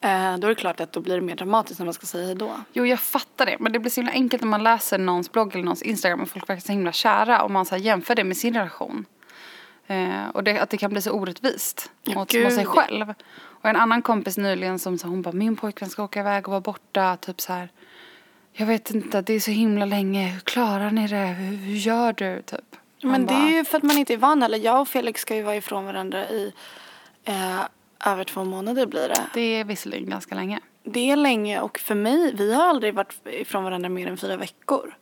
Eh, 0.00 0.36
då 0.38 0.46
är 0.46 0.48
det 0.48 0.54
klart 0.54 0.80
att 0.80 0.92
då 0.92 1.00
blir 1.00 1.14
det 1.14 1.20
mer 1.20 1.36
dramatiskt 1.36 1.78
när 1.78 1.84
man 1.84 1.94
ska 1.94 2.06
säga 2.06 2.26
hej 2.26 2.34
då. 2.34 2.50
Jo, 2.72 2.86
jag 2.86 3.00
fattar 3.00 3.46
det. 3.46 3.56
Men 3.60 3.72
det 3.72 3.78
blir 3.78 3.90
så 3.90 4.00
himla 4.00 4.12
enkelt 4.12 4.42
när 4.42 4.48
man 4.48 4.62
läser 4.62 4.98
någons 4.98 5.32
blogg 5.32 5.54
eller 5.54 5.64
någons 5.64 5.82
Instagram 5.82 6.20
och 6.20 6.28
folk 6.28 6.48
verkar 6.48 6.60
så 6.60 6.72
himla 6.72 6.92
kära 6.92 7.42
och 7.42 7.50
man 7.50 7.66
så 7.66 7.76
jämför 7.76 8.14
det 8.14 8.24
med 8.24 8.36
sin 8.36 8.54
relation. 8.54 9.04
Eh, 9.86 10.28
och 10.34 10.44
det, 10.44 10.58
att 10.58 10.70
det 10.70 10.76
kan 10.76 10.90
bli 10.90 11.02
så 11.02 11.10
orättvist 11.10 11.90
Ja, 12.02 12.14
mot, 12.14 12.34
mot 12.34 12.52
sig 12.52 12.66
själv. 12.66 13.14
Och 13.38 13.68
en 13.68 13.76
annan 13.76 14.02
kompis 14.02 14.36
nyligen 14.36 14.78
som 14.78 14.98
sa, 14.98 15.08
hon 15.08 15.22
bara, 15.22 15.32
min 15.32 15.56
pojkvän 15.56 15.90
ska 15.90 16.02
åka 16.02 16.20
iväg 16.20 16.48
och 16.48 16.50
vara 16.50 16.60
borta, 16.60 17.16
typ 17.16 17.40
så 17.40 17.52
här. 17.52 17.68
Jag 18.52 18.66
vet 18.66 18.90
inte, 18.90 19.22
det 19.22 19.32
är 19.32 19.40
så 19.40 19.50
himla 19.50 19.84
länge, 19.84 20.28
hur 20.28 20.40
klarar 20.40 20.90
ni 20.90 21.06
det, 21.08 21.16
hur, 21.16 21.56
hur 21.56 21.74
gör 21.76 22.12
du, 22.12 22.42
typ. 22.42 22.76
Men 23.02 23.10
Man 23.10 23.20
det 23.20 23.26
bara, 23.26 23.42
är 23.42 23.50
ju 23.50 23.64
för 23.64 23.76
att 23.76 23.82
man 23.82 23.98
inte 23.98 24.12
är 24.12 24.16
van 24.16 24.42
heller. 24.42 24.58
Jag 24.58 24.80
och 24.80 24.88
Felix 24.88 25.20
ska 25.20 25.36
ju 25.36 25.42
vara 25.42 25.56
ifrån 25.56 25.84
varandra 25.84 26.28
i 26.28 26.52
eh, 27.24 27.60
över 28.04 28.24
två 28.24 28.44
månader 28.44 28.86
blir 28.86 29.08
det. 29.08 29.26
Det 29.34 29.40
är 29.40 29.64
visserligen 29.64 30.10
ganska 30.10 30.34
länge. 30.34 30.60
Det 30.82 31.10
är 31.10 31.16
länge 31.16 31.60
och 31.60 31.78
för 31.78 31.94
mig, 31.94 32.34
vi 32.34 32.54
har 32.54 32.64
aldrig 32.64 32.94
varit 32.94 33.14
ifrån 33.24 33.64
varandra 33.64 33.88
mer 33.88 34.06
än 34.06 34.16
fyra 34.16 34.36
veckor. 34.36 34.94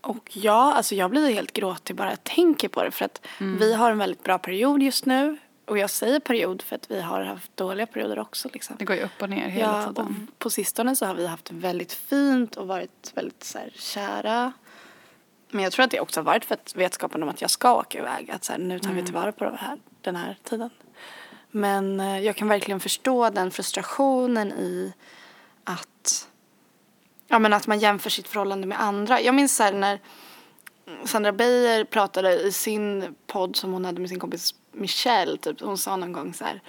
Och 0.00 0.30
jag, 0.32 0.54
alltså 0.74 0.94
jag 0.94 1.10
blir 1.10 1.32
helt 1.34 1.52
gråtig 1.52 1.96
bara 1.96 2.10
jag 2.10 2.24
tänker 2.24 2.68
på 2.68 2.82
det 2.84 2.90
för 2.90 3.04
att 3.04 3.26
vi 3.38 3.74
har 3.74 3.90
en 3.90 3.98
väldigt 3.98 4.22
bra 4.24 4.38
period 4.38 4.82
just 4.82 5.06
nu. 5.06 5.36
Och 5.64 5.78
jag 5.78 5.90
säger 5.90 6.20
period 6.20 6.62
för 6.62 6.76
att 6.76 6.90
vi 6.90 7.00
har 7.00 7.22
haft 7.22 7.56
dåliga 7.56 7.86
perioder 7.86 8.18
också 8.18 8.48
liksom. 8.52 8.76
Det 8.78 8.84
går 8.84 8.96
ju 8.96 9.02
upp 9.02 9.22
och 9.22 9.30
ner 9.30 9.48
hela 9.48 9.66
Ja, 9.66 9.86
och 9.88 9.96
tiden. 9.96 10.28
på 10.38 10.50
sistone 10.50 10.96
så 10.96 11.06
har 11.06 11.14
vi 11.14 11.26
haft 11.26 11.50
väldigt 11.50 11.92
fint 11.92 12.56
och 12.56 12.66
varit 12.66 13.12
väldigt 13.14 13.44
så 13.44 13.58
här, 13.58 13.70
kära. 13.74 14.52
Men 15.50 15.64
jag 15.64 15.72
tror 15.72 15.84
att 15.84 15.90
det 15.90 16.00
också 16.00 16.20
har 16.20 16.24
varit 16.24 16.44
för 16.44 16.54
att 16.54 16.76
vetskapen 16.76 17.22
om 17.22 17.28
att 17.28 17.40
jag 17.40 17.50
ska 17.50 17.74
åka 17.74 17.98
iväg. 17.98 18.30
Att 18.30 18.44
så 18.44 18.52
här, 18.52 18.58
nu 18.58 18.78
tar 18.78 18.90
Mm. 18.90 18.96
vi 18.96 19.04
tillvara 19.04 19.32
på 19.32 19.44
det 19.44 19.56
här, 19.56 19.78
den 20.00 20.16
här 20.16 20.36
tiden. 20.42 20.70
Men 21.54 22.00
eh, 22.00 22.18
jag 22.18 22.36
kan 22.36 22.48
verkligen 22.48 22.80
förstå 22.80 23.30
den 23.30 23.50
frustrationen 23.50 24.52
i 24.52 24.92
att, 25.64 26.28
ja, 27.28 27.38
men 27.38 27.52
att 27.52 27.66
man 27.66 27.78
jämför 27.78 28.10
sitt 28.10 28.28
förhållande 28.28 28.66
med 28.66 28.80
andra. 28.80 29.20
Jag 29.20 29.34
minns 29.34 29.56
så 29.56 29.62
här 29.62 29.72
när 29.72 30.00
Sandra 31.04 31.32
Beijer 31.32 31.84
pratade 31.84 32.34
i 32.34 32.52
sin 32.52 33.14
podd 33.26 33.56
som 33.56 33.72
hon 33.72 33.84
hade 33.84 34.00
med 34.00 34.08
sin 34.08 34.20
kompis 34.20 34.54
Michelle. 34.72 35.36
Typ, 35.36 35.60
hon 35.60 35.78
sa 35.78 35.96
någon 35.96 36.12
gång 36.12 36.34
så 36.34 36.44
här. 36.44 36.62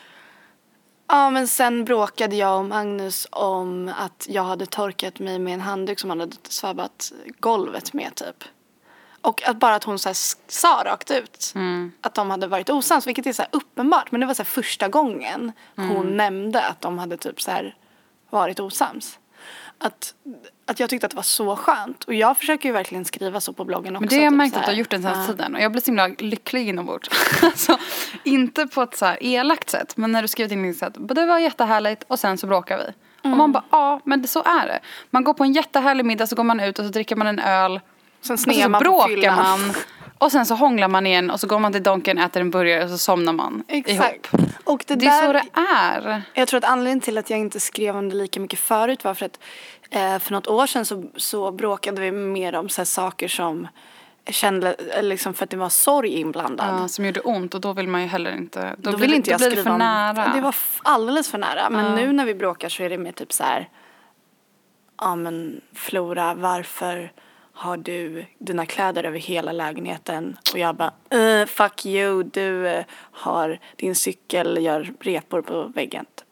Ja 1.07 1.29
men 1.29 1.47
sen 1.47 1.85
bråkade 1.85 2.35
jag 2.35 2.59
och 2.59 2.65
Magnus 2.65 3.27
om 3.31 3.93
att 3.97 4.25
jag 4.29 4.43
hade 4.43 4.65
torkat 4.65 5.19
mig 5.19 5.39
med 5.39 5.53
en 5.53 5.61
handduk 5.61 5.99
som 5.99 6.09
han 6.09 6.19
hade 6.19 6.35
svabbat 6.43 7.13
golvet 7.39 7.93
med 7.93 8.15
typ. 8.15 8.43
Och 9.23 9.47
att 9.47 9.57
bara 9.57 9.75
att 9.75 9.83
hon 9.83 9.99
så 9.99 10.09
här 10.09 10.17
sa 10.51 10.81
rakt 10.85 11.11
ut 11.11 11.53
att 12.01 12.13
de 12.15 12.29
hade 12.31 12.47
varit 12.47 12.69
osams, 12.69 13.07
vilket 13.07 13.25
är 13.25 13.33
så 13.33 13.43
uppenbart. 13.51 14.11
Men 14.11 14.21
det 14.21 14.27
var 14.27 14.33
så 14.33 14.43
första 14.43 14.87
gången 14.87 15.51
hon 15.75 16.17
nämnde 16.17 16.61
att 16.61 16.81
de 16.81 16.99
hade 16.99 17.17
typ 17.17 17.41
så 17.41 17.51
här 17.51 17.75
varit 18.29 18.59
osams. 18.59 19.19
Att, 19.77 20.13
att 20.67 20.79
jag 20.79 20.89
tyckte 20.89 21.05
att 21.05 21.11
det 21.11 21.15
var 21.15 21.23
så 21.23 21.55
skönt. 21.55 22.03
Och 22.03 22.13
jag 22.13 22.37
försöker 22.37 22.69
ju 22.69 22.73
verkligen 22.73 23.05
skriva 23.05 23.41
så 23.41 23.53
på 23.53 23.65
bloggen 23.65 23.95
också. 23.95 23.99
Men 24.01 24.09
det 24.09 24.15
har 24.15 24.23
jag 24.23 24.31
typ 24.31 24.37
märkt 24.37 24.53
så 24.53 24.59
att 24.59 24.65
du 24.65 24.71
har 24.71 24.77
gjort 24.77 24.89
den 24.89 25.01
senaste 25.01 25.31
Ja. 25.31 25.37
tiden. 25.37 25.55
Och 25.55 25.61
jag 25.61 25.71
blir 25.71 25.81
så 25.81 25.85
himla 25.85 26.07
lycklig 26.07 26.69
inombords. 26.69 27.09
alltså, 27.43 27.77
inte 28.23 28.67
på 28.67 28.81
ett 28.81 28.97
så 28.97 29.05
här 29.05 29.17
elakt 29.23 29.69
sätt. 29.69 29.97
Men 29.97 30.11
när 30.11 30.21
du 30.21 30.27
skriver 30.27 30.49
till 30.49 30.57
mig 30.57 30.73
sätt. 30.73 30.93
Det 30.99 31.25
var 31.25 31.39
jättehärligt 31.39 32.03
och 32.07 32.19
sen 32.19 32.37
så 32.37 32.47
bråkar 32.47 32.77
vi. 32.77 32.83
Och 33.19 33.25
Mm. 33.25 33.37
man 33.37 33.51
bara, 33.51 33.63
ja 33.71 33.99
men 34.05 34.21
det, 34.21 34.27
så 34.27 34.43
är 34.43 34.67
det. 34.67 34.79
Man 35.09 35.23
går 35.23 35.33
på 35.33 35.43
en 35.43 35.53
jättehärlig 35.53 36.05
middag 36.05 36.27
så 36.27 36.35
går 36.35 36.43
man 36.43 36.59
ut 36.59 36.79
och 36.79 36.85
så 36.85 36.91
dricker 36.91 37.15
man 37.15 37.27
en 37.27 37.39
öl. 37.39 37.79
Sen 38.23 38.37
snear 38.37 38.69
man 38.69 38.83
på 38.83 39.05
fyllan. 39.07 39.35
man. 39.35 39.73
Och 40.17 40.31
sen 40.31 40.45
så 40.45 40.55
hånglar 40.55 40.87
man 40.87 41.07
igen 41.07 41.29
och 41.31 41.39
så 41.39 41.47
går 41.47 41.59
man 41.59 41.71
till 41.73 41.83
Donken, 41.83 42.17
äter 42.17 42.41
en 42.41 42.51
burgare 42.51 42.83
och 42.83 42.89
så 42.89 42.97
somnar 42.97 43.33
man 43.33 43.63
Exakt. 43.67 44.33
ihop. 44.33 44.49
Och 44.63 44.83
det, 44.87 44.95
Det 44.95 45.05
där, 45.05 45.33
är 45.33 45.41
så 45.41 45.47
det 45.55 45.61
är. 45.61 46.21
Jag 46.33 46.47
tror 46.47 46.57
att 46.57 46.63
anledningen 46.63 46.99
till 46.99 47.17
att 47.17 47.29
jag 47.29 47.39
inte 47.39 47.59
skrev 47.59 47.97
om 47.97 48.09
det 48.09 48.15
lika 48.15 48.39
mycket 48.39 48.59
förut 48.59 49.03
var 49.03 49.13
för 49.13 49.25
att 49.25 49.39
eh, 49.89 50.19
för 50.19 50.31
något 50.31 50.47
år 50.47 50.67
sedan 50.67 50.85
så, 50.85 51.03
så 51.15 51.51
bråkade 51.51 52.01
vi 52.01 52.11
mer 52.11 52.55
om 52.55 52.69
så 52.69 52.81
här 52.81 52.85
saker 52.85 53.27
som 53.27 53.67
kände, 54.29 54.75
liksom 55.01 55.33
för 55.33 55.43
att 55.43 55.49
det 55.49 55.57
var 55.57 55.69
sorg 55.69 56.09
inblandad. 56.19 56.81
Ja, 56.81 56.87
som 56.87 57.05
gjorde 57.05 57.19
ont 57.19 57.55
och 57.55 57.61
då 57.61 57.73
vill 57.73 57.87
man 57.87 58.01
ju 58.01 58.07
heller 58.07 58.35
inte. 58.35 58.75
Då, 58.77 58.91
Då 58.91 58.97
vill 58.97 59.13
inte 59.13 59.31
jag 59.31 59.39
blir 59.39 59.49
det 59.49 59.55
skriva 59.55 59.63
för 59.63 59.71
om, 59.71 59.77
nära. 59.79 60.31
Det 60.35 60.41
var 60.41 60.55
alldeles 60.83 61.31
för 61.31 61.37
nära. 61.37 61.69
Men 61.69 61.95
nu 61.95 62.13
när 62.13 62.25
vi 62.25 62.35
bråkar 62.35 62.69
så 62.69 62.83
är 62.83 62.89
det 62.89 62.97
mer 62.97 63.11
typ 63.11 63.33
så 63.33 63.43
här. 63.43 63.69
Ja 64.99 65.15
men 65.15 65.61
Flora, 65.73 66.33
varför 66.33 67.11
har 67.53 67.77
du 67.77 68.25
dina 68.37 68.65
kläder 68.65 69.03
över 69.03 69.19
hela 69.19 69.51
lägenheten? 69.51 70.37
Och 70.53 70.59
jag 70.59 70.75
bara, 70.75 70.93
uh, 71.15 71.45
fuck 71.45 71.85
you, 71.85 72.23
du 72.23 72.67
eh, 72.67 72.85
har 72.95 73.59
din 73.75 73.95
cykel 73.95 74.63
gör 74.63 74.93
repor 74.99 75.41
på 75.41 75.63
väggen. 75.63 76.05
Typ. 76.15 76.27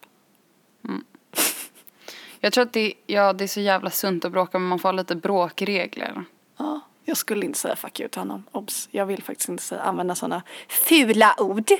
Jag 2.43 2.53
tror 2.53 2.63
att 2.63 2.73
det, 2.73 2.93
ja, 3.07 3.33
det 3.33 3.43
är 3.43 3.47
så 3.47 3.61
jävla 3.61 3.89
sunt 3.89 4.25
att 4.25 4.31
bråka 4.31 4.59
men 4.59 4.67
man 4.67 4.79
får 4.79 4.89
ha 4.89 4.93
lite 4.93 5.15
bråkregler. 5.15 6.23
Ja, 6.57 6.79
jag 7.05 7.17
skulle 7.17 7.45
inte 7.45 7.59
säga 7.59 7.75
fuck 7.75 7.99
you 7.99 8.09
till 8.09 8.21
honom. 8.21 8.43
Obs, 8.51 8.89
jag 8.91 9.05
vill 9.05 9.23
faktiskt 9.23 9.49
inte 9.49 9.63
säga, 9.63 9.81
använda 9.81 10.15
sådana 10.15 10.43
fula 10.69 11.35
ord. 11.37 11.71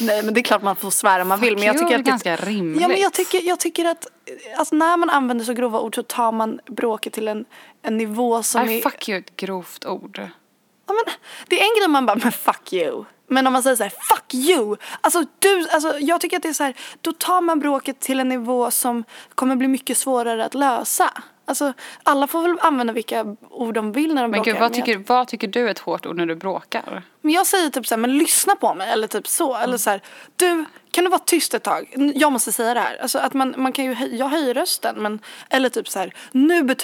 Nej, 0.00 0.22
men 0.22 0.34
det 0.34 0.40
är 0.40 0.42
klart 0.42 0.62
man 0.62 0.76
får 0.76 0.90
svära 0.90 1.22
om 1.22 1.28
man 1.28 1.40
vill. 1.40 1.54
Men 1.54 1.62
jag 1.62 1.78
tycker 1.78 1.98
att 1.98 2.04
det- 2.04 2.10
ganska 2.10 2.36
rimligt. 2.36 2.82
Ja, 2.82 2.88
men 2.88 3.00
jag 3.00 3.12
tycker, 3.12 3.42
jag 3.42 3.60
tycker 3.60 3.84
att 3.84 4.06
alltså, 4.56 4.76
när 4.76 4.96
man 4.96 5.10
använder 5.10 5.44
så 5.44 5.52
grova 5.52 5.80
ord 5.80 5.94
så 5.94 6.02
tar 6.02 6.32
man 6.32 6.60
bråket 6.66 7.12
till 7.12 7.28
en, 7.28 7.44
en 7.82 7.96
nivå 7.96 8.42
som 8.42 8.66
Nej, 8.66 8.78
är... 8.78 8.82
fuck 8.82 9.08
you 9.08 9.16
är 9.16 9.20
ett 9.22 9.36
grovt 9.36 9.86
ord. 9.86 10.18
Ja, 10.86 10.92
men, 10.94 11.14
det 11.48 11.60
är 11.60 11.62
en 11.62 11.78
grej 11.78 11.88
man 11.88 12.06
bara, 12.06 12.16
men 12.22 12.32
fuck 12.32 12.72
you. 12.72 13.04
Men 13.26 13.46
om 13.46 13.52
man 13.52 13.62
säger 13.62 13.76
så 13.76 13.82
här, 13.82 13.92
fuck 14.14 14.34
you. 14.34 14.76
Alltså, 15.00 15.24
du, 15.38 15.68
alltså, 15.70 15.98
jag 15.98 16.20
tycker 16.20 16.36
att 16.36 16.42
det 16.42 16.48
är 16.48 16.52
så 16.52 16.64
här, 16.64 16.74
då 17.00 17.12
tar 17.12 17.40
man 17.40 17.60
bråket 17.60 18.00
till 18.00 18.20
en 18.20 18.28
nivå 18.28 18.70
som 18.70 19.04
kommer 19.34 19.56
bli 19.56 19.68
mycket 19.68 19.98
svårare 19.98 20.44
att 20.44 20.54
lösa. 20.54 21.10
Alltså, 21.46 21.72
alla 22.02 22.26
får 22.26 22.42
väl 22.42 22.56
använda 22.60 22.92
vilka 22.92 23.36
ord 23.50 23.74
de 23.74 23.92
vill 23.92 24.14
när 24.14 24.22
de 24.22 24.30
Men 24.30 24.38
bråkar. 24.42 24.52
gud, 24.52 24.60
vad 24.60 24.72
tycker, 24.72 25.04
vad 25.06 25.28
tycker 25.28 25.48
du 25.48 25.66
är 25.66 25.70
ett 25.70 25.78
hårt 25.78 26.06
ord 26.06 26.16
när 26.16 26.26
du 26.26 26.34
bråkar? 26.34 27.02
Men 27.20 27.32
jag 27.32 27.46
säger 27.46 27.70
typ 27.70 27.86
så 27.86 27.94
här, 27.94 28.00
men 28.00 28.18
lyssna 28.18 28.56
på 28.56 28.74
mig 28.74 28.90
eller 28.90 29.06
typ 29.06 29.28
så. 29.28 29.56
Eller 29.56 29.76
så 29.76 29.90
här, 29.90 30.00
du, 30.36 30.64
kan 30.90 31.04
du 31.04 31.10
vara 31.10 31.22
tyst 31.26 31.54
ett 31.54 31.62
tag? 31.62 32.12
Jag 32.14 32.32
måste 32.32 32.52
säga 32.52 32.74
det 32.74 32.80
här. 32.80 32.96
Alltså 33.02 33.18
att 33.18 33.34
man, 33.34 33.54
man 33.56 33.72
kan 33.72 33.84
ju, 33.84 33.94
höj, 33.94 34.16
jag 34.16 34.28
höjer 34.28 34.54
rösten 34.54 35.02
men, 35.02 35.18
eller 35.50 35.68
typ 35.68 35.88
så 35.88 35.98
här, 35.98 36.14
nu, 36.32 36.76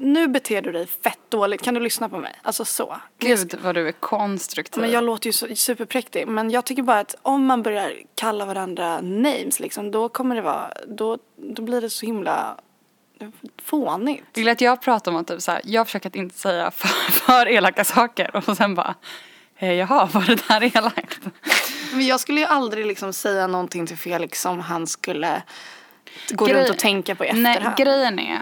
nu 0.00 0.28
beter 0.28 0.62
du 0.62 0.72
dig 0.72 0.86
fett 0.86 1.18
dåligt, 1.28 1.62
kan 1.62 1.74
du 1.74 1.80
lyssna 1.80 2.08
på 2.08 2.18
mig? 2.18 2.38
Alltså 2.42 2.64
så. 2.64 2.96
Gud 3.18 3.54
vad 3.62 3.74
du 3.74 3.88
är 3.88 3.92
konstruktiv. 3.92 4.80
Men 4.80 4.90
jag 4.90 5.04
låter 5.04 5.26
ju 5.26 5.32
så, 5.32 5.46
superpräktig. 5.54 6.28
Men 6.28 6.50
jag 6.50 6.64
tycker 6.64 6.82
bara 6.82 6.98
att 7.00 7.14
om 7.22 7.46
man 7.46 7.62
börjar 7.62 7.92
kalla 8.14 8.44
varandra 8.44 9.00
names 9.00 9.60
liksom, 9.60 9.90
då 9.90 10.08
kommer 10.08 10.36
det 10.36 10.42
vara, 10.42 10.72
då, 10.86 11.18
då 11.36 11.62
blir 11.62 11.80
det 11.80 11.90
så 11.90 12.06
himla 12.06 12.56
fånigt. 13.62 14.24
Jag 14.32 14.38
gillar 14.40 14.52
att 14.52 14.60
jag 14.60 14.80
pratar 14.80 15.10
om 15.12 15.16
att 15.16 15.26
typ 15.26 15.42
så 15.42 15.52
här, 15.52 15.60
jag 15.64 15.86
försöker 15.86 16.08
att 16.08 16.16
inte 16.16 16.38
säga 16.38 16.70
för, 16.70 16.88
för 17.12 17.46
elaka 17.48 17.84
saker 17.84 18.36
och 18.48 18.56
sen 18.56 18.74
bara, 18.74 18.94
eh, 19.56 19.72
jaha, 19.72 20.08
var 20.12 20.22
det 20.22 20.48
där 20.48 20.76
elakt? 20.76 21.20
Men 21.92 22.06
jag 22.06 22.20
skulle 22.20 22.40
ju 22.40 22.46
aldrig 22.46 22.86
liksom 22.86 23.12
säga 23.12 23.46
någonting 23.46 23.86
till 23.86 23.96
Felix 23.96 24.40
som 24.40 24.60
han 24.60 24.86
skulle 24.86 25.42
gå 26.30 26.44
Grej- 26.46 26.56
runt 26.60 26.70
och 26.70 26.78
tänka 26.78 27.14
på 27.14 27.24
i 27.24 27.32
Nej, 27.32 27.52
efterhand. 27.52 27.76
grejen 27.76 28.18
är, 28.18 28.38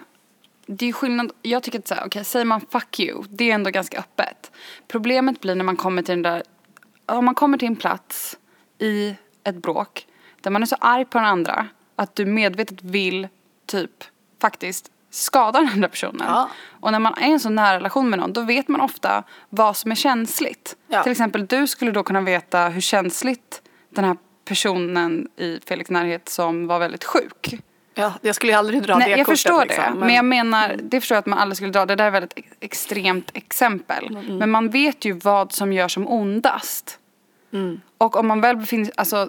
det 0.67 0.89
är 0.89 0.93
skillnad, 0.93 1.33
jag 1.43 1.63
tycker 1.63 1.79
att 1.79 1.89
så 1.89 1.95
här, 1.95 2.07
okej, 2.07 2.25
säger 2.25 2.45
man 2.45 2.61
fuck 2.71 3.01
you, 3.01 3.25
det 3.29 3.51
är 3.51 3.55
ändå 3.55 3.71
ganska 3.71 3.99
öppet. 3.99 4.51
Problemet 4.89 5.41
blir 5.41 5.55
när 5.55 5.65
man 5.65 5.77
kommer 5.77 6.03
till 6.03 6.13
den 6.13 6.23
där, 6.23 6.43
om 7.07 7.25
man 7.25 7.35
kommer 7.35 7.59
till 7.59 7.69
en 7.69 7.77
plats 7.77 8.37
i 8.79 9.15
ett 9.45 9.57
bråk 9.57 10.07
där 10.41 10.51
man 10.51 10.63
är 10.63 10.67
så 10.67 10.77
arg 10.81 11.05
på 11.05 11.19
den 11.19 11.27
andra 11.27 11.69
att 11.97 12.15
du 12.17 12.27
medvetet 12.27 12.83
vill 12.83 13.29
typ 13.67 14.05
faktiskt 14.41 14.91
skada 15.11 15.61
den 15.61 15.69
andra 15.69 15.89
personen. 15.89 16.27
Ja. 16.29 16.49
Och 16.81 16.93
när 16.93 16.99
man 16.99 17.15
är 17.15 17.29
i 17.29 17.33
en 17.33 17.41
så 17.41 17.49
nära 17.49 17.77
relation 17.77 18.11
med 18.11 18.19
någon 18.19 18.33
då 18.33 18.41
vet 18.41 18.69
man 18.69 18.81
ofta 18.81 19.23
vad 19.49 19.77
som 19.77 19.91
är 19.91 19.95
känsligt. 19.95 20.77
Ja. 20.89 21.03
Till 21.03 21.13
exempel 21.13 21.47
du 21.47 21.67
skulle 21.67 21.91
då 21.91 22.03
kunna 22.03 22.21
veta 22.21 22.69
hur 22.69 22.81
känsligt 22.81 23.63
den 23.91 24.05
här 24.05 24.17
personen 24.45 25.29
i 25.37 25.61
Felix 25.67 25.91
närhet 25.91 26.29
som 26.29 26.67
var 26.67 26.79
väldigt 26.79 27.05
sjuk 27.05 27.61
Ja, 27.99 28.13
jag 28.21 28.35
skulle 28.35 28.53
ju 28.53 28.59
aldrig 28.59 28.83
dra 28.83 28.99
Nej, 28.99 29.11
det 29.11 29.17
jag 29.17 29.27
kortet, 29.27 29.39
förstår 29.39 29.65
liksom, 29.65 29.85
det. 29.95 30.01
Men... 30.01 30.15
jag 30.15 30.25
menar, 30.25 30.77
det 30.83 31.01
förstår 31.01 31.15
jag 31.15 31.19
att 31.19 31.27
man 31.27 31.39
aldrig 31.39 31.57
skulle 31.57 31.73
dra. 31.73 31.87
Det 31.87 31.95
där 31.95 32.05
är 32.05 32.11
väldigt 32.11 32.33
ex- 32.37 32.53
extremt 32.61 33.31
exempel. 33.35 34.07
Mm. 34.07 34.37
Men 34.37 34.51
man 34.51 34.69
vet 34.69 35.05
ju 35.05 35.13
vad 35.13 35.53
som 35.53 35.73
gör 35.73 35.89
som 35.89 36.09
ondast. 36.09 36.99
Mm. 37.53 37.81
Och 37.99 38.17
om 38.17 38.27
man 38.27 38.41
väl 38.41 38.57
befinner 38.57 38.91
alltså 38.97 39.29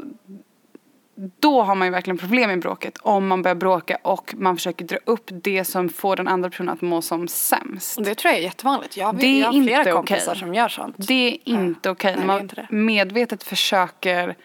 då 1.39 1.61
har 1.63 1.75
man 1.75 1.87
ju 1.87 1.91
verkligen 1.91 2.17
problem 2.17 2.51
i 2.51 2.57
bråket. 2.57 2.97
Om 3.01 3.27
man 3.27 3.41
börjar 3.41 3.55
bråka 3.55 3.97
och 4.01 4.33
man 4.37 4.55
försöker 4.57 4.85
dra 4.85 4.97
upp 5.05 5.29
det 5.29 5.65
som 5.65 5.89
får 5.89 6.15
den 6.15 6.27
andra 6.27 6.49
personen 6.49 6.73
att 6.73 6.81
må 6.81 7.01
som 7.01 7.27
sämst. 7.27 7.97
Och 7.97 8.03
det 8.03 8.15
tror 8.15 8.31
jag 8.31 8.39
är 8.39 8.43
jättevanligt. 8.43 8.97
Jag, 8.97 9.15
Det 9.15 9.25
är 9.25 9.39
jag 9.39 9.47
har 9.47 9.63
flera 9.63 9.79
inte 9.79 9.91
kompisar 9.91 10.31
okej. 10.31 10.39
som 10.39 10.53
gör 10.53 10.69
sånt. 10.69 10.95
Det 10.97 11.27
är 11.33 11.37
inte 11.43 11.89
okej 11.89 12.15
Nej, 12.15 12.25
när 12.25 12.27
man 12.27 12.49
medvetet 12.69 13.43
försöker 13.43 14.35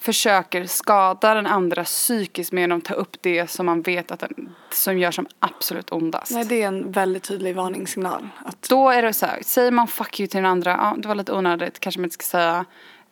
försöker 0.00 0.66
skada 0.66 1.34
den 1.34 1.46
andra 1.46 1.84
psykiskt 1.84 2.52
genom 2.52 2.78
att 2.78 2.84
ta 2.84 2.94
upp 2.94 3.16
det 3.20 3.50
som 3.50 3.66
man 3.66 3.82
vet 3.82 4.10
att 4.10 4.20
den, 4.20 4.54
som 4.70 4.98
gör 4.98 5.10
som 5.10 5.26
absolut 5.38 5.92
ondast. 5.92 6.30
Nej, 6.30 6.44
det 6.44 6.62
är 6.62 6.68
en 6.68 6.92
väldigt 6.92 7.22
tydlig 7.22 7.54
varningssignal. 7.54 8.28
Att, 8.44 8.62
Då 8.68 8.90
är 8.90 9.02
det 9.02 9.12
så 9.12 9.26
här, 9.26 9.38
säger 9.42 9.70
man 9.70 9.88
fuck 9.88 10.20
you 10.20 10.26
till 10.26 10.36
den 10.36 10.46
andra, 10.46 10.70
ja 10.70 10.94
det 10.98 11.08
var 11.08 11.14
lite 11.14 11.32
onödigt, 11.32 11.80
kanske 11.80 12.00
man 12.00 12.04
inte 12.04 12.14
ska 12.14 12.22
säga. 12.22 12.64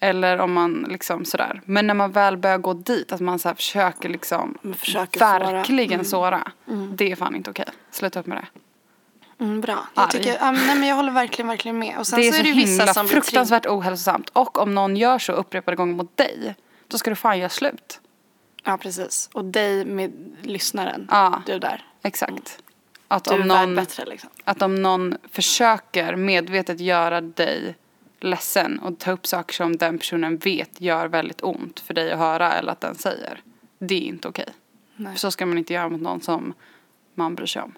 Eller 0.03 0.39
om 0.39 0.53
man 0.53 0.87
liksom 0.91 1.25
sådär. 1.25 1.61
Men 1.65 1.87
när 1.87 1.95
man 1.95 2.13
väl 2.13 2.37
börjar 2.37 2.59
gå 2.59 2.75
dit, 2.75 3.13
att 3.13 3.21
man 3.21 3.39
så 3.39 3.55
försöker 3.55 4.09
liksom 4.09 4.59
Man 4.63 4.75
försöker 4.75 5.19
såra. 5.21 5.53
verkligen 5.53 6.05
såra. 6.05 6.53
Det 6.95 7.13
är 7.13 7.17
fan 7.17 7.37
inte 7.37 7.51
okej. 7.51 7.65
Sluta 7.91 8.21
upp 8.21 8.27
med 8.27 8.39
det. 8.39 9.45
mm, 9.45 9.61
bra. 9.61 9.87
Jag, 9.95 10.11
tycker, 10.11 10.39
men 10.41 10.55
nej, 10.55 10.77
men 10.79 10.89
jag 10.89 10.97
håller 10.97 11.13
verkligen, 11.13 11.49
verkligen 11.49 11.79
med. 11.79 11.99
Och 11.99 12.07
sen 12.07 12.21
det 12.21 12.29
är 12.29 12.33
så 12.33 12.37
så, 12.37 12.41
är 12.41 12.45
det 12.45 12.53
vissa 12.53 12.95
som 12.95 13.07
blir 13.07 13.15
fruktansvärt 13.15 13.67
ohälsosamt. 13.67 14.29
Och 14.29 14.59
om 14.59 14.75
någon 14.75 14.97
gör 14.97 15.19
så 15.19 15.33
upprepade 15.33 15.77
gånger 15.77 15.95
mot 15.95 16.17
dig, 16.17 16.55
då 16.89 16.99
ska 16.99 17.11
du 17.11 17.17
fan 17.17 17.39
göra 17.39 17.49
slut. 17.49 18.01
Ja, 18.65 18.77
precis. 18.79 19.31
Och 19.33 19.45
dig 19.45 19.85
med 19.85 20.13
lyssnaren. 20.43 21.09
Ja. 21.11 21.43
Du 21.47 21.59
där. 21.59 21.85
Exakt. 22.03 22.59
Att 23.09 23.25
Du 23.25 23.35
om 23.35 23.41
någon, 23.41 23.75
bättre 23.75 24.05
liksom. 24.05 24.31
att 24.45 24.63
om 24.63 24.83
någon 24.83 25.17
försöker 25.33 26.17
medvetet 26.17 26.81
göra 26.81 27.21
dig 27.21 27.77
ledsen 28.25 28.79
och 28.79 28.99
ta 28.99 29.13
upp 29.13 29.27
saker 29.27 29.55
som 29.55 29.77
den 29.77 29.99
personen 29.99 30.37
vet 30.37 30.81
gör 30.81 31.09
väldigt 31.09 31.43
ont 31.43 31.81
för 31.81 31.95
dig 31.95 32.13
att 32.13 32.19
höra 32.19 32.53
eller 32.53 32.73
att 32.73 32.81
den 32.81 32.95
säger. 32.95 33.41
Det 33.79 33.95
är 33.95 34.09
inte 34.09 34.29
okej. 34.29 34.49
För 34.97 35.19
så 35.19 35.31
ska 35.31 35.47
man 35.47 35.59
inte 35.59 35.73
göra 35.73 35.89
mot 35.89 36.01
någon 36.01 36.21
som 36.21 36.55
man 37.15 37.35
bryr 37.35 37.47
sig 37.47 37.63
om. 37.63 37.73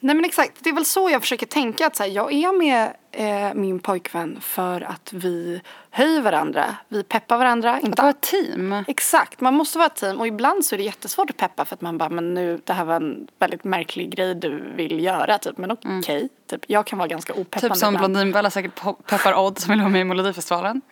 Nej 0.00 0.14
men 0.14 0.24
exakt, 0.24 0.52
det 0.60 0.70
är 0.70 0.74
väl 0.74 0.84
så 0.84 1.10
jag 1.10 1.20
försöker 1.20 1.46
tänka 1.46 1.86
att 1.86 1.96
så 1.96 2.02
här, 2.02 2.10
jag 2.10 2.32
är 2.32 2.58
med 2.58 2.92
eh, 3.12 3.54
min 3.54 3.78
pojkvän 3.78 4.38
för 4.40 4.80
att 4.80 5.12
vi 5.12 5.60
höjer 5.90 6.20
varandra, 6.20 6.76
vi 6.88 7.02
peppar 7.02 7.38
varandra. 7.38 7.74
Att 7.74 7.82
Inte 7.84 8.02
vara 8.02 8.10
ett 8.10 8.20
team. 8.20 8.84
Exakt, 8.88 9.40
man 9.40 9.54
måste 9.54 9.78
vara 9.78 9.86
ett 9.86 9.96
team 9.96 10.20
och 10.20 10.26
ibland 10.26 10.64
så 10.64 10.74
är 10.74 10.78
det 10.78 10.84
jättesvårt 10.84 11.30
att 11.30 11.36
peppa 11.36 11.64
för 11.64 11.74
att 11.74 11.80
man 11.80 11.98
bara, 11.98 12.08
men 12.08 12.34
nu, 12.34 12.60
det 12.64 12.72
här 12.72 12.84
var 12.84 12.96
en 12.96 13.28
väldigt 13.38 13.64
märklig 13.64 14.16
grej 14.16 14.34
du 14.34 14.72
vill 14.76 15.04
göra 15.04 15.38
typ, 15.38 15.58
men 15.58 15.70
okej, 15.70 16.28
typ, 16.50 16.64
jag 16.66 16.86
kan 16.86 16.98
vara 16.98 17.08
ganska 17.08 17.32
opeppande 17.32 17.74
Typ 17.74 17.80
som. 17.80 17.94
Blondinbella 17.94 18.50
säkert 18.50 18.80
peppar 19.06 19.34
Odd 19.34 19.58
som 19.58 19.70
vill 19.70 19.80
vara 19.80 19.90
med 19.90 20.00
i 20.00 20.04
Melodifestivalen. 20.04 20.80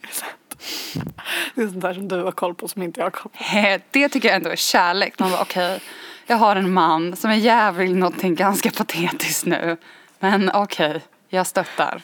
Det 1.55 1.63
är 1.63 1.67
sånt 1.67 1.81
där 1.81 1.95
som 1.95 2.09
du 2.09 2.23
har 2.23 2.33
koll 2.33 2.55
på 2.55 2.69
som 2.69 2.83
inte 2.83 3.01
jag 3.01 3.07
har 3.07 3.11
koll 3.11 3.33
på. 3.33 3.39
Det 3.91 4.09
tycker 4.09 4.29
jag 4.29 4.37
ändå 4.37 4.51
är 4.51 4.57
kärlek. 4.57 5.19
Man 5.19 5.31
bara 5.31 5.43
okej, 5.43 5.81
jag 6.27 6.37
har 6.37 6.57
en 6.57 6.73
man 6.73 7.17
som 7.17 7.31
är 7.31 7.35
jävlig 7.35 7.97
någonting 7.97 8.35
ganska 8.35 8.71
patetiskt 8.71 9.47
nu. 9.47 9.77
Men 10.19 10.51
okej, 10.55 11.03
jag 11.29 11.47
stöttar. 11.47 12.03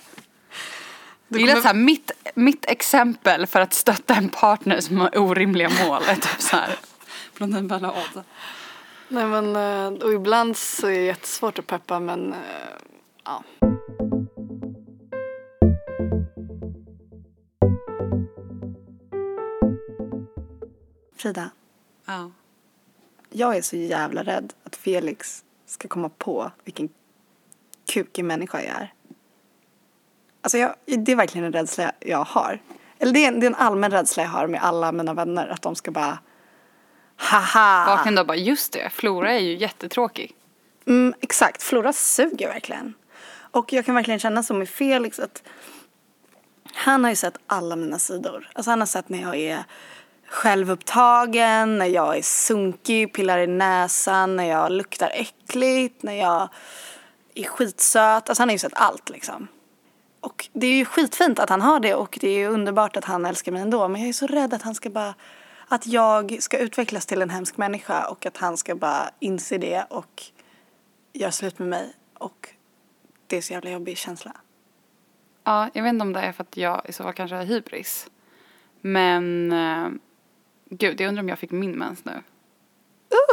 Gillar 1.29 1.47
kommer- 1.53 1.63
så 1.63 1.69
här, 1.69 1.75
mitt, 1.75 2.11
mitt 2.35 2.65
exempel 2.71 3.47
för 3.47 3.61
att 3.61 3.73
stötta 3.75 4.15
en 4.15 4.29
partner 4.29 4.81
som 4.81 4.99
har 5.01 5.19
orimliga 5.19 5.71
mål 5.87 6.03
är 6.09 6.15
typ 6.15 6.41
så 6.41 6.57
här. 6.57 6.71
Blondinbella 7.37 7.91
Odd. 7.93 8.25
Nej 9.09 9.27
men, 9.27 9.57
eh, 9.57 10.03
och 10.03 10.13
ibland 10.13 10.57
så 10.57 10.87
är 10.87 10.91
det 10.91 11.05
jättesvårt 11.05 11.59
att 11.59 11.67
peppa 11.67 12.01
men, 12.01 12.33
eh, 12.33 12.39
ja. 13.25 13.43
Frida, 21.17 21.51
Ja. 22.07 22.31
Jag 23.31 23.57
är 23.57 23.63
så 23.63 23.77
jävla 23.77 24.23
rädd 24.23 24.53
att 24.65 24.77
Felix 24.77 25.45
ska 25.67 25.89
komma 25.89 26.09
på 26.09 26.51
vilken 26.65 26.89
kukig 27.93 28.25
människa 28.25 28.63
jag 28.63 28.77
är. 28.77 28.93
Alltså 30.43 30.59
jag, 30.59 30.75
det 30.85 31.13
är 31.13 31.17
verkligen 31.17 31.45
en 31.45 31.53
rädsla 31.53 31.93
jag 32.01 32.25
har. 32.25 32.63
Eller 32.99 33.13
det 33.13 33.25
är, 33.25 33.29
en, 33.29 33.41
det 33.41 33.47
är 33.47 33.51
en 33.51 33.55
allmän 33.55 33.91
rädsla 33.91 34.23
jag 34.23 34.31
har 34.31 34.47
med 34.47 34.63
alla 34.63 34.93
mina 34.93 35.15
vänner. 35.15 35.49
Att 35.49 35.63
de 35.63 35.77
ska 35.77 35.91
bara 35.91 36.19
Haha! 37.17 37.97
Vakna 37.97 38.11
då 38.11 38.25
bara 38.25 38.37
just 38.37 38.73
det, 38.73 38.91
Flora 38.91 39.33
är 39.33 39.39
ju 39.39 39.57
jättetråkig. 39.57 40.33
Mm, 40.87 41.15
exakt, 41.21 41.63
Flora 41.63 41.93
suger 41.93 42.49
verkligen. 42.49 42.95
Och 43.31 43.73
jag 43.73 43.87
kan 43.87 43.95
verkligen 43.95 44.21
känna 44.21 44.43
så 44.43 44.55
med 44.55 44.69
Felix 44.69 45.19
att 45.19 45.43
han 46.75 47.05
har 47.05 47.11
ju 47.11 47.17
sett 47.17 47.37
alla 47.47 47.77
mina 47.77 47.99
sidor. 47.99 48.51
Alltså 48.53 48.71
han 48.71 48.81
har 48.81 48.87
sett 48.87 49.09
när 49.09 49.23
jag 49.23 49.37
är 49.37 49.65
självupptagen, 50.31 51.79
när 51.79 51.87
jag 51.87 52.17
är 52.17 52.23
sunkig, 52.23 53.15
pillar 53.15 53.39
i 53.39 53.47
näsan, 53.47 54.37
när 54.37 54.45
jag 54.45 54.73
luktar 54.73 55.11
äckligt, 55.15 56.03
när 56.03 56.13
jag 56.13 56.49
är 57.35 57.45
skitsöt. 57.45 58.29
Alltså 58.29 58.43
han 58.43 58.49
har 58.49 58.55
ju 58.55 58.59
sett 58.59 58.75
allt 58.75 59.11
liksom. 59.11 59.49
Och 60.21 60.49
det 60.53 60.67
är 60.67 60.75
ju 60.75 60.85
skitfint 60.85 61.39
att 61.39 61.51
han 61.51 61.61
har 61.61 61.81
det 61.81 61.95
och 61.95 62.19
det 62.21 62.29
är 62.29 62.39
ju 62.39 62.47
underbart 62.47 62.97
att 62.97 63.05
han 63.05 63.27
älskar 63.27 63.53
mig 63.53 63.63
ändå. 63.63 63.89
Men 63.89 64.01
jag 64.01 64.09
är 64.09 64.13
så 64.13 64.27
rädd 64.27 64.55
att 64.55 64.63
han 64.63 64.75
ska 64.75 64.91
bara, 64.91 65.15
att 65.69 65.87
jag 65.87 66.37
ska 66.41 66.59
utvecklas 66.59 67.07
till 67.07 67.23
en 67.23 67.31
hemsk 67.31 67.57
människa 67.57 68.07
och 68.07 68.27
att 68.27 68.37
han 68.37 68.57
ska 68.57 68.75
bara 68.75 69.11
inse 69.19 69.59
det 69.59 69.85
och 69.91 70.23
göra 71.13 71.33
slut 71.33 71.59
med 71.59 71.69
mig. 71.69 71.93
Och 72.19 72.49
det 73.27 73.37
är 73.37 73.41
så 73.41 73.53
jävla 73.53 73.71
jobbig 73.71 73.99
känsla. 73.99 74.33
Ja, 75.45 75.71
jag 75.73 75.83
vet 75.83 75.91
inte 75.91 76.03
om 76.03 76.13
det 76.13 76.21
är 76.21 76.33
för 76.33 76.43
att 76.43 76.57
jag 76.57 76.83
i 76.85 76.93
så 76.93 77.03
fall 77.03 77.13
kanske 77.13 77.37
har 77.37 77.45
hybris. 77.45 78.11
Men 78.81 79.53
eh, 79.53 79.89
gud, 80.71 81.01
jag 81.01 81.09
undrar 81.09 81.23
om 81.23 81.29
jag 81.29 81.39
fick 81.39 81.51
min 81.51 81.73
mens 81.73 82.05
nu. 82.05 82.23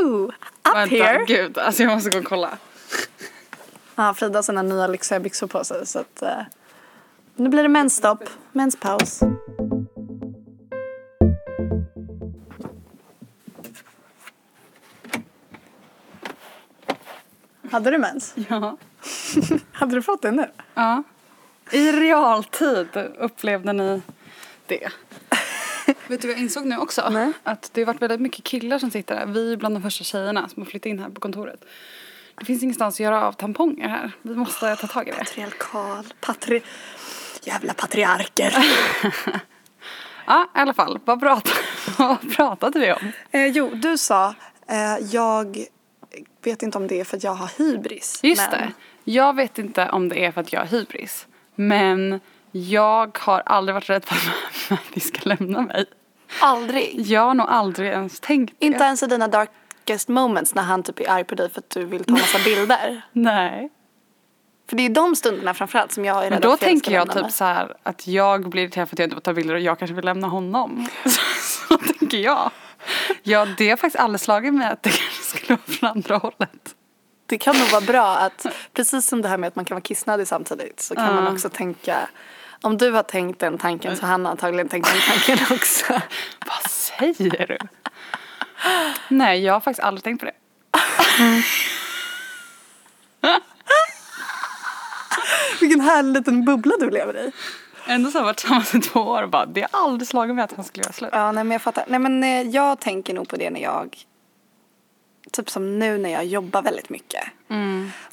Ooh, 0.02 0.24
up 0.26 0.76
Vänta, 0.76 0.96
here! 0.96 1.26
gud, 1.28 1.58
alltså 1.58 1.84
jag 1.84 1.94
måste 1.94 2.10
gå 2.10 2.18
och 2.18 2.26
kolla. 2.26 2.58
Ja, 3.96 4.14
Frida 4.14 4.38
har 4.38 4.44
sina 4.44 4.62
nya 4.62 4.88
lyxiga 4.88 5.20
byxor 5.20 5.48
på 5.48 5.64
sig 5.64 5.88
så 5.88 6.00
att 6.00 6.22
eh, 6.22 6.42
nu 7.36 7.50
blir 7.50 7.64
det 7.64 7.70
mensstopp, 7.70 8.24
menspaus. 8.52 9.20
Hade 17.72 17.92
du 17.92 17.98
mens? 17.98 18.36
Ja. 18.50 18.78
Hade 19.72 19.96
du 19.96 20.02
fått 20.02 20.22
det 20.22 20.32
nu? 20.32 20.52
Ja. 20.74 21.04
I 21.72 21.92
realtid 21.92 22.88
upplevde 23.18 23.74
ni 23.74 24.02
det. 24.68 24.90
Vet 26.08 26.22
du 26.22 26.28
vad 26.28 26.36
jag 26.38 26.42
insåg 26.44 26.66
nu 26.66 26.78
också? 26.78 27.10
Nej. 27.10 27.32
Att 27.44 27.70
det 27.74 27.82
har 27.82 27.86
varit 27.86 28.02
väldigt 28.02 28.22
mycket 28.22 28.44
killar 28.44 28.80
som 28.80 28.92
sitter 28.92 29.16
här. 29.16 29.26
Vi 29.26 29.54
är 29.54 29.58
bland 29.58 29.76
de 29.76 29.82
första 29.82 30.04
tjejerna 30.04 30.50
som 30.50 30.64
har 30.64 30.70
flyttat 30.70 30.86
in 30.86 31.00
här 31.00 31.10
på 31.10 31.22
kontoret. 31.22 31.66
Det 32.40 32.46
finns 32.46 32.64
ingenstans 32.64 32.96
att 32.96 33.00
göra 33.00 33.28
av 33.28 33.32
tamponger 33.34 33.88
här. 33.88 34.12
Vi 34.22 34.36
måste 34.36 34.76
ta 34.76 34.88
tag 34.88 35.08
i 35.08 35.12
det. 35.12 35.18
Patriarkal, 35.18 36.06
patri... 36.22 36.62
Jävla 37.44 37.74
patriarker. 37.74 38.54
Ja, 40.30 40.44
i 40.56 40.60
alla 40.60 40.74
fall. 40.74 41.00
Vad, 41.06 41.20
prat... 41.20 41.50
vad 41.98 42.36
pratade 42.36 42.80
vi 42.80 42.92
om? 42.94 43.12
eh, 43.32 43.46
jo, 43.48 43.70
du 43.74 43.98
sa, 43.98 44.36
eh, 44.68 45.06
jag 45.12 45.58
vet 46.44 46.64
inte 46.64 46.78
om 46.78 46.88
det 46.88 47.00
är 47.00 47.04
för 47.04 47.18
att 47.18 47.24
jag 47.24 47.34
har 47.34 47.52
hybris. 47.58 48.20
Just 48.24 48.52
men- 48.52 48.60
det. 48.62 48.72
Jag 49.12 49.36
vet 49.36 49.58
inte 49.60 49.90
om 49.90 50.10
det 50.10 50.26
är 50.26 50.32
för 50.32 50.42
att 50.42 50.54
jag 50.54 50.60
har 50.60 50.68
hybris. 50.68 51.28
Men 51.56 52.20
jag 52.52 53.18
har 53.18 53.44
aldrig 53.46 53.74
varit 53.74 53.90
rädd 53.90 54.06
för 54.06 54.74
att 54.74 54.96
ni 54.96 55.02
ska 55.02 55.30
lämna 55.30 55.62
mig. 55.62 55.86
Aldrig. 56.42 57.02
Jag 57.02 57.22
har 57.22 57.34
nog 57.34 57.48
aldrig 57.50 57.90
ens 57.90 58.20
tänkt 58.20 58.56
det. 58.60 58.66
Inte 58.66 58.84
ens 58.84 59.04
i 59.04 59.08
dina 59.08 59.28
dark 59.28 59.50
darkest 59.88 60.08
moments 60.08 60.56
när 60.56 60.64
han 60.64 60.84
typ 60.84 61.00
är 61.00 61.10
arg 61.10 61.24
på 61.24 61.36
dig 61.36 61.50
för 61.50 61.60
att 61.60 61.70
du 61.70 61.86
vill 61.86 62.04
ta 62.04 62.12
massa 62.12 62.40
bilder? 62.46 63.02
Nej. 63.12 63.70
För 64.70 64.78
det 64.78 64.84
är 64.84 64.90
de 64.90 65.16
stunderna 65.16 65.54
framförallt 65.54 65.92
som 65.92 66.06
jag 66.06 66.26
är 66.26 66.30
rädd 66.30 66.42
då 66.42 66.52
att 66.52 66.60
tänker 66.60 66.84
ska 66.86 66.94
jag 66.94 67.08
lämna 67.08 67.24
typ 67.24 67.32
så 67.32 67.46
här 67.46 67.76
att 67.84 68.08
jag 68.08 68.50
blir 68.50 68.64
irriterad 68.64 68.90
för 68.90 68.96
att 68.96 69.00
jag 69.00 69.06
inte 69.06 69.16
får 69.16 69.22
ta 69.22 69.34
bilder 69.34 69.54
och 69.54 69.60
jag 69.60 69.80
kanske 69.80 69.96
vill 69.96 70.06
lämna 70.06 70.28
honom. 70.28 70.88
Så, 71.06 71.22
så 71.42 71.78
tänker 71.78 72.18
jag. 72.18 72.52
Ja, 73.24 73.48
det 73.58 73.70
har 73.70 73.78
faktiskt 73.78 74.04
aldrig 74.04 74.20
slagit 74.20 74.54
mig 74.54 74.68
att 74.68 74.84
det 74.84 74.90
kanske 74.90 75.24
skulle 75.24 75.48
vara 75.48 75.78
från 75.78 75.90
andra 75.90 76.18
hållet. 76.18 76.76
Det 77.26 77.38
kan 77.38 77.58
nog 77.58 77.70
vara 77.72 77.82
bra 77.82 78.16
att, 78.16 78.46
precis 78.74 79.08
som 79.08 79.22
det 79.22 79.28
här 79.28 79.38
med 79.38 79.48
att 79.48 79.56
man 79.56 79.66
kan 79.66 79.76
vara 79.76 79.82
kissnödig 79.82 80.28
samtidigt 80.28 80.80
så 80.80 80.96
kan 80.96 81.16
man 81.16 81.34
också 81.34 81.50
tänka 81.50 81.98
om 82.62 82.78
du 82.78 82.92
har 82.92 83.04
tänkt 83.04 83.40
den 83.40 83.58
tanken 83.58 83.98
så 83.98 84.02
har 84.02 84.10
han 84.10 84.26
antagligen 84.26 84.70
tänkt 84.70 84.90
den 84.94 85.02
tanken 85.02 85.46
också. 85.58 85.94
Vad 86.46 86.72
säger 86.72 87.48
du? 87.48 87.58
Nej, 89.10 89.44
jag 89.44 89.54
har 89.54 89.60
faktiskt 89.60 89.84
aldrig 89.84 90.04
tänkt 90.04 90.20
på 90.20 90.26
det. 90.26 90.34
Vilken 95.62 95.82
härlig 95.82 96.14
liten 96.14 96.46
bubbla 96.46 96.74
du 96.80 96.90
lever 96.90 97.18
i. 97.18 97.32
Ändå 97.88 98.12
så 98.12 98.18
har 98.18 98.22
jag 98.22 98.26
varit 98.26 98.38
tillsammans 98.38 98.76
i 98.76 98.80
två 98.80 99.00
år 99.00 99.24
och 99.24 99.30
bara, 99.30 99.46
det 99.46 99.68
har 99.72 99.84
aldrig 99.84 100.08
slagit 100.08 100.36
mig 100.36 100.44
att 100.44 100.54
han 100.54 100.66
skulle 100.66 100.84
göra 100.84 100.94
slut. 100.94 101.10
Ja, 101.14 101.32
nej 101.32 101.44
men 101.44 101.52
jag 101.52 101.62
fattar. 101.62 101.84
Nej 101.88 102.00
men 102.00 102.24
eh, 102.24 102.42
jag 102.42 102.80
tänker 102.80 103.14
nog 103.14 103.28
på 103.30 103.36
det 103.36 103.50
när 103.50 103.62
jag, 103.62 103.98
typ 105.32 105.50
som 105.50 105.80
nu 105.80 105.98
när 105.98 106.10
jag 106.10 106.26
jobbar 106.26 106.62
väldigt 106.62 106.90
mycket. 106.90 107.24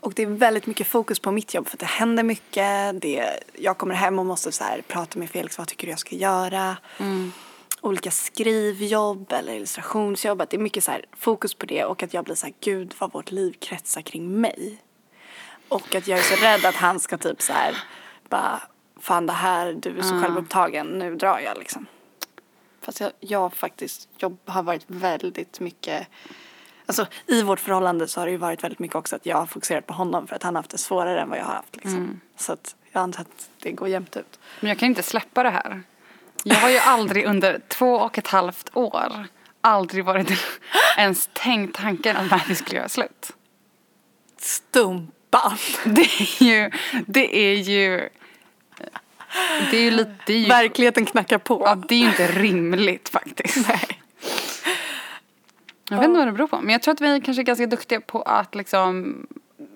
Och 0.00 0.12
det 0.14 0.22
är 0.22 0.26
väldigt 0.26 0.66
mycket 0.66 0.86
fokus 0.86 1.18
på 1.18 1.32
mitt 1.32 1.54
jobb 1.54 1.68
för 1.68 1.76
att 1.76 1.80
det 1.80 1.86
händer 1.86 2.22
mycket. 2.22 3.00
Det, 3.00 3.40
jag 3.52 3.78
kommer 3.78 3.94
hem 3.94 4.18
och 4.18 4.26
måste 4.26 4.52
så 4.52 4.64
här, 4.64 4.82
prata 4.88 5.18
med 5.18 5.30
Felix, 5.30 5.58
vad 5.58 5.68
tycker 5.68 5.86
du 5.86 5.90
jag 5.90 5.98
ska 5.98 6.16
göra? 6.16 6.76
Olika 7.80 8.10
skrivjobb 8.10 9.32
eller 9.32 9.52
illustrationsjobb. 9.54 10.40
Att 10.40 10.50
det 10.50 10.56
är 10.56 10.58
mycket 10.58 10.84
så 10.84 10.90
här, 10.90 11.04
fokus 11.16 11.54
på 11.54 11.66
det 11.66 11.84
och 11.84 12.02
att 12.02 12.14
jag 12.14 12.24
blir 12.24 12.34
så 12.34 12.46
här, 12.46 12.54
gud 12.60 12.94
vad 12.98 13.12
vårt 13.12 13.30
liv 13.30 13.56
kretsar 13.60 14.02
kring 14.02 14.40
mig. 14.40 14.78
Och 15.68 15.94
att 15.94 16.08
jag 16.08 16.18
är 16.18 16.22
så 16.22 16.44
rädd 16.44 16.64
att 16.64 16.74
han 16.74 17.00
ska 17.00 17.18
typ 17.18 17.42
så 17.42 17.52
här, 17.52 17.76
bara, 18.28 18.62
fan 19.00 19.26
det 19.26 19.32
här, 19.32 19.72
du 19.72 19.98
är 19.98 20.02
så 20.02 20.20
självupptagen, 20.20 20.86
nu 20.86 21.16
drar 21.16 21.38
jag 21.38 21.58
liksom. 21.58 21.86
Fast 22.80 23.00
jag, 23.00 23.12
jag 23.20 23.54
faktiskt 23.54 24.08
jobb, 24.18 24.38
har 24.44 24.62
varit 24.62 24.84
väldigt 24.86 25.60
mycket 25.60 26.06
Alltså 26.86 27.06
i 27.26 27.42
vårt 27.42 27.60
förhållande 27.60 28.08
så 28.08 28.20
har 28.20 28.26
det 28.26 28.32
ju 28.32 28.38
varit 28.38 28.64
väldigt 28.64 28.78
mycket 28.78 28.96
också 28.96 29.16
att 29.16 29.26
jag 29.26 29.36
har 29.36 29.46
fokuserat 29.46 29.86
på 29.86 29.94
honom 29.94 30.26
för 30.26 30.36
att 30.36 30.42
han 30.42 30.54
har 30.54 30.62
haft 30.62 30.70
det 30.70 30.78
svårare 30.78 31.20
än 31.20 31.30
vad 31.30 31.38
jag 31.38 31.44
har 31.44 31.54
haft 31.54 31.76
liksom. 31.76 32.20
Så 32.36 32.52
att 32.52 32.76
jag 32.92 33.00
antar 33.00 33.20
att 33.20 33.48
det 33.62 33.72
går 33.72 33.88
jämnt 33.88 34.16
ut. 34.16 34.38
Men 34.60 34.68
jag 34.68 34.78
kan 34.78 34.88
inte 34.88 35.02
släppa 35.02 35.42
det 35.42 35.50
här. 35.50 35.82
Jag 36.44 36.56
har 36.56 36.70
ju 36.70 36.78
aldrig 36.78 37.24
under 37.24 37.60
två 37.68 37.94
och 37.94 38.18
ett 38.18 38.26
halvt 38.26 38.70
år 38.72 39.26
aldrig 39.60 40.04
varit 40.04 40.30
ens 40.96 41.28
tänkt 41.32 41.76
tanken 41.76 42.16
att 42.16 42.30
Matthew 42.30 42.54
skulle 42.54 42.76
göra 42.76 42.88
slut. 42.88 43.30
Stumpan! 44.38 45.56
Det 45.84 46.02
är 46.02 46.42
ju, 46.42 46.70
det 47.06 47.36
är 47.36 47.54
ju, 47.54 48.08
det 49.70 49.76
är 49.76 49.82
ju 49.82 49.90
lite, 49.90 50.14
det 50.26 50.32
är 50.32 50.38
ju, 50.38 50.48
Verkligheten 50.48 51.06
knackar 51.06 51.38
på. 51.38 51.62
ja, 51.66 51.74
det 51.74 51.94
är 51.94 51.98
ju 51.98 52.06
inte 52.06 52.26
rimligt 52.26 53.08
faktiskt. 53.08 53.56
Nej. 53.68 54.00
Jag 55.88 55.96
vet 55.96 56.04
inte 56.04 56.18
vad 56.18 56.28
det 56.28 56.32
beror 56.32 56.46
på. 56.46 56.60
Men 56.60 56.70
jag 56.70 56.82
tror 56.82 56.94
att 56.94 57.00
vi 57.00 57.20
kanske 57.20 57.42
är 57.42 57.44
ganska 57.44 57.66
duktiga 57.66 58.00
på 58.00 58.22
att 58.22 58.54
liksom 58.54 59.16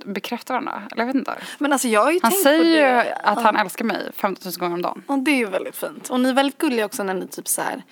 bekräfta 0.04 0.52
varandra. 0.52 0.82
Eller 0.92 1.02
jag 1.02 1.06
vet 1.06 1.16
inte. 1.16 1.34
Men 1.58 1.72
alltså 1.72 1.88
jag 1.88 2.02
har 2.04 2.12
ju 2.12 2.20
Han 2.22 2.30
tänkt 2.30 2.42
säger 2.42 2.60
på 2.60 2.66
ju 2.66 2.76
det. 3.10 3.14
att 3.14 3.42
han 3.42 3.56
älskar 3.56 3.84
mig 3.84 4.10
15 4.14 4.52
000 4.52 4.54
gånger 4.58 4.74
om 4.74 4.82
dagen. 4.82 5.02
Och 5.06 5.18
det 5.18 5.30
är 5.30 5.36
ju 5.36 5.46
väldigt 5.46 5.76
fint. 5.76 6.08
Och 6.10 6.20
ni 6.20 6.28
är 6.28 6.32
väldigt 6.34 6.58
gulliga 6.58 6.84
också 6.84 7.02
när 7.02 7.14
ni 7.14 7.26
typ 7.26 7.48
så 7.48 7.62
här 7.62 7.82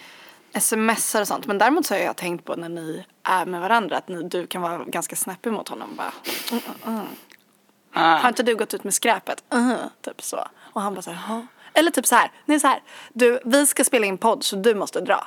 smsar 0.61 1.21
och 1.21 1.29
sånt. 1.29 1.47
Men 1.47 1.59
däremot 1.59 1.87
så 1.87 1.95
har 1.95 1.99
jag 2.01 2.17
tänkt 2.17 2.45
på 2.45 2.55
när 2.57 2.69
ni 2.69 3.05
är 3.23 3.47
med 3.47 3.61
varandra 3.61 3.97
att 3.97 4.09
ni, 4.09 4.23
du 4.23 4.47
kan 4.47 4.63
vara 4.63 4.85
ganska 4.85 5.17
snappig 5.17 5.53
mot 5.53 5.69
honom. 5.69 5.89
Bara, 5.97 6.13
mm, 6.51 6.63
mm, 6.87 7.01
mm. 7.95 8.21
Har 8.23 8.29
inte 8.29 8.43
du 8.43 8.57
gått 8.57 8.75
ut 8.75 8.85
med 8.85 8.95
skräpet? 8.95 9.45
Uh, 9.55 9.75
typ 10.01 10.23
så. 10.23 10.49
Och 10.73 10.81
han 10.83 10.95
bara 10.95 11.03
så 11.03 11.11
här, 11.11 11.19
"Jaha." 11.29 11.47
Eller 11.73 11.91
typ 11.91 12.07
så 12.07 12.15
här, 12.15 12.31
ni 12.45 12.55
är 12.55 12.59
så 12.59 12.67
här, 12.67 12.83
du, 13.13 13.41
vi 13.45 13.67
ska 13.67 13.85
spela 13.85 14.07
in 14.07 14.19
podd 14.19 14.45
så 14.45 14.57
du 14.57 14.75
måste 14.75 15.01
dra. 15.01 15.27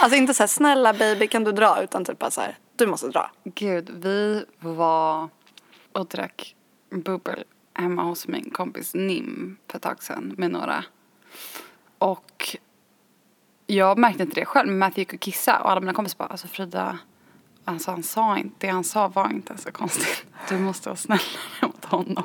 Alltså 0.00 0.18
inte 0.18 0.34
så 0.34 0.42
här, 0.42 0.48
snälla 0.48 0.92
baby 0.92 1.26
kan 1.26 1.44
du 1.44 1.52
dra? 1.52 1.82
Utan 1.82 2.04
typ 2.04 2.18
bara 2.18 2.30
så 2.30 2.40
här, 2.40 2.58
du 2.76 2.86
måste 2.86 3.08
dra. 3.08 3.30
Gud, 3.44 3.90
vi 3.90 4.44
var 4.60 5.28
och 5.92 6.06
drack 6.06 6.54
bubbel 6.90 7.44
hemma 7.74 8.02
hos 8.02 8.28
min 8.28 8.50
kompis 8.50 8.94
Nim 8.94 9.56
för 9.68 9.76
ett 9.76 9.82
tag 9.82 10.02
sedan 10.02 10.34
med 10.38 10.50
några. 10.50 10.84
Och 11.98 12.56
jag 13.66 13.98
märkte 13.98 14.22
inte 14.22 14.40
det 14.40 14.44
själv, 14.44 14.68
men 14.68 14.78
Matthew 14.78 15.00
gick 15.00 15.12
och 15.12 15.20
kissade 15.20 15.58
och 15.58 15.70
alla 15.70 15.80
mina 15.80 15.92
kompisar 15.92 16.18
bara, 16.18 16.28
alltså 16.28 16.48
Frida, 16.48 16.98
alltså 17.64 17.90
han 17.90 18.02
sa 18.02 18.38
inte, 18.38 18.66
det 18.66 18.72
han 18.72 18.84
sa 18.84 19.08
var 19.08 19.30
inte 19.30 19.58
så 19.58 19.72
konstigt. 19.72 20.24
Du 20.48 20.58
måste 20.58 20.88
vara 20.88 20.96
snällare 20.96 21.26
mot 21.62 21.84
honom. 21.84 22.24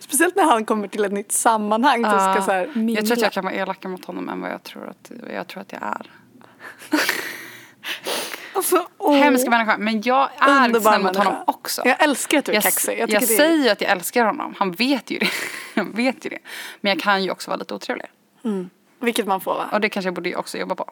Speciellt 0.00 0.36
när 0.36 0.44
han 0.44 0.64
kommer 0.64 0.88
till 0.88 1.04
ett 1.04 1.12
nytt 1.12 1.32
sammanhang. 1.32 2.02
Du 2.02 2.08
ska 2.08 2.42
så 2.44 2.50
här, 2.50 2.90
jag 2.90 3.06
tror 3.06 3.12
att 3.12 3.22
jag 3.22 3.32
kan 3.32 3.44
vara 3.44 3.54
elakare 3.54 3.92
mot 3.92 4.04
honom 4.04 4.28
än 4.28 4.40
vad 4.40 4.50
jag 4.50 4.62
tror 4.62 4.88
att 4.88 5.12
jag, 5.32 5.46
tror 5.46 5.60
att 5.60 5.72
jag 5.72 5.82
är. 5.82 6.10
Alltså, 8.54 8.88
åh. 8.98 9.14
Hemska 9.16 9.50
människa, 9.50 9.76
men 9.78 10.02
jag 10.02 10.30
är 10.38 10.64
Underbar 10.64 10.90
snäll 10.90 11.02
mot 11.02 11.16
honom 11.16 11.34
också. 11.46 11.82
Jag 11.84 12.02
älskar 12.02 12.38
att 12.38 12.44
du 12.44 12.52
är 12.52 12.56
Jag, 12.56 12.62
kaxig. 12.62 12.98
jag, 12.98 13.10
Jag, 13.10 13.22
är... 13.22 13.26
säger 13.26 13.64
ju 13.64 13.68
att 13.68 13.80
jag 13.80 13.90
älskar 13.90 14.24
honom. 14.24 14.54
Han 14.58 14.72
vet 14.72 15.10
ju 15.10 15.18
det. 15.18 15.28
Han 15.74 15.92
vet 15.92 16.24
ju 16.26 16.30
det. 16.30 16.38
Men 16.80 16.90
jag 16.92 17.00
kan 17.00 17.24
ju 17.24 17.30
också 17.30 17.50
vara 17.50 17.58
lite 17.58 17.74
otrevlig. 17.74 18.06
Vilket 19.00 19.26
man 19.26 19.40
får 19.40 19.54
va? 19.54 19.68
Och 19.72 19.80
det 19.80 19.88
kanske 19.88 20.06
jag 20.06 20.14
borde 20.14 20.36
också 20.36 20.58
jobba 20.58 20.74
på. 20.74 20.90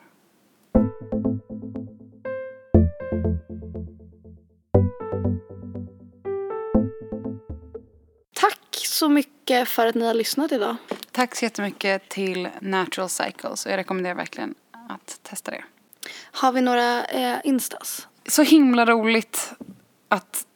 Tack 8.34 8.58
så 8.72 9.08
mycket 9.08 9.68
för 9.68 9.86
att 9.86 9.94
ni 9.94 10.06
har 10.06 10.14
lyssnat 10.14 10.52
idag. 10.52 10.76
Tack 11.12 11.34
så 11.36 11.44
jättemycket 11.44 12.08
till 12.08 12.48
Natural 12.60 13.08
Cycles. 13.08 13.66
Och 13.66 13.72
jag 13.72 13.78
rekommenderar 13.78 14.14
verkligen 14.14 14.54
att 14.88 15.20
testa 15.22 15.50
det. 15.50 15.64
Har 16.32 16.52
vi 16.52 16.60
några 16.60 17.04
eh, 17.04 17.38
instas? 17.44 18.08
Så 18.26 18.42
himla 18.42 18.86
roligt 18.86 19.52
att 20.08 20.46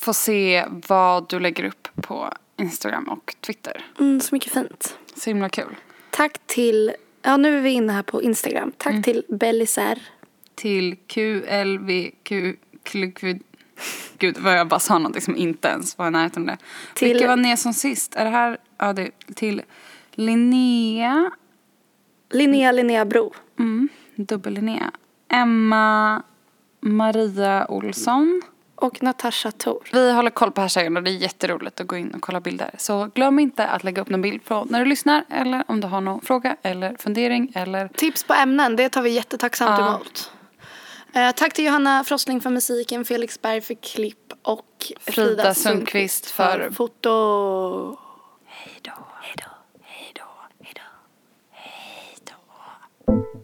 få 0.00 0.14
se 0.14 0.64
vad 0.88 1.28
du 1.28 1.40
lägger 1.40 1.64
upp 1.64 1.88
på 1.96 2.32
Instagram 2.56 3.08
och 3.08 3.34
Twitter. 3.40 3.86
Mm, 4.00 4.20
så 4.20 4.34
mycket 4.34 4.52
fint. 4.52 4.98
Så 5.16 5.30
himla 5.30 5.48
kul. 5.48 5.76
Tack 6.10 6.38
till, 6.46 6.92
ja 7.22 7.36
nu 7.36 7.56
är 7.58 7.60
vi 7.62 7.70
inne 7.70 7.92
här 7.92 8.02
på 8.02 8.22
Instagram. 8.22 8.72
Tack 8.78 9.04
till 9.04 9.24
Bellisär. 9.28 10.02
Till 10.54 10.96
QLVQ... 11.06 12.32
Gud, 14.18 14.38
vad 14.38 14.58
jag 14.58 14.68
bara 14.68 14.80
sa 14.80 14.98
någonting 14.98 15.22
som 15.22 15.36
inte 15.36 15.68
ens 15.68 15.98
var 15.98 16.08
i 16.08 16.10
närheten 16.10 16.42
av 16.42 16.46
det. 16.46 16.58
Till- 16.94 17.08
Vilka 17.08 17.26
var 17.28 17.36
ner 17.36 17.56
som 17.56 17.74
sist? 17.74 18.14
Är 18.14 18.24
det 18.24 18.30
här... 18.30 18.58
Ja, 18.78 18.92
det 18.92 19.10
till 19.34 19.62
Linnea. 20.12 21.30
Linnea 22.30 22.72
Linnea 22.72 23.04
Bro. 23.04 23.32
Mm, 23.58 23.88
dubbel-Linnea. 24.16 24.90
Emma 25.28 26.22
Maria 26.80 27.66
Olsson. 27.68 28.42
Och 28.76 29.02
Natasha 29.02 29.50
Tor. 29.50 29.88
Vi 29.92 30.12
håller 30.12 30.30
koll 30.30 30.52
på 30.52 30.60
hashtaggen 30.60 30.96
och 30.96 31.02
det 31.02 31.10
är 31.10 31.12
jätteroligt 31.12 31.80
att 31.80 31.86
gå 31.86 31.96
in 31.96 32.14
och 32.14 32.20
kolla 32.22 32.40
bilder. 32.40 32.70
Så 32.78 33.10
glöm 33.14 33.38
inte 33.38 33.66
att 33.68 33.84
lägga 33.84 34.02
upp 34.02 34.08
någon 34.08 34.22
bild 34.22 34.44
på 34.44 34.64
när 34.70 34.78
du 34.78 34.84
lyssnar 34.86 35.24
eller 35.30 35.64
om 35.68 35.80
du 35.80 35.86
har 35.88 36.00
någon 36.00 36.20
fråga 36.20 36.56
eller 36.62 36.96
fundering 36.98 37.52
eller 37.54 37.88
Tips 37.88 38.24
på 38.24 38.34
ämnen, 38.34 38.76
det 38.76 38.88
tar 38.88 39.02
vi 39.02 39.10
jättetacksamt 39.10 39.78
Ja. 39.80 39.88
emot. 39.88 40.30
Eh, 41.12 41.30
tack 41.30 41.52
till 41.54 41.64
Johanna 41.64 42.04
Frostling 42.04 42.40
för 42.40 42.50
musiken, 42.50 43.04
Felix 43.04 43.42
Berg 43.42 43.60
för 43.60 43.74
klipp 43.74 44.32
och 44.42 44.92
Frida 45.00 45.54
Sundqvist 45.54 46.26
för- 46.30 46.70
foto. 46.70 47.10
Hej 48.46 48.78
då. 48.82 48.92
Hej 49.20 49.34
då. 49.36 49.50
Hej 49.82 50.12
då. 50.14 50.22
Hej 50.60 50.72
då. 50.74 50.82
Hej 51.50 52.18
då. 52.24 53.43